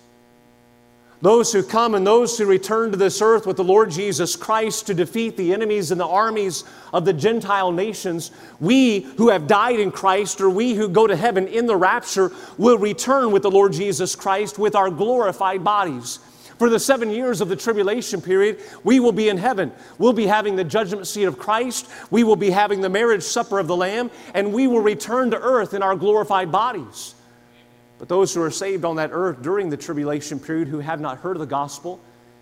Those 1.24 1.54
who 1.54 1.64
come 1.64 1.96
and 1.96 2.06
those 2.06 2.38
who 2.38 2.46
return 2.46 2.92
to 2.92 2.98
this 2.98 3.22
earth 3.22 3.48
with 3.48 3.56
the 3.56 3.64
Lord 3.64 3.90
Jesus 3.90 4.36
Christ 4.36 4.88
to 4.88 4.94
defeat 4.94 5.38
the 5.38 5.54
enemies 5.54 5.90
and 5.90 6.02
the 6.02 6.06
armies 6.06 6.66
of 6.92 7.06
the 7.06 7.14
Gentile 7.14 7.72
nations, 7.72 8.32
we 8.60 9.00
who 9.16 9.30
have 9.30 9.48
died 9.48 9.80
in 9.80 9.90
Christ 9.90 10.42
or 10.42 10.50
we 10.50 10.74
who 10.74 10.90
go 10.90 11.08
to 11.08 11.16
heaven 11.16 11.48
in 11.48 11.66
the 11.66 11.78
rapture 11.78 12.34
will 12.58 12.78
return 12.78 13.32
with 13.32 13.44
the 13.44 13.50
Lord 13.50 13.72
Jesus 13.72 14.18
Christ 14.18 14.60
with 14.60 14.76
our 14.76 14.90
glorified 14.90 15.64
bodies. 15.64 16.20
For 16.60 16.70
the 16.70 16.78
seven 16.78 17.10
years 17.10 17.40
of 17.40 17.48
the 17.48 17.56
tribulation 17.56 18.22
period, 18.22 18.60
we 18.84 19.00
will 19.00 19.14
be 19.14 19.30
in 19.30 19.38
heaven. 19.38 19.72
We'll 20.00 20.12
be 20.12 20.28
having 20.28 20.58
the 20.58 20.66
judgment 20.66 21.08
seat 21.08 21.24
of 21.24 21.40
Christ. 21.40 21.90
We 22.12 22.26
will 22.26 22.36
be 22.36 22.50
having 22.50 22.82
the 22.82 22.90
marriage 22.90 23.24
supper 23.24 23.60
of 23.60 23.68
the 23.68 23.78
Lamb, 23.78 24.12
and 24.34 24.52
we 24.52 24.68
will 24.68 24.82
return 24.82 25.32
to 25.32 25.40
earth 25.40 25.74
in 25.74 25.84
our 25.84 25.96
glorified 25.96 26.52
bodies. 26.52 27.16
But 28.04 28.10
those 28.10 28.34
who 28.34 28.42
are 28.42 28.52
saved 28.52 28.84
on 28.84 28.98
that 28.98 29.12
earth 29.14 29.42
during 29.42 29.70
the 29.70 29.78
tribulation 29.78 30.38
period 30.38 30.68
who 30.68 30.80
have 30.80 31.00
not 31.00 31.20
heard 31.20 31.38
of 31.38 31.40
the 31.40 31.46
gospel 31.46 32.02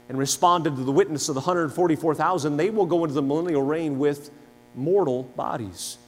and 0.09 0.17
responded 0.17 0.75
to 0.75 0.83
the 0.83 0.91
witness 0.91 1.29
of 1.29 1.35
the 1.35 1.41
144,000, 1.41 2.57
they 2.57 2.71
will 2.71 2.87
go 2.87 3.03
into 3.03 3.13
the 3.13 3.21
millennial 3.21 3.61
reign 3.61 3.99
with 3.99 4.31
mortal 4.73 5.21
bodies. 5.21 5.99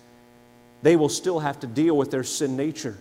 They 0.82 0.96
will 0.96 1.08
still 1.08 1.38
have 1.38 1.60
to 1.60 1.68
deal 1.68 1.96
with 1.96 2.10
their 2.10 2.24
sin 2.24 2.58
nature. 2.58 2.98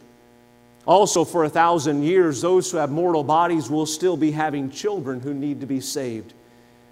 Also, 0.84 1.24
for 1.24 1.44
a 1.44 1.48
thousand 1.48 2.02
years, 2.02 2.42
those 2.42 2.70
who 2.70 2.76
have 2.76 2.90
mortal 2.90 3.24
bodies 3.24 3.70
will 3.70 3.86
still 3.86 4.18
be 4.18 4.32
having 4.32 4.70
children 4.70 5.20
who 5.20 5.32
need 5.32 5.58
to 5.60 5.66
be 5.66 5.80
saved. 5.80 6.34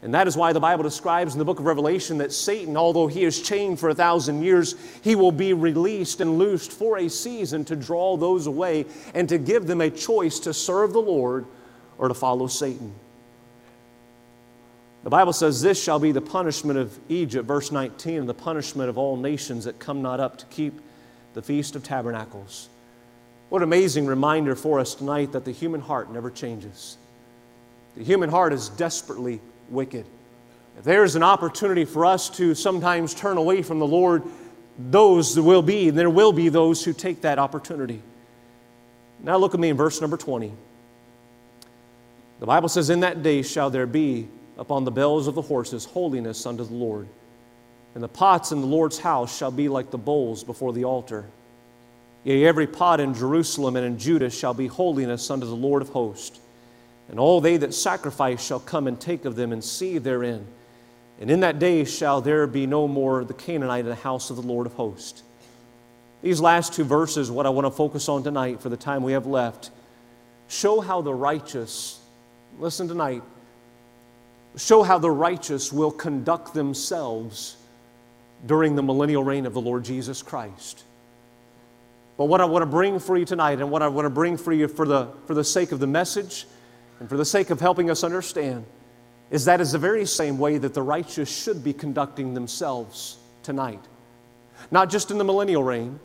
And 0.03 0.15
that 0.15 0.27
is 0.27 0.37
why 0.37 0.53
the 0.55 0.61
Bible 0.61 0.83
describes 0.83 1.35
in 1.35 1.39
the 1.39 1.45
book 1.45 1.59
of 1.59 1.67
Revelation 1.67 2.19
that 2.19 2.33
Satan, 2.33 2.77
although 2.77 3.07
he 3.07 3.23
is 3.23 3.43
chained 3.43 3.79
for 3.79 3.91
a 3.91 3.95
thousand 3.95 4.43
years, 4.43 4.75
he 5.03 5.15
will 5.15 5.33
be 5.33 5.53
released 5.53 6.21
and 6.23 6.39
loosed 6.39 6.73
for 6.73 6.97
a 6.99 7.11
season 7.11 7.67
to 7.67 7.77
draw 7.77 8.17
those 8.17 8.47
away 8.47 8.87
and 9.15 9.29
to 9.29 9.37
give 9.37 9.67
them 9.67 9.83
a 9.83 9.91
choice 9.91 10.39
to 10.41 10.55
serve 10.55 10.95
the 10.95 11.03
Lord 11.03 11.45
or 11.99 12.09
to 12.09 12.15
follow 12.15 12.47
Satan. 12.47 12.95
The 15.05 15.11
Bible 15.11 15.35
says, 15.35 15.61
This 15.61 15.83
shall 15.83 15.99
be 15.99 16.13
the 16.13 16.21
punishment 16.23 16.79
of 16.79 16.99
Egypt, 17.11 17.47
verse 17.47 17.71
19, 17.71 18.21
and 18.21 18.29
the 18.29 18.35
punishment 18.35 18.89
of 18.89 18.97
all 18.97 19.19
nations 19.19 19.65
that 19.65 19.79
come 19.79 20.01
not 20.01 20.19
up 20.19 20.39
to 20.39 20.47
keep 20.47 20.81
the 21.35 21.43
Feast 21.43 21.77
of 21.77 21.85
Tabernacles. 21.85 22.71
What 23.51 23.59
an 23.59 23.65
amazing 23.69 24.07
reminder 24.07 24.55
for 24.55 24.79
us 24.79 24.95
tonight 24.95 25.33
that 25.33 25.45
the 25.45 25.53
human 25.53 25.81
heart 25.81 26.11
never 26.11 26.31
changes. 26.31 26.97
The 27.97 28.05
human 28.05 28.31
heart 28.31 28.53
is 28.53 28.69
desperately 28.71 29.41
wicked. 29.71 30.07
If 30.79 30.85
there's 30.85 31.17
an 31.17 31.23
opportunity 31.23 31.85
for 31.85 32.07
us 32.07 32.31
to 32.31 32.55
sometimes 32.55 33.15
turn 33.15 33.37
away 33.37 33.63
from 33.63 33.79
the 33.79 33.87
Lord, 33.87 34.23
those 34.79 35.39
will 35.39 35.63
be, 35.63 35.89
and 35.89 35.99
there 35.99 36.11
will 36.11 36.33
be 36.33 36.49
those 36.49 36.85
who 36.85 36.93
take 36.93 37.23
that 37.23 37.39
opportunity. 37.39 38.03
Now 39.23 39.37
look 39.37 39.55
at 39.55 39.61
me 39.61 39.69
in 39.69 39.77
verse 39.77 40.01
number 40.01 40.17
20. 40.17 40.53
The 42.41 42.47
Bible 42.47 42.71
says, 42.71 42.89
In 42.89 43.01
that 43.01 43.23
day 43.23 43.43
shall 43.43 43.69
there 43.69 43.87
be 43.87 44.29
upon 44.57 44.85
the 44.85 44.91
bells 44.91 45.27
of 45.27 45.35
the 45.35 45.43
horses 45.43 45.85
holiness 45.85 46.47
unto 46.47 46.65
the 46.65 46.75
Lord. 46.75 47.09
And 47.95 48.03
the 48.03 48.09
pots 48.09 48.53
in 48.53 48.61
the 48.61 48.67
Lord's 48.67 48.99
house 48.99 49.37
shall 49.37 49.51
be 49.51 49.69
like 49.69 49.91
the 49.91 49.99
bowls 49.99 50.45
before 50.45 50.73
the 50.73 50.85
altar. 50.85 51.27
Yea, 52.25 52.47
every 52.47 52.67
pot 52.67 53.01
in 53.01 53.15
Jerusalem 53.15 53.77
and 53.77 53.85
in 53.85 53.99
Judah 53.99 54.31
shall 54.31 54.55
be 54.55 54.67
holiness 54.67 55.31
unto 55.31 55.47
the 55.47 55.57
Lord 55.57 55.83
of 55.83 55.89
hosts. 55.89 56.39
And 57.11 57.19
all 57.19 57.41
they 57.41 57.57
that 57.57 57.75
sacrifice 57.75 58.45
shall 58.45 58.61
come 58.61 58.87
and 58.87 58.99
take 58.99 59.25
of 59.25 59.35
them 59.35 59.53
and 59.53 59.63
see 59.63 59.99
therein. 59.99 60.47
And 61.21 61.31
in 61.31 61.41
that 61.41 61.59
day 61.59 61.85
shall 61.85 62.21
there 62.21 62.47
be 62.47 62.67
no 62.67 62.87
more 62.87 63.25
the 63.25 63.35
Canaanite 63.35 63.81
in 63.81 63.91
the 63.91 63.95
house 63.97 64.31
of 64.31 64.37
the 64.37 64.43
Lord 64.43 64.67
of 64.67 64.75
hosts. 64.75 65.25
These 66.23 66.41
last 66.41 66.73
two 66.73 66.85
verses, 66.85 67.31
what 67.31 67.47
I 67.47 67.49
want 67.49 67.67
to 67.67 67.71
focus 67.71 68.09
on 68.09 68.23
tonight 68.23 68.61
for 68.61 68.69
the 68.69 68.77
time 68.77 69.03
we 69.03 69.13
have 69.13 69.27
left, 69.27 69.71
show 70.49 70.81
how 70.81 71.03
the 71.03 71.13
righteous, 71.13 71.99
listen 72.59 72.87
tonight, 72.87 73.23
show 74.57 74.83
how 74.83 74.99
the 74.99 75.11
righteous 75.11 75.73
will 75.73 75.91
conduct 75.91 76.55
themselves 76.55 77.57
during 78.47 78.77
the 78.77 78.83
millennial 78.83 79.25
reign 79.25 79.47
of 79.47 79.53
the 79.53 79.61
Lord 79.61 79.85
Jesus 79.85 80.23
Christ. 80.23 80.85
But 82.17 82.27
what 82.27 82.41
I 82.41 82.45
want 82.45 82.63
to 82.63 82.67
bring 82.67 82.99
for 82.99 83.17
you 83.17 83.25
tonight 83.25 83.61
and 83.61 83.71
what 83.71 83.83
I 83.83 83.89
want 83.89 84.07
to 84.07 84.11
bring 84.11 84.37
for 84.37 84.53
you 84.53 84.69
for 84.69 84.87
the, 84.87 85.09
for 85.27 85.35
the 85.35 85.45
sake 85.45 85.73
of 85.73 85.81
the 85.81 85.87
message 85.87 86.47
and 87.01 87.09
for 87.09 87.17
the 87.17 87.25
sake 87.25 87.51
of 87.51 87.61
helping 87.61 87.91
us 87.91 88.05
understand, 88.05 88.65
is 89.31 89.47
that 89.47 89.61
is 89.61 89.73
the 89.73 89.79
very 89.79 90.07
same 90.07 90.39
way 90.39 90.59
that 90.59 90.75
the 90.75 90.83
righteous 90.83 91.35
should 91.35 91.65
be 91.65 91.73
conducting 91.73 92.35
themselves 92.35 93.19
tonight. 93.43 93.81
Not 94.71 94.91
just 94.91 95.11
in 95.11 95.19
the 95.19 95.25
millennial 95.25 95.65
reign, 95.65 95.99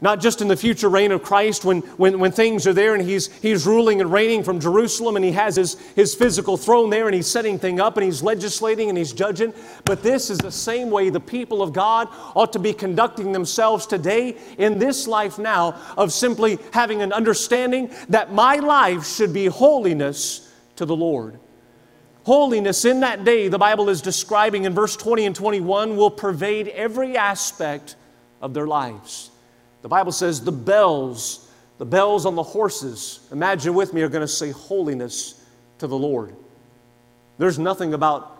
not 0.00 0.20
just 0.20 0.40
in 0.40 0.48
the 0.48 0.56
future 0.56 0.88
reign 0.88 1.12
of 1.12 1.22
Christ 1.22 1.64
when, 1.64 1.80
when, 1.96 2.18
when 2.18 2.32
things 2.32 2.66
are 2.66 2.72
there 2.72 2.94
and 2.94 3.02
he's, 3.02 3.32
he's 3.40 3.66
ruling 3.66 4.00
and 4.00 4.12
reigning 4.12 4.42
from 4.42 4.60
Jerusalem 4.60 5.16
and 5.16 5.24
he 5.24 5.32
has 5.32 5.56
his, 5.56 5.74
his 5.96 6.14
physical 6.14 6.56
throne 6.56 6.90
there 6.90 7.06
and 7.06 7.14
he's 7.14 7.26
setting 7.26 7.58
things 7.58 7.80
up 7.80 7.96
and 7.96 8.04
he's 8.04 8.22
legislating 8.22 8.88
and 8.88 8.96
he's 8.98 9.12
judging. 9.12 9.52
But 9.84 10.02
this 10.02 10.30
is 10.30 10.38
the 10.38 10.52
same 10.52 10.90
way 10.90 11.10
the 11.10 11.20
people 11.20 11.62
of 11.62 11.72
God 11.72 12.08
ought 12.34 12.52
to 12.52 12.58
be 12.58 12.72
conducting 12.72 13.32
themselves 13.32 13.86
today 13.86 14.36
in 14.58 14.78
this 14.78 15.06
life 15.06 15.38
now 15.38 15.80
of 15.96 16.12
simply 16.12 16.58
having 16.72 17.02
an 17.02 17.12
understanding 17.12 17.90
that 18.08 18.32
my 18.32 18.56
life 18.56 19.06
should 19.06 19.32
be 19.32 19.46
holiness 19.46 20.52
to 20.76 20.86
the 20.86 20.96
Lord. 20.96 21.38
Holiness 22.24 22.84
in 22.84 23.00
that 23.00 23.24
day, 23.24 23.48
the 23.48 23.58
Bible 23.58 23.88
is 23.88 24.02
describing 24.02 24.64
in 24.64 24.74
verse 24.74 24.96
20 24.96 25.24
and 25.24 25.34
21, 25.34 25.96
will 25.96 26.10
pervade 26.10 26.68
every 26.68 27.16
aspect 27.16 27.96
of 28.42 28.52
their 28.52 28.66
lives. 28.66 29.30
The 29.82 29.88
Bible 29.88 30.12
says 30.12 30.42
the 30.42 30.52
bells, 30.52 31.48
the 31.78 31.86
bells 31.86 32.26
on 32.26 32.34
the 32.34 32.42
horses, 32.42 33.20
imagine 33.30 33.74
with 33.74 33.92
me, 33.92 34.02
are 34.02 34.08
going 34.08 34.22
to 34.22 34.28
say 34.28 34.50
holiness 34.50 35.44
to 35.78 35.86
the 35.86 35.96
Lord. 35.96 36.34
There's 37.38 37.58
nothing 37.58 37.94
about 37.94 38.36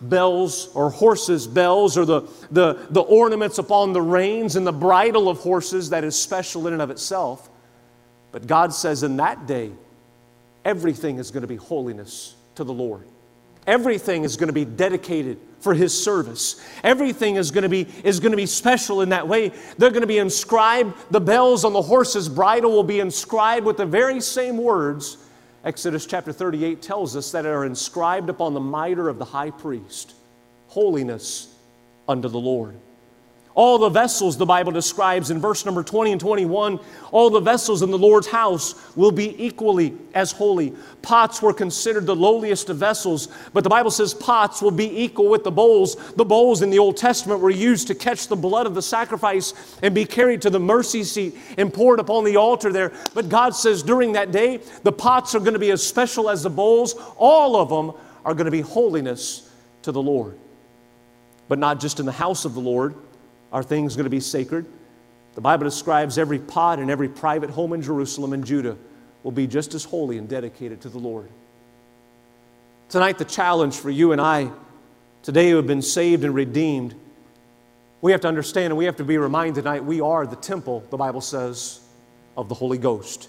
bells 0.00 0.68
or 0.74 0.90
horses' 0.90 1.46
bells 1.46 1.96
or 1.96 2.04
the, 2.04 2.22
the, 2.50 2.86
the 2.90 3.00
ornaments 3.00 3.58
upon 3.58 3.92
the 3.92 4.02
reins 4.02 4.56
and 4.56 4.66
the 4.66 4.72
bridle 4.72 5.28
of 5.28 5.38
horses 5.38 5.90
that 5.90 6.04
is 6.04 6.18
special 6.18 6.66
in 6.66 6.72
and 6.72 6.82
of 6.82 6.90
itself. 6.90 7.48
But 8.32 8.46
God 8.46 8.74
says 8.74 9.02
in 9.02 9.16
that 9.18 9.46
day, 9.46 9.70
everything 10.64 11.18
is 11.18 11.30
going 11.30 11.42
to 11.42 11.48
be 11.48 11.56
holiness 11.56 12.34
to 12.56 12.64
the 12.64 12.72
Lord. 12.72 13.06
Everything 13.66 14.24
is 14.24 14.36
going 14.36 14.48
to 14.48 14.52
be 14.52 14.64
dedicated 14.64 15.38
for 15.60 15.74
his 15.74 15.92
service. 16.02 16.60
Everything 16.82 17.36
is 17.36 17.50
going 17.50 17.62
to 17.62 17.68
be 17.68 17.86
is 18.02 18.18
going 18.18 18.32
to 18.32 18.36
be 18.36 18.46
special 18.46 19.02
in 19.02 19.10
that 19.10 19.28
way. 19.28 19.52
They're 19.78 19.90
going 19.90 20.02
to 20.02 20.06
be 20.06 20.18
inscribed, 20.18 20.94
the 21.10 21.20
bells 21.20 21.64
on 21.64 21.72
the 21.72 21.82
horse's 21.82 22.28
bridle 22.28 22.72
will 22.72 22.82
be 22.82 23.00
inscribed 23.00 23.64
with 23.64 23.76
the 23.76 23.86
very 23.86 24.20
same 24.20 24.58
words 24.58 25.18
Exodus 25.64 26.06
chapter 26.06 26.32
38 26.32 26.82
tells 26.82 27.14
us 27.14 27.30
that 27.30 27.46
are 27.46 27.64
inscribed 27.64 28.28
upon 28.28 28.52
the 28.52 28.60
mitre 28.60 29.08
of 29.08 29.18
the 29.18 29.24
high 29.24 29.50
priest. 29.50 30.14
Holiness 30.66 31.54
unto 32.08 32.28
the 32.28 32.38
Lord. 32.38 32.74
All 33.54 33.76
the 33.76 33.90
vessels, 33.90 34.38
the 34.38 34.46
Bible 34.46 34.72
describes 34.72 35.30
in 35.30 35.38
verse 35.38 35.66
number 35.66 35.82
20 35.82 36.12
and 36.12 36.20
21, 36.20 36.80
all 37.10 37.28
the 37.28 37.40
vessels 37.40 37.82
in 37.82 37.90
the 37.90 37.98
Lord's 37.98 38.26
house 38.26 38.74
will 38.96 39.12
be 39.12 39.44
equally 39.44 39.94
as 40.14 40.32
holy. 40.32 40.72
Pots 41.02 41.42
were 41.42 41.52
considered 41.52 42.06
the 42.06 42.16
lowliest 42.16 42.70
of 42.70 42.78
vessels, 42.78 43.28
but 43.52 43.62
the 43.62 43.68
Bible 43.68 43.90
says 43.90 44.14
pots 44.14 44.62
will 44.62 44.70
be 44.70 45.02
equal 45.02 45.28
with 45.28 45.44
the 45.44 45.50
bowls. 45.50 45.96
The 46.14 46.24
bowls 46.24 46.62
in 46.62 46.70
the 46.70 46.78
Old 46.78 46.96
Testament 46.96 47.40
were 47.40 47.50
used 47.50 47.88
to 47.88 47.94
catch 47.94 48.26
the 48.26 48.36
blood 48.36 48.66
of 48.66 48.74
the 48.74 48.80
sacrifice 48.80 49.52
and 49.82 49.94
be 49.94 50.06
carried 50.06 50.40
to 50.42 50.50
the 50.50 50.60
mercy 50.60 51.04
seat 51.04 51.36
and 51.58 51.72
poured 51.72 52.00
upon 52.00 52.24
the 52.24 52.36
altar 52.36 52.72
there. 52.72 52.92
But 53.12 53.28
God 53.28 53.54
says 53.54 53.82
during 53.82 54.12
that 54.12 54.32
day, 54.32 54.60
the 54.82 54.92
pots 54.92 55.34
are 55.34 55.40
going 55.40 55.52
to 55.52 55.58
be 55.58 55.72
as 55.72 55.86
special 55.86 56.30
as 56.30 56.42
the 56.42 56.50
bowls. 56.50 56.94
All 57.18 57.56
of 57.56 57.68
them 57.68 58.00
are 58.24 58.32
going 58.32 58.46
to 58.46 58.50
be 58.50 58.62
holiness 58.62 59.50
to 59.82 59.92
the 59.92 60.00
Lord. 60.00 60.38
But 61.48 61.58
not 61.58 61.80
just 61.80 62.00
in 62.00 62.06
the 62.06 62.12
house 62.12 62.46
of 62.46 62.54
the 62.54 62.60
Lord 62.60 62.94
are 63.52 63.62
things 63.62 63.94
going 63.94 64.04
to 64.04 64.10
be 64.10 64.20
sacred? 64.20 64.66
The 65.34 65.40
Bible 65.40 65.64
describes 65.64 66.18
every 66.18 66.38
pot 66.38 66.78
and 66.78 66.90
every 66.90 67.08
private 67.08 67.50
home 67.50 67.72
in 67.72 67.82
Jerusalem 67.82 68.32
and 68.32 68.44
Judah 68.44 68.76
will 69.22 69.32
be 69.32 69.46
just 69.46 69.74
as 69.74 69.84
holy 69.84 70.18
and 70.18 70.28
dedicated 70.28 70.80
to 70.82 70.88
the 70.88 70.98
Lord. 70.98 71.30
Tonight, 72.88 73.18
the 73.18 73.24
challenge 73.24 73.76
for 73.76 73.90
you 73.90 74.12
and 74.12 74.20
I, 74.20 74.50
today 75.22 75.50
who 75.50 75.56
have 75.56 75.66
been 75.66 75.82
saved 75.82 76.24
and 76.24 76.34
redeemed, 76.34 76.94
we 78.00 78.12
have 78.12 78.20
to 78.22 78.28
understand 78.28 78.66
and 78.66 78.76
we 78.76 78.86
have 78.86 78.96
to 78.96 79.04
be 79.04 79.16
reminded 79.16 79.62
tonight 79.62 79.84
we 79.84 80.00
are 80.00 80.26
the 80.26 80.36
temple, 80.36 80.84
the 80.90 80.96
Bible 80.96 81.20
says, 81.20 81.80
of 82.36 82.48
the 82.48 82.54
Holy 82.54 82.78
Ghost. 82.78 83.28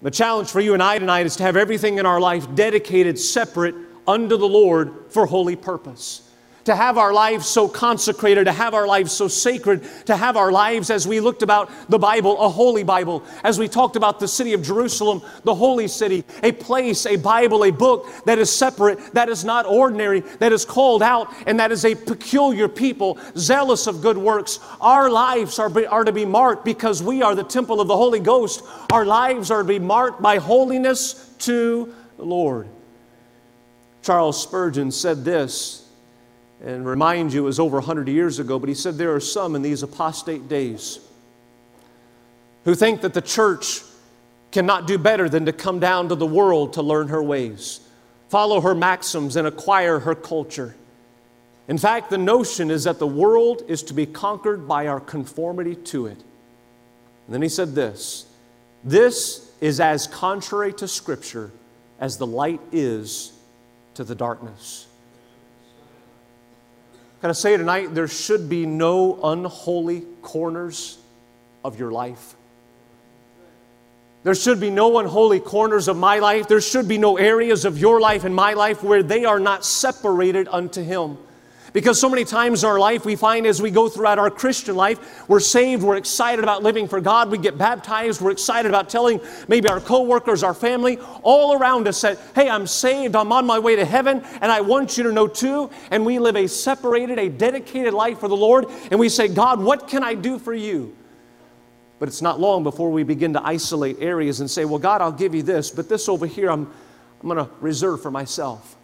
The 0.00 0.10
challenge 0.10 0.48
for 0.48 0.60
you 0.60 0.74
and 0.74 0.82
I 0.82 0.98
tonight 0.98 1.26
is 1.26 1.36
to 1.36 1.42
have 1.42 1.56
everything 1.56 1.98
in 1.98 2.06
our 2.06 2.20
life 2.20 2.54
dedicated, 2.54 3.18
separate 3.18 3.74
unto 4.06 4.36
the 4.36 4.48
Lord 4.48 5.06
for 5.10 5.26
holy 5.26 5.56
purpose 5.56 6.27
to 6.68 6.76
have 6.76 6.98
our 6.98 7.14
lives 7.14 7.46
so 7.46 7.66
consecrated, 7.66 8.44
to 8.44 8.52
have 8.52 8.74
our 8.74 8.86
lives 8.86 9.10
so 9.10 9.26
sacred, 9.26 9.82
to 10.04 10.14
have 10.14 10.36
our 10.36 10.52
lives, 10.52 10.90
as 10.90 11.08
we 11.08 11.18
looked 11.18 11.42
about 11.42 11.70
the 11.88 11.98
Bible, 11.98 12.38
a 12.38 12.46
holy 12.50 12.84
Bible, 12.84 13.24
as 13.42 13.58
we 13.58 13.66
talked 13.66 13.96
about 13.96 14.20
the 14.20 14.28
city 14.28 14.52
of 14.52 14.62
Jerusalem, 14.62 15.22
the 15.44 15.54
holy 15.54 15.88
city, 15.88 16.26
a 16.42 16.52
place, 16.52 17.06
a 17.06 17.16
Bible, 17.16 17.64
a 17.64 17.70
book 17.70 18.06
that 18.26 18.38
is 18.38 18.54
separate, 18.54 18.98
that 19.14 19.30
is 19.30 19.46
not 19.46 19.64
ordinary, 19.64 20.20
that 20.40 20.52
is 20.52 20.66
called 20.66 21.02
out, 21.02 21.32
and 21.46 21.58
that 21.58 21.72
is 21.72 21.86
a 21.86 21.94
peculiar 21.94 22.68
people, 22.68 23.18
zealous 23.34 23.86
of 23.86 24.02
good 24.02 24.18
works. 24.18 24.60
Our 24.78 25.08
lives 25.08 25.58
are, 25.58 25.72
are 25.88 26.04
to 26.04 26.12
be 26.12 26.26
marked 26.26 26.66
because 26.66 27.02
we 27.02 27.22
are 27.22 27.34
the 27.34 27.44
temple 27.44 27.80
of 27.80 27.88
the 27.88 27.96
Holy 27.96 28.20
Ghost. 28.20 28.62
Our 28.92 29.06
lives 29.06 29.50
are 29.50 29.62
to 29.62 29.68
be 29.68 29.78
marked 29.78 30.20
by 30.20 30.36
holiness 30.36 31.34
to 31.38 31.94
the 32.18 32.24
Lord. 32.24 32.68
Charles 34.02 34.42
Spurgeon 34.42 34.90
said 34.90 35.24
this 35.24 35.87
and 36.64 36.84
remind 36.84 37.32
you 37.32 37.42
it 37.42 37.46
was 37.46 37.60
over 37.60 37.76
100 37.76 38.08
years 38.08 38.38
ago, 38.38 38.58
but 38.58 38.68
he 38.68 38.74
said 38.74 38.98
there 38.98 39.14
are 39.14 39.20
some 39.20 39.54
in 39.54 39.62
these 39.62 39.82
apostate 39.82 40.48
days 40.48 40.98
who 42.64 42.74
think 42.74 43.00
that 43.02 43.14
the 43.14 43.22
church 43.22 43.82
cannot 44.50 44.86
do 44.86 44.98
better 44.98 45.28
than 45.28 45.46
to 45.46 45.52
come 45.52 45.78
down 45.78 46.08
to 46.08 46.14
the 46.14 46.26
world 46.26 46.72
to 46.74 46.82
learn 46.82 47.08
her 47.08 47.22
ways, 47.22 47.80
follow 48.28 48.60
her 48.60 48.74
maxims, 48.74 49.36
and 49.36 49.46
acquire 49.46 50.00
her 50.00 50.14
culture. 50.14 50.74
In 51.68 51.78
fact, 51.78 52.10
the 52.10 52.18
notion 52.18 52.70
is 52.70 52.84
that 52.84 52.98
the 52.98 53.06
world 53.06 53.62
is 53.68 53.82
to 53.84 53.94
be 53.94 54.06
conquered 54.06 54.66
by 54.66 54.88
our 54.88 55.00
conformity 55.00 55.76
to 55.76 56.06
it. 56.06 56.18
And 57.26 57.34
then 57.34 57.42
he 57.42 57.48
said 57.48 57.74
this 57.74 58.26
this 58.82 59.52
is 59.60 59.80
as 59.80 60.06
contrary 60.06 60.72
to 60.74 60.88
Scripture 60.88 61.50
as 62.00 62.16
the 62.16 62.26
light 62.26 62.60
is 62.72 63.32
to 63.94 64.04
the 64.04 64.14
darkness. 64.14 64.87
Can 67.20 67.30
I 67.30 67.32
say 67.32 67.56
tonight, 67.56 67.94
there 67.94 68.08
should 68.08 68.48
be 68.48 68.64
no 68.64 69.18
unholy 69.22 70.02
corners 70.22 70.98
of 71.64 71.78
your 71.78 71.90
life. 71.90 72.36
There 74.22 74.34
should 74.34 74.60
be 74.60 74.70
no 74.70 74.98
unholy 74.98 75.40
corners 75.40 75.88
of 75.88 75.96
my 75.96 76.18
life. 76.18 76.48
There 76.48 76.60
should 76.60 76.86
be 76.86 76.98
no 76.98 77.16
areas 77.16 77.64
of 77.64 77.78
your 77.78 78.00
life 78.00 78.24
and 78.24 78.34
my 78.34 78.52
life 78.52 78.82
where 78.82 79.02
they 79.02 79.24
are 79.24 79.40
not 79.40 79.64
separated 79.64 80.48
unto 80.48 80.82
Him. 80.82 81.18
Because 81.72 82.00
so 82.00 82.08
many 82.08 82.24
times 82.24 82.62
in 82.62 82.70
our 82.70 82.78
life, 82.78 83.04
we 83.04 83.16
find 83.16 83.46
as 83.46 83.60
we 83.60 83.70
go 83.70 83.88
throughout 83.88 84.18
our 84.18 84.30
Christian 84.30 84.74
life, 84.74 85.28
we're 85.28 85.40
saved, 85.40 85.82
we're 85.82 85.96
excited 85.96 86.42
about 86.42 86.62
living 86.62 86.88
for 86.88 87.00
God, 87.00 87.30
we 87.30 87.38
get 87.38 87.58
baptized, 87.58 88.20
we're 88.20 88.30
excited 88.30 88.68
about 88.68 88.88
telling 88.88 89.20
maybe 89.48 89.68
our 89.68 89.80
coworkers, 89.80 90.42
our 90.42 90.54
family, 90.54 90.98
all 91.22 91.58
around 91.58 91.86
us 91.86 92.00
that, 92.00 92.18
hey, 92.34 92.48
I'm 92.48 92.66
saved, 92.66 93.14
I'm 93.16 93.32
on 93.32 93.46
my 93.46 93.58
way 93.58 93.76
to 93.76 93.84
heaven, 93.84 94.22
and 94.40 94.50
I 94.50 94.60
want 94.62 94.96
you 94.96 95.04
to 95.04 95.12
know 95.12 95.28
too. 95.28 95.70
And 95.90 96.06
we 96.06 96.18
live 96.18 96.36
a 96.36 96.46
separated, 96.46 97.18
a 97.18 97.28
dedicated 97.28 97.92
life 97.92 98.18
for 98.18 98.28
the 98.28 98.36
Lord, 98.36 98.66
and 98.90 98.98
we 98.98 99.08
say, 99.08 99.28
God, 99.28 99.60
what 99.60 99.88
can 99.88 100.02
I 100.02 100.14
do 100.14 100.38
for 100.38 100.54
you? 100.54 100.96
But 101.98 102.08
it's 102.08 102.22
not 102.22 102.38
long 102.40 102.62
before 102.62 102.90
we 102.90 103.02
begin 103.02 103.32
to 103.32 103.44
isolate 103.44 103.98
areas 104.00 104.40
and 104.40 104.50
say, 104.50 104.64
well, 104.64 104.78
God, 104.78 105.02
I'll 105.02 105.12
give 105.12 105.34
you 105.34 105.42
this, 105.42 105.70
but 105.70 105.88
this 105.88 106.08
over 106.08 106.26
here 106.26 106.50
I'm, 106.50 106.70
I'm 107.20 107.28
going 107.28 107.44
to 107.44 107.50
reserve 107.60 108.02
for 108.02 108.10
myself. 108.10 108.76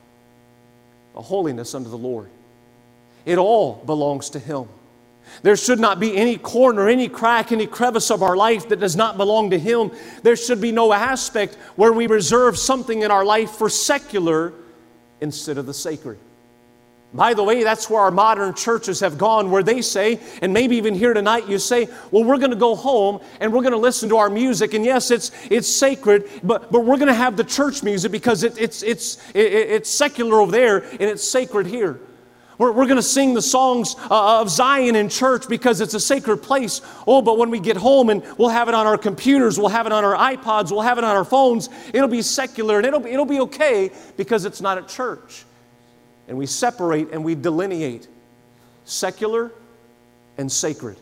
A 1.15 1.23
holiness 1.23 1.75
unto 1.75 1.89
the 1.89 1.99
Lord. 1.99 2.29
It 3.25 3.39
all 3.39 3.83
belongs 3.87 4.31
to 4.31 4.39
Him. 4.39 4.69
There 5.43 5.57
should 5.57 5.81
not 5.81 6.01
be 6.01 6.17
any 6.17 6.37
corner, 6.37 6.89
any 6.89 7.09
crack, 7.09 7.51
any 7.51 7.67
crevice 7.67 8.11
of 8.11 8.23
our 8.23 8.37
life 8.37 8.69
that 8.69 8.81
does 8.81 8.97
not 8.97 9.17
belong 9.17 9.51
to 9.51 9.59
Him. 9.59 9.91
There 10.23 10.37
should 10.37 10.61
be 10.61 10.73
no 10.73 10.93
aspect 10.93 11.57
where 11.77 11.93
we 11.93 12.07
reserve 12.07 12.59
something 12.59 13.03
in 13.03 13.11
our 13.11 13.25
life 13.25 13.51
for 13.51 13.69
secular 13.69 14.53
instead 15.21 15.59
of 15.59 15.67
the 15.67 15.75
sacred. 15.75 16.19
By 17.15 17.33
the 17.33 17.45
way, 17.45 17.63
that's 17.63 17.89
where 17.89 18.01
our 18.01 18.11
modern 18.11 18.55
churches 18.55 18.99
have 18.99 19.17
gone, 19.19 19.53
where 19.53 19.63
they 19.63 19.83
say, 19.83 20.19
and 20.43 20.53
maybe 20.53 20.77
even 20.77 20.95
here 20.95 21.15
tonight, 21.15 21.49
you 21.49 21.61
say, 21.61 21.87
well, 22.11 22.25
we're 22.25 22.39
going 22.39 22.51
to 22.51 22.57
go 22.57 22.75
home 22.75 23.21
and 23.39 23.53
we're 23.53 23.63
going 23.63 23.73
to 23.73 23.79
listen 23.79 24.09
to 24.09 24.17
our 24.17 24.29
music. 24.29 24.75
And 24.75 24.85
yes, 24.85 25.13
it's, 25.13 25.31
it's 25.49 25.69
sacred, 25.69 26.29
but, 26.43 26.73
but 26.73 26.81
we're 26.81 26.97
going 26.97 27.07
to 27.07 27.15
have 27.15 27.37
the 27.37 27.45
church 27.45 27.85
music 27.85 28.11
because 28.11 28.43
it, 28.43 28.61
it's, 28.61 28.83
it's, 28.83 29.19
it, 29.33 29.47
it's 29.47 29.89
secular 29.89 30.41
over 30.41 30.51
there 30.51 30.79
and 30.79 31.03
it's 31.03 31.27
sacred 31.27 31.69
here. 31.69 32.01
We're, 32.59 32.73
we're 32.73 32.87
going 32.87 32.97
to 32.97 33.03
sing 33.03 33.35
the 33.35 33.43
songs 33.43 33.97
uh, 34.11 34.41
of 34.41 34.51
Zion 34.51 34.97
in 34.97 35.09
church 35.09 35.49
because 35.49 35.81
it's 35.81 35.95
a 35.95 36.01
sacred 36.01 36.39
place. 36.39 36.81
Oh, 37.07 37.23
but 37.23 37.39
when 37.39 37.51
we 37.51 37.59
get 37.59 37.77
home 37.77 38.11
and 38.11 38.23
we'll 38.39 38.49
have 38.49 38.69
it 38.69 38.75
on 38.75 38.87
our 38.87 38.99
computers, 38.99 39.59
we'll 39.59 39.69
have 39.69 39.87
it 39.87 39.93
on 39.93 40.05
our 40.05 40.17
iPods, 40.17 40.71
we'll 40.71 40.83
have 40.83 40.99
it 40.99 41.05
on 41.05 41.17
our 41.17 41.25
phones, 41.25 41.69
it'll 41.93 42.09
be 42.09 42.23
secular 42.23 42.79
and 42.79 42.87
it'll, 42.87 43.05
it'll 43.07 43.25
be 43.25 43.41
okay 43.41 43.91
because 44.17 44.45
it's 44.45 44.61
not 44.61 44.79
at 44.79 44.89
church. 44.89 45.45
And 46.29 46.39
we 46.39 46.47
separate 46.47 47.11
and 47.11 47.25
we 47.25 47.35
delineate 47.35 48.09
secular 48.85 49.53
and 50.39 50.51
sacred. 50.51 50.97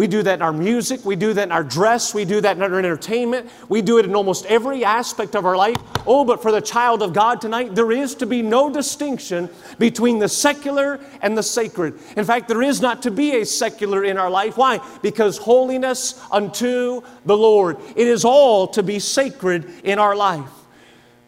We 0.00 0.06
do 0.06 0.22
that 0.22 0.36
in 0.36 0.42
our 0.42 0.50
music, 0.50 1.04
we 1.04 1.14
do 1.14 1.34
that 1.34 1.48
in 1.48 1.52
our 1.52 1.62
dress, 1.62 2.14
we 2.14 2.24
do 2.24 2.40
that 2.40 2.56
in 2.56 2.62
our 2.62 2.78
entertainment, 2.78 3.50
we 3.68 3.82
do 3.82 3.98
it 3.98 4.06
in 4.06 4.14
almost 4.14 4.46
every 4.46 4.82
aspect 4.82 5.36
of 5.36 5.44
our 5.44 5.58
life. 5.58 5.76
Oh, 6.06 6.24
but 6.24 6.40
for 6.40 6.50
the 6.50 6.62
child 6.62 7.02
of 7.02 7.12
God 7.12 7.38
tonight, 7.38 7.74
there 7.74 7.92
is 7.92 8.14
to 8.14 8.24
be 8.24 8.40
no 8.40 8.72
distinction 8.72 9.50
between 9.78 10.18
the 10.18 10.26
secular 10.26 11.00
and 11.20 11.36
the 11.36 11.42
sacred. 11.42 11.98
In 12.16 12.24
fact, 12.24 12.48
there 12.48 12.62
is 12.62 12.80
not 12.80 13.02
to 13.02 13.10
be 13.10 13.42
a 13.42 13.44
secular 13.44 14.02
in 14.02 14.16
our 14.16 14.30
life. 14.30 14.56
Why? 14.56 14.80
Because 15.02 15.36
holiness 15.36 16.18
unto 16.32 17.02
the 17.26 17.36
Lord. 17.36 17.76
It 17.94 18.06
is 18.06 18.24
all 18.24 18.68
to 18.68 18.82
be 18.82 19.00
sacred 19.00 19.70
in 19.84 19.98
our 19.98 20.16
life. 20.16 20.48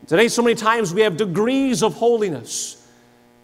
Today, 0.07 0.29
so 0.29 0.41
many 0.41 0.55
times 0.55 0.95
we 0.95 1.03
have 1.03 1.19
degrees 1.19 1.83
of 1.83 1.93
holiness 1.93 2.89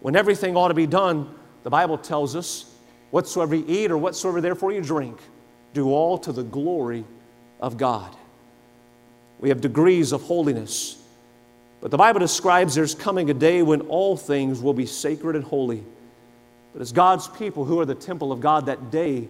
when 0.00 0.16
everything 0.16 0.56
ought 0.56 0.68
to 0.68 0.74
be 0.74 0.86
done, 0.86 1.34
the 1.64 1.70
Bible 1.70 1.98
tells 1.98 2.34
us 2.34 2.67
Whatsoever 3.11 3.54
you 3.54 3.64
eat 3.66 3.90
or 3.90 3.98
whatsoever 3.98 4.40
therefore 4.40 4.72
you 4.72 4.82
drink, 4.82 5.18
do 5.74 5.90
all 5.90 6.18
to 6.18 6.32
the 6.32 6.42
glory 6.42 7.04
of 7.61 7.76
God. 7.76 8.14
We 9.38 9.48
have 9.50 9.61
degrees 9.61 10.12
of 10.12 10.22
holiness. 10.22 11.02
But 11.80 11.90
the 11.90 11.96
Bible 11.96 12.20
describes 12.20 12.74
there's 12.74 12.94
coming 12.94 13.30
a 13.30 13.34
day 13.34 13.62
when 13.62 13.82
all 13.82 14.16
things 14.16 14.61
will 14.61 14.74
be 14.74 14.86
sacred 14.86 15.36
and 15.36 15.44
holy. 15.44 15.84
But 16.72 16.82
as 16.82 16.92
God's 16.92 17.28
people 17.28 17.64
who 17.64 17.80
are 17.80 17.86
the 17.86 17.94
temple 17.94 18.32
of 18.32 18.40
God, 18.40 18.66
that 18.66 18.90
day 18.90 19.28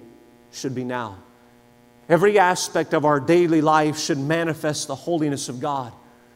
should 0.53 0.74
be 0.74 0.85
now. 0.85 1.18
Every 2.09 2.39
aspect 2.39 2.95
of 2.95 3.05
our 3.05 3.20
daily 3.20 3.61
life 3.61 3.99
should 3.99 4.18
manifest 4.18 4.89
the 4.89 4.95
holiness 4.95 5.51
of 5.51 5.61
God. 5.61 5.93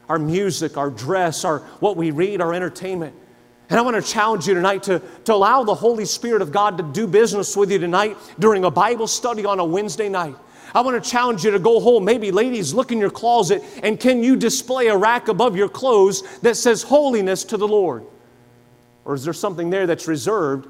Our 0.08 0.18
music, 0.18 0.76
our 0.76 0.90
dress, 0.90 1.44
our 1.44 1.60
what 1.80 1.96
we 1.96 2.10
read, 2.10 2.42
our 2.42 2.52
entertainment. 2.52 3.14
And 3.72 3.78
I 3.78 3.82
want 3.84 3.96
to 3.96 4.12
challenge 4.12 4.46
you 4.46 4.52
tonight 4.52 4.82
to, 4.82 5.00
to 5.24 5.32
allow 5.32 5.64
the 5.64 5.74
Holy 5.74 6.04
Spirit 6.04 6.42
of 6.42 6.52
God 6.52 6.76
to 6.76 6.82
do 6.82 7.06
business 7.06 7.56
with 7.56 7.72
you 7.72 7.78
tonight 7.78 8.18
during 8.38 8.66
a 8.66 8.70
Bible 8.70 9.06
study 9.06 9.46
on 9.46 9.60
a 9.60 9.64
Wednesday 9.64 10.10
night. 10.10 10.36
I 10.74 10.82
want 10.82 11.02
to 11.02 11.10
challenge 11.10 11.42
you 11.42 11.52
to 11.52 11.58
go 11.58 11.80
home. 11.80 12.04
Maybe, 12.04 12.30
ladies, 12.32 12.74
look 12.74 12.92
in 12.92 12.98
your 12.98 13.08
closet 13.08 13.62
and 13.82 13.98
can 13.98 14.22
you 14.22 14.36
display 14.36 14.88
a 14.88 14.96
rack 14.98 15.28
above 15.28 15.56
your 15.56 15.70
clothes 15.70 16.22
that 16.40 16.58
says 16.58 16.82
holiness 16.82 17.44
to 17.44 17.56
the 17.56 17.66
Lord? 17.66 18.04
Or 19.06 19.14
is 19.14 19.24
there 19.24 19.32
something 19.32 19.70
there 19.70 19.86
that's 19.86 20.06
reserved 20.06 20.68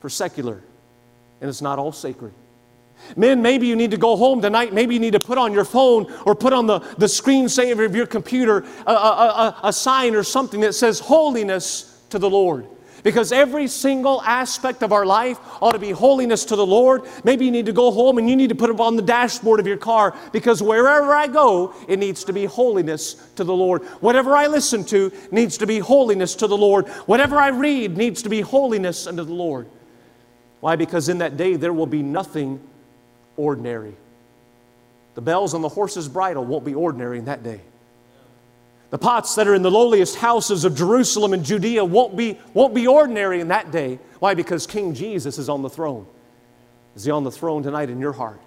for 0.00 0.10
secular 0.10 0.62
and 1.40 1.48
it's 1.48 1.62
not 1.62 1.78
all 1.78 1.90
sacred? 1.90 2.34
Men, 3.16 3.40
maybe 3.40 3.66
you 3.66 3.76
need 3.76 3.92
to 3.92 3.96
go 3.96 4.14
home 4.14 4.42
tonight. 4.42 4.74
Maybe 4.74 4.92
you 4.92 5.00
need 5.00 5.14
to 5.14 5.20
put 5.20 5.38
on 5.38 5.54
your 5.54 5.64
phone 5.64 6.12
or 6.26 6.34
put 6.34 6.52
on 6.52 6.66
the, 6.66 6.80
the 6.98 7.06
screensaver 7.06 7.86
of 7.86 7.96
your 7.96 8.06
computer 8.06 8.66
a, 8.86 8.92
a, 8.92 8.94
a, 8.94 9.60
a 9.64 9.72
sign 9.72 10.14
or 10.14 10.22
something 10.22 10.60
that 10.60 10.74
says 10.74 11.00
holiness 11.00 11.91
to 12.12 12.18
the 12.18 12.30
Lord. 12.30 12.66
Because 13.02 13.32
every 13.32 13.66
single 13.66 14.22
aspect 14.22 14.82
of 14.82 14.92
our 14.92 15.04
life 15.04 15.38
ought 15.60 15.72
to 15.72 15.78
be 15.78 15.90
holiness 15.90 16.44
to 16.46 16.56
the 16.56 16.64
Lord. 16.64 17.02
Maybe 17.24 17.44
you 17.44 17.50
need 17.50 17.66
to 17.66 17.72
go 17.72 17.90
home 17.90 18.18
and 18.18 18.30
you 18.30 18.36
need 18.36 18.50
to 18.50 18.54
put 18.54 18.70
it 18.70 18.78
on 18.78 18.94
the 18.94 19.02
dashboard 19.02 19.58
of 19.58 19.66
your 19.66 19.76
car 19.76 20.16
because 20.30 20.62
wherever 20.62 21.12
I 21.12 21.26
go, 21.26 21.74
it 21.88 21.98
needs 21.98 22.22
to 22.24 22.32
be 22.32 22.44
holiness 22.44 23.14
to 23.34 23.44
the 23.44 23.54
Lord. 23.54 23.82
Whatever 24.00 24.36
I 24.36 24.46
listen 24.46 24.84
to 24.84 25.10
needs 25.32 25.58
to 25.58 25.66
be 25.66 25.80
holiness 25.80 26.36
to 26.36 26.46
the 26.46 26.56
Lord. 26.56 26.86
Whatever 27.06 27.38
I 27.38 27.48
read 27.48 27.96
needs 27.96 28.22
to 28.22 28.28
be 28.28 28.40
holiness 28.40 29.08
unto 29.08 29.24
the 29.24 29.32
Lord. 29.32 29.66
Why? 30.60 30.76
Because 30.76 31.08
in 31.08 31.18
that 31.18 31.36
day 31.36 31.56
there 31.56 31.72
will 31.72 31.86
be 31.86 32.04
nothing 32.04 32.60
ordinary. 33.36 33.96
The 35.14 35.22
bells 35.22 35.54
on 35.54 35.60
the 35.62 35.68
horse's 35.68 36.08
bridle 36.08 36.44
won't 36.44 36.64
be 36.64 36.74
ordinary 36.74 37.18
in 37.18 37.24
that 37.24 37.42
day. 37.42 37.62
The 38.92 38.98
pots 38.98 39.36
that 39.36 39.48
are 39.48 39.54
in 39.54 39.62
the 39.62 39.70
lowliest 39.70 40.16
houses 40.16 40.66
of 40.66 40.76
Jerusalem 40.76 41.32
and 41.32 41.42
Judea 41.42 41.82
won't 41.82 42.14
be, 42.14 42.38
won't 42.52 42.74
be 42.74 42.86
ordinary 42.86 43.40
in 43.40 43.48
that 43.48 43.70
day. 43.70 43.98
Why? 44.18 44.34
Because 44.34 44.66
King 44.66 44.92
Jesus 44.92 45.38
is 45.38 45.48
on 45.48 45.62
the 45.62 45.70
throne. 45.70 46.06
Is 46.94 47.04
he 47.06 47.10
on 47.10 47.24
the 47.24 47.30
throne 47.30 47.62
tonight 47.62 47.88
in 47.88 47.98
your 47.98 48.12
heart? 48.12 48.38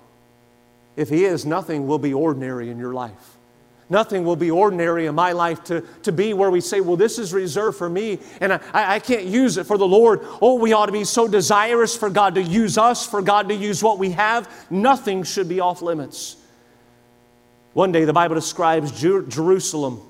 If 0.96 1.10
he 1.10 1.26
is, 1.26 1.48
nothing 1.48 1.88
will 1.88 1.98
be 1.98 2.14
ordinary 2.14 2.70
in 2.70 2.78
your 2.78 2.94
life. 2.94 3.38
Nothing 3.90 4.24
will 4.24 4.36
be 4.36 4.52
ordinary 4.52 5.08
in 5.08 5.16
my 5.16 5.32
life 5.32 5.64
to, 5.64 5.82
to 6.04 6.12
be 6.12 6.34
where 6.34 6.52
we 6.52 6.62
say, 6.62 6.80
well, 6.80 6.96
this 6.96 7.18
is 7.18 7.34
reserved 7.34 7.80
for 7.80 7.90
me 7.90 8.20
and 8.40 8.54
I, 8.54 8.60
I 8.72 9.00
can't 9.00 9.26
use 9.26 9.58
it 9.58 9.64
for 9.64 9.80
the 9.80 9.88
Lord. 9.88 10.20
Oh, 10.44 10.60
we 10.60 10.74
ought 10.74 10.86
to 10.86 10.92
be 10.92 11.06
so 11.06 11.28
desirous 11.28 11.98
for 11.98 12.12
God 12.12 12.36
to 12.36 12.44
use 12.44 12.78
us, 12.78 13.04
for 13.04 13.24
God 13.24 13.50
to 13.50 13.56
use 13.56 13.82
what 13.82 13.98
we 13.98 14.12
have. 14.12 14.48
Nothing 14.70 15.24
should 15.24 15.50
be 15.50 15.60
off 15.60 15.82
limits. 15.82 16.38
One 17.74 17.92
day, 17.92 18.06
the 18.06 18.14
Bible 18.14 18.36
describes 18.36 18.92
Jer- 18.92 19.24
Jerusalem 19.24 20.04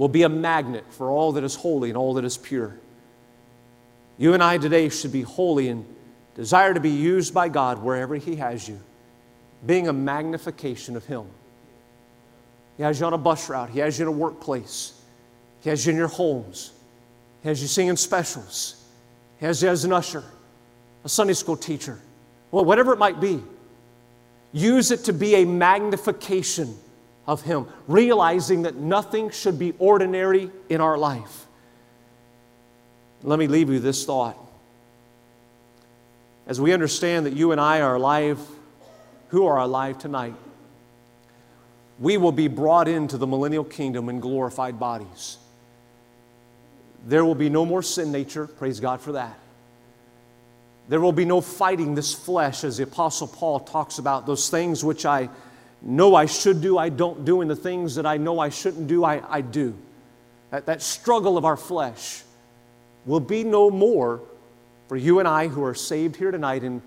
will 0.00 0.08
be 0.08 0.22
a 0.22 0.28
magnet 0.30 0.82
for 0.88 1.10
all 1.10 1.32
that 1.32 1.44
is 1.44 1.54
holy 1.54 1.90
and 1.90 1.98
all 1.98 2.14
that 2.14 2.24
is 2.24 2.38
pure. 2.38 2.74
You 4.16 4.32
and 4.32 4.42
I 4.42 4.56
today 4.56 4.88
should 4.88 5.12
be 5.12 5.20
holy 5.20 5.68
and 5.68 5.84
desire 6.34 6.72
to 6.72 6.80
be 6.80 6.88
used 6.88 7.34
by 7.34 7.50
God 7.50 7.82
wherever 7.82 8.14
He 8.16 8.36
has 8.36 8.66
you, 8.66 8.80
being 9.66 9.88
a 9.88 9.92
magnification 9.92 10.96
of 10.96 11.04
Him. 11.04 11.26
He 12.78 12.82
has 12.82 12.98
you 12.98 13.04
on 13.04 13.12
a 13.12 13.18
bus 13.18 13.50
route. 13.50 13.68
He 13.68 13.80
has 13.80 13.98
you 13.98 14.06
in 14.06 14.08
a 14.08 14.16
workplace. 14.16 14.98
He 15.60 15.68
has 15.68 15.84
you 15.84 15.90
in 15.90 15.98
your 15.98 16.08
homes. 16.08 16.72
He 17.42 17.50
has 17.50 17.60
you 17.60 17.68
singing 17.68 17.96
specials. 17.96 18.82
He 19.38 19.44
has 19.44 19.62
you 19.62 19.68
as 19.68 19.84
an 19.84 19.92
usher, 19.92 20.24
a 21.04 21.10
Sunday 21.10 21.34
school 21.34 21.58
teacher. 21.58 21.98
Well, 22.52 22.64
whatever 22.64 22.94
it 22.94 22.98
might 22.98 23.20
be, 23.20 23.42
use 24.52 24.92
it 24.92 25.04
to 25.04 25.12
be 25.12 25.34
a 25.34 25.44
magnification 25.44 26.74
of 27.26 27.42
Him, 27.42 27.66
realizing 27.86 28.62
that 28.62 28.76
nothing 28.76 29.30
should 29.30 29.58
be 29.58 29.74
ordinary 29.78 30.50
in 30.68 30.80
our 30.80 30.98
life. 30.98 31.46
Let 33.22 33.38
me 33.38 33.46
leave 33.46 33.70
you 33.70 33.78
this 33.78 34.04
thought. 34.04 34.36
As 36.46 36.60
we 36.60 36.72
understand 36.72 37.26
that 37.26 37.34
you 37.34 37.52
and 37.52 37.60
I 37.60 37.80
are 37.80 37.96
alive, 37.96 38.38
who 39.28 39.46
are 39.46 39.58
alive 39.58 39.98
tonight? 39.98 40.34
we 42.00 42.16
will 42.16 42.32
be 42.32 42.48
brought 42.48 42.88
into 42.88 43.18
the 43.18 43.26
millennial 43.26 43.62
kingdom 43.62 44.08
in 44.08 44.20
glorified 44.20 44.80
bodies. 44.80 45.36
There 47.06 47.24
will 47.24 47.34
be 47.34 47.50
no 47.50 47.66
more 47.66 47.82
sin 47.82 48.10
nature. 48.10 48.46
Praise 48.46 48.80
God 48.80 49.02
for 49.02 49.12
that. 49.12 49.38
There 50.88 51.00
will 51.00 51.12
be 51.12 51.26
no 51.26 51.40
fighting 51.40 51.94
this 51.94 52.14
flesh, 52.14 52.64
as 52.64 52.78
the 52.78 52.84
Apostle 52.84 53.28
Paul 53.28 53.60
talks 53.60 53.98
about 53.98 54.26
those 54.26 54.48
things 54.48 54.82
which 54.82 55.04
I 55.06 55.28
know 55.82 56.14
I 56.14 56.26
should 56.26 56.60
do, 56.60 56.78
I 56.78 56.88
don't 56.88 57.24
do, 57.24 57.40
and 57.40 57.50
the 57.50 57.56
things 57.56 57.94
that 57.94 58.06
I 58.06 58.16
know 58.16 58.38
I 58.38 58.48
shouldn't 58.48 58.86
do, 58.86 59.04
I, 59.04 59.22
I 59.28 59.40
do. 59.40 59.74
That, 60.50 60.66
that 60.66 60.82
struggle 60.82 61.38
of 61.38 61.44
our 61.44 61.56
flesh 61.56 62.22
will 63.06 63.20
be 63.20 63.44
no 63.44 63.70
more 63.70 64.20
for 64.88 64.96
you 64.96 65.18
and 65.18 65.28
I 65.28 65.48
who 65.48 65.64
are 65.64 65.74
saved 65.74 66.16
here 66.16 66.30
tonight 66.30 66.62
and 66.62 66.82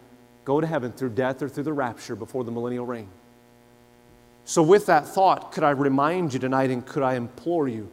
go 0.45 0.59
to 0.59 0.67
heaven 0.67 0.91
through 0.91 1.11
death 1.11 1.41
or 1.41 1.49
through 1.49 1.63
the 1.63 1.73
rapture 1.73 2.15
before 2.15 2.43
the 2.43 2.51
millennial 2.51 2.85
reign. 2.85 3.07
So, 4.45 4.61
with 4.61 4.87
that 4.87 5.07
thought, 5.07 5.53
could 5.53 5.63
I 5.63 5.69
remind 5.69 6.33
you 6.33 6.39
tonight 6.39 6.69
and 6.69 6.85
could 6.85 7.01
I 7.01 7.15
implore 7.15 7.67
you 7.67 7.89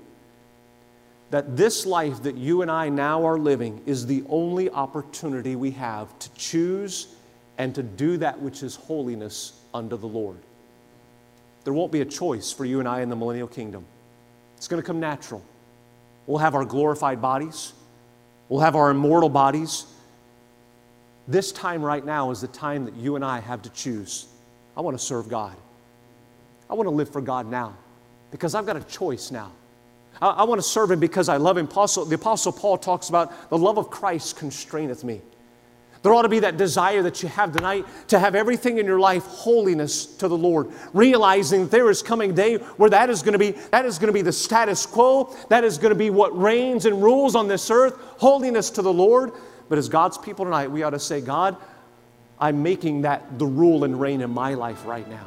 that 1.31 1.57
this 1.57 1.87
life 1.87 2.25
that 2.25 2.37
you 2.37 2.63
and 2.63 2.71
I 2.71 2.89
now 2.89 3.25
are 3.25 3.39
living 3.39 3.83
is 3.87 4.05
the 4.05 4.25
only 4.29 4.69
opportunity 4.69 5.55
we 5.55 5.71
have 5.73 6.19
to 6.19 6.35
choose 6.35 7.15
and 7.57 7.73
to 7.77 7.83
do 7.85 8.17
that 8.17 8.41
which 8.41 8.65
is 8.65 8.75
holiness 8.75 9.61
unto 9.73 9.97
the 9.97 10.09
Lord. 10.09 10.39
There 11.65 11.73
won't 11.73 11.93
be 11.93 12.01
a 12.01 12.05
choice 12.05 12.53
for 12.53 12.65
you 12.65 12.79
and 12.79 12.89
I 12.89 13.03
in 13.03 13.09
the 13.09 13.17
millennial 13.17 13.49
kingdom. 13.49 13.85
It's 14.57 14.69
going 14.69 14.83
to 14.83 14.87
come 14.87 15.01
natural. 15.01 15.43
We'll 16.27 16.39
have 16.39 16.55
our 16.55 16.65
glorified 16.65 17.21
bodies, 17.21 17.73
we'll 18.49 18.61
have 18.61 18.77
our 18.77 18.91
immortal 18.91 19.29
bodies. 19.29 19.87
This 21.29 21.53
time 21.53 21.83
right 21.83 22.05
now 22.05 22.33
is 22.33 22.41
the 22.41 22.49
time 22.49 22.87
that 22.87 22.97
you 22.97 23.15
and 23.15 23.25
I 23.25 23.39
have 23.39 23.63
to 23.63 23.71
choose. 23.71 24.27
I 24.77 24.81
want 24.81 24.99
to 24.99 25.05
serve 25.05 25.29
God. 25.29 25.55
I 26.69 26.75
want 26.75 26.87
to 26.87 26.91
live 26.91 27.09
for 27.09 27.21
God 27.21 27.47
now 27.47 27.77
because 28.31 28.55
I've 28.55 28.67
got 28.67 28.77
a 28.77 28.83
choice 28.83 29.31
now. 29.31 29.53
I, 30.21 30.29
I 30.29 30.43
want 30.45 30.61
to 30.61 30.67
serve 30.67 30.91
Him 30.91 31.01
because 31.01 31.29
I 31.29 31.37
love 31.37 31.57
Him. 31.57 31.67
Apostle, 31.67 32.05
the 32.05 32.15
Apostle 32.15 32.53
Paul 32.53 32.79
talks 32.79 33.09
about 33.09 33.51
the 33.51 33.59
love 33.59 33.79
of 33.79 33.91
Christ 33.91 34.39
constraineth 34.39 35.05
me. 35.05 35.21
There 36.03 36.15
ought 36.15 36.23
to 36.23 36.31
be 36.31 36.41
that 36.41 36.57
desire 36.57 37.03
that 37.03 37.23
you 37.23 37.29
have 37.29 37.53
tonight 37.53 37.85
to 38.09 38.19
have 38.19 38.35
everything 38.35 38.79
in 38.79 38.87
your 38.87 38.99
life 38.99 39.25
holiness 39.25 40.07
to 40.07 40.29
the 40.29 40.37
Lord, 40.37 40.73
realizing 40.95 41.69
there 41.69 41.91
is 41.91 42.03
coming 42.03 42.35
day 42.35 42.57
where 42.57 42.89
that 42.89 43.11
is 43.11 43.23
going 43.23 43.35
to 43.35 43.39
be 43.39 43.51
that 43.71 43.85
is 43.85 43.99
going 43.99 44.07
to 44.07 44.13
be 44.15 44.23
the 44.23 44.33
status 44.33 44.87
quo, 44.87 45.35
that 45.51 45.63
is 45.63 45.77
going 45.77 45.91
to 45.91 45.99
be 45.99 46.09
what 46.09 46.37
reigns 46.39 46.87
and 46.87 47.03
rules 47.03 47.35
on 47.35 47.49
this 47.49 47.71
earth, 47.71 47.99
holiness 48.17 48.71
to 48.71 48.83
the 48.83 48.93
Lord. 48.93 49.33
But 49.69 49.77
as 49.77 49.89
God's 49.89 50.17
people 50.17 50.47
tonight, 50.47 50.71
we 50.71 50.83
ought 50.83 50.91
to 50.91 50.99
say, 50.99 51.21
God, 51.21 51.57
I'm 52.39 52.63
making 52.63 53.03
that 53.03 53.39
the 53.39 53.47
rule 53.47 53.85
and 53.85 54.01
reign 54.01 54.23
in 54.23 54.31
my 54.31 54.55
life 54.55 54.87
right 54.87 55.09
now. 55.09 55.27